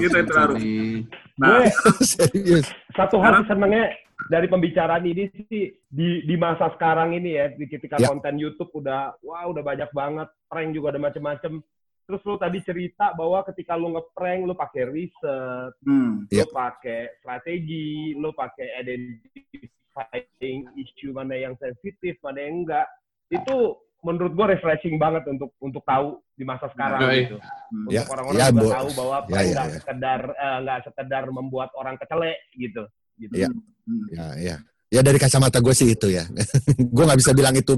nih. 0.59 1.07
Nah, 1.39 1.63
Gue 1.63 1.71
Serius. 2.11 2.67
satu 2.91 3.23
hal 3.23 3.39
sih 3.39 3.47
senengnya 3.47 3.87
dari 4.27 4.47
pembicaraan 4.47 5.05
ini 5.05 5.27
sih 5.47 5.75
di 5.85 6.23
di 6.23 6.35
masa 6.35 6.71
sekarang 6.73 7.13
ini 7.13 7.35
ya 7.35 7.47
di 7.51 7.67
ketika 7.67 7.99
Ya. 7.99 8.09
konten 8.09 8.39
YouTube 8.39 8.71
udah 8.73 9.15
wah 9.21 9.45
udah 9.47 9.61
banyak 9.61 9.91
banget 9.91 10.29
prank 10.47 10.71
juga 10.73 10.95
ada 10.95 11.03
macem-macem 11.03 11.61
terus 12.05 12.21
lu 12.23 12.37
tadi 12.37 12.61
cerita 12.61 13.17
bahwa 13.17 13.41
ketika 13.49 13.75
lu 13.75 13.97
ngeprank 13.97 14.45
lu 14.45 14.55
pakai 14.55 14.83
riset 14.87 15.73
hmm. 15.83 16.29
lu 16.29 16.37
Ya. 16.37 16.45
pakai 16.47 17.17
strategi 17.19 18.15
lu 18.15 18.31
pakai 18.31 18.67
identifying 18.81 20.69
isu 20.77 21.11
mana 21.11 21.35
yang 21.35 21.55
sensitif 21.57 22.19
mana 22.21 22.39
yang 22.41 22.65
enggak 22.65 22.87
itu 23.31 23.57
menurut 24.05 24.37
gue 24.37 24.47
refreshing 24.53 25.01
banget 25.01 25.25
untuk 25.27 25.57
untuk 25.59 25.81
tahu 25.83 26.21
di 26.37 26.45
masa 26.45 26.69
sekarang 26.71 27.01
Yoi. 27.01 27.25
gitu 27.25 27.37
untuk 27.73 27.91
Ya, 27.91 28.03
orang-orang 28.05 28.37
ya, 28.37 28.49
juga 28.53 28.61
Bo. 28.61 28.69
tahu 28.69 28.89
bahwa 28.95 29.17
Ya, 29.17 29.25
prank 29.25 29.41
ya, 29.41 29.51
nggak 29.51 29.65
ya. 29.65 29.75
sekedar 29.81 30.21
eh, 30.29 30.59
nggak 30.61 30.81
sekedar 30.85 31.25
membuat 31.33 31.71
orang 31.75 31.97
kecelek 31.97 32.39
gitu 32.55 32.85
gitu 33.19 33.35
Ya. 33.35 33.49
Hmm. 33.85 34.07
Ya, 34.11 34.27
ya. 34.41 34.57
Ya 34.95 35.03
dari 35.03 35.19
kacamata 35.19 35.59
gue 35.59 35.75
sih 35.75 35.91
itu 35.91 36.07
ya. 36.07 36.23
gue 36.95 37.05
nggak 37.05 37.19
bisa 37.19 37.35
bilang 37.35 37.51
itu 37.59 37.75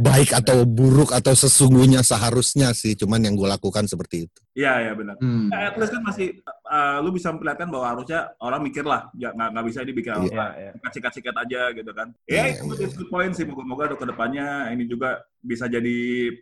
baik 0.00 0.32
atau 0.32 0.64
buruk 0.64 1.12
atau 1.12 1.36
sesungguhnya 1.36 2.00
seharusnya 2.00 2.72
sih. 2.72 2.96
Cuman 2.96 3.20
yang 3.28 3.36
gue 3.36 3.44
lakukan 3.44 3.84
seperti 3.84 4.24
itu. 4.24 4.40
Iya, 4.56 4.88
iya 4.88 4.92
benar. 4.96 5.20
Hmm. 5.20 5.52
Ya, 5.52 5.68
at 5.68 5.76
least 5.76 5.92
kan 5.92 6.00
masih 6.00 6.40
uh, 6.64 7.04
lu 7.04 7.12
bisa 7.12 7.28
memperlihatkan 7.28 7.68
bahwa 7.68 7.92
harusnya 7.92 8.32
orang 8.40 8.64
mikir 8.64 8.88
lah, 8.88 9.12
ya 9.20 9.36
nggak 9.36 9.48
nggak 9.52 9.66
bisa 9.68 9.80
dibikin 9.84 10.16
Iya. 10.16 10.32
apa 10.32 10.46
ya, 10.56 10.70
ya. 10.72 10.90
sikat-sikat 10.96 11.36
aja 11.36 11.60
gitu 11.76 11.92
kan. 11.92 12.08
Iya, 12.24 12.40
Ya 12.40 12.44
itu 12.56 12.64
iya. 12.72 12.88
good 12.88 13.10
point 13.12 13.32
sih, 13.36 13.44
moga-moga 13.44 13.92
untuk 13.92 14.00
ke 14.00 14.06
depannya 14.16 14.72
ini 14.72 14.88
juga 14.88 15.20
bisa 15.44 15.68
jadi 15.68 16.32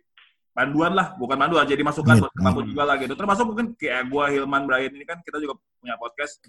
panduan 0.55 0.95
lah, 0.95 1.11
bukan 1.19 1.35
panduan, 1.35 1.67
jadi 1.67 1.83
masukan 1.83 2.23
buat 2.23 2.31
kamu 2.39 2.59
juga 2.71 2.83
lah 2.87 2.95
gitu. 3.03 3.13
Termasuk 3.19 3.51
mungkin 3.51 3.75
kayak 3.75 4.07
gua 4.07 4.31
Hilman 4.31 4.63
Brian 4.63 4.95
ini 4.95 5.03
kan 5.03 5.19
kita 5.27 5.43
juga 5.43 5.59
punya 5.83 5.99
podcast. 5.99 6.39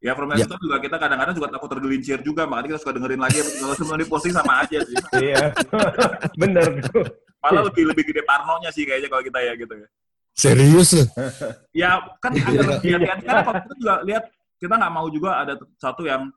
Ya, 0.00 0.16
from 0.16 0.32
Ya. 0.32 0.48
itu 0.48 0.56
juga 0.64 0.80
kita 0.80 0.96
kadang-kadang 0.96 1.36
juga 1.36 1.48
takut 1.52 1.68
tergelincir 1.68 2.18
juga, 2.24 2.48
makanya 2.48 2.72
kita 2.72 2.78
suka 2.80 2.92
dengerin 2.96 3.20
lagi. 3.20 3.44
Kalau 3.44 3.74
semua 3.76 4.00
diposting 4.00 4.32
sama 4.32 4.64
aja 4.64 4.80
sih. 4.80 4.96
Iya, 5.20 5.52
bener 6.40 6.80
tuh. 6.88 7.04
Malah 7.44 7.68
lebih 7.68 7.84
lebih 7.92 8.04
gede 8.08 8.24
parnonya 8.24 8.72
sih 8.72 8.88
kayaknya 8.88 9.12
kalau 9.12 9.20
kita 9.20 9.38
ya 9.44 9.52
gitu 9.60 9.74
ya. 9.76 9.88
Serius 10.32 10.96
loh. 10.96 11.06
Ya 11.76 12.00
kan 12.16 12.32
Iya. 12.32 12.48
agak 12.48 12.80
hati-hati 12.80 13.24
karena 13.28 13.42
kalau 13.44 13.60
kita 13.60 13.74
juga 13.76 13.94
lihat 14.08 14.24
kita 14.56 14.74
nggak 14.76 14.92
mau 14.92 15.06
juga 15.12 15.30
ada 15.36 15.52
satu 15.76 16.02
yang 16.08 16.32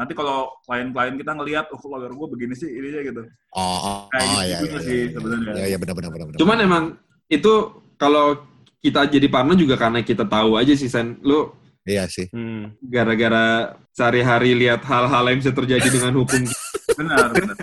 nanti 0.00 0.12
kalau 0.16 0.48
klien-klien 0.64 1.16
kita 1.18 1.32
ngelihat 1.34 1.66
oh 1.76 1.80
lawyer 1.92 2.12
gue 2.14 2.28
begini 2.32 2.54
sih 2.56 2.72
ini 2.72 2.88
aja 2.88 3.00
gitu. 3.04 3.20
Oh, 3.52 3.60
oh, 3.60 3.98
Kayak 4.08 4.24
oh 4.24 4.32
gitu 4.32 4.48
ya, 4.48 4.58
juga 4.64 4.78
ya, 4.80 4.80
sih 4.80 4.96
ya, 5.00 5.08
sebenarnya. 5.12 5.52
ya, 5.52 5.64
ya, 5.68 5.76
benar, 5.76 5.94
benar, 5.98 6.10
benar, 6.14 6.26
benar. 6.32 6.38
Cuman 6.40 6.56
emang 6.62 6.84
itu 7.28 7.52
kalau 8.00 8.26
kita 8.80 9.00
jadi 9.08 9.26
partner 9.28 9.56
juga 9.60 9.74
karena 9.76 10.00
kita 10.00 10.24
tahu 10.24 10.56
aja 10.56 10.72
sih 10.72 10.88
Sen. 10.88 11.20
Lu 11.20 11.52
Iya 11.84 12.08
sih. 12.08 12.32
Hmm. 12.32 12.72
gara-gara 12.80 13.76
sehari-hari 13.92 14.56
lihat 14.56 14.80
hal-hal 14.88 15.24
yang 15.28 15.38
bisa 15.38 15.52
terjadi 15.52 15.84
dengan 15.84 16.16
hukum. 16.16 16.40
Benar, 16.98 17.26
benar. 17.34 17.56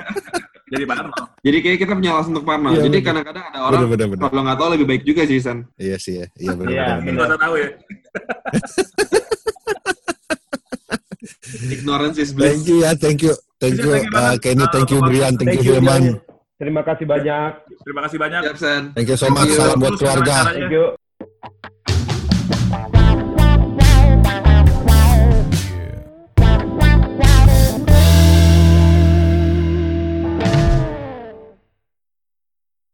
Jadi 0.72 0.84
parno. 0.84 1.12
Jadi 1.40 1.58
kayak 1.64 1.78
kita 1.84 1.94
punya 1.96 2.12
alasan 2.16 2.32
untuk 2.36 2.44
partner. 2.44 2.72
Iya, 2.72 2.84
Jadi 2.84 2.98
bener. 3.00 3.08
kadang-kadang 3.08 3.46
ada 3.48 3.60
orang 3.64 3.80
Benar, 3.80 3.90
benar, 3.92 4.08
benar. 4.12 4.24
kalau 4.28 4.42
nggak 4.44 4.58
tahu 4.60 4.70
lebih 4.76 4.88
baik 4.92 5.04
juga 5.04 5.22
sih 5.24 5.40
Sen. 5.40 5.58
Iya 5.76 5.98
sih 6.00 6.14
ya. 6.20 6.28
Iya 6.36 6.54
benar, 6.56 6.72
Iya, 6.72 6.86
benar, 7.02 7.28
tahu 7.36 7.54
ya. 7.56 7.70
Ignorance 11.72 12.18
is 12.20 12.32
Thank 12.32 12.64
bliss. 12.64 12.68
you 12.68 12.78
ya, 12.84 12.92
thank 12.96 13.20
you. 13.24 13.34
Thank 13.62 13.78
you, 13.78 13.92
Thank 13.94 14.10
uh, 14.16 14.36
Kenny, 14.42 14.66
thank 14.74 14.90
you, 14.90 15.00
Brian, 15.00 15.34
thank 15.38 15.54
you, 15.54 15.62
Thank 15.62 15.86
Hilman. 15.86 16.04
Terima 16.58 16.82
kasih 16.82 17.06
banyak. 17.06 17.50
Terima 17.82 18.00
kasih 18.06 18.18
banyak. 18.18 18.42
Sen. 18.58 18.84
Thank 18.94 19.10
you 19.10 19.18
so 19.18 19.28
much. 19.30 19.50
Thank 19.50 19.54
you. 19.54 19.60
Salam 19.62 19.78
buat 19.82 19.96
keluarga. 19.98 20.36
Thank 20.50 20.74
you. 20.74 20.86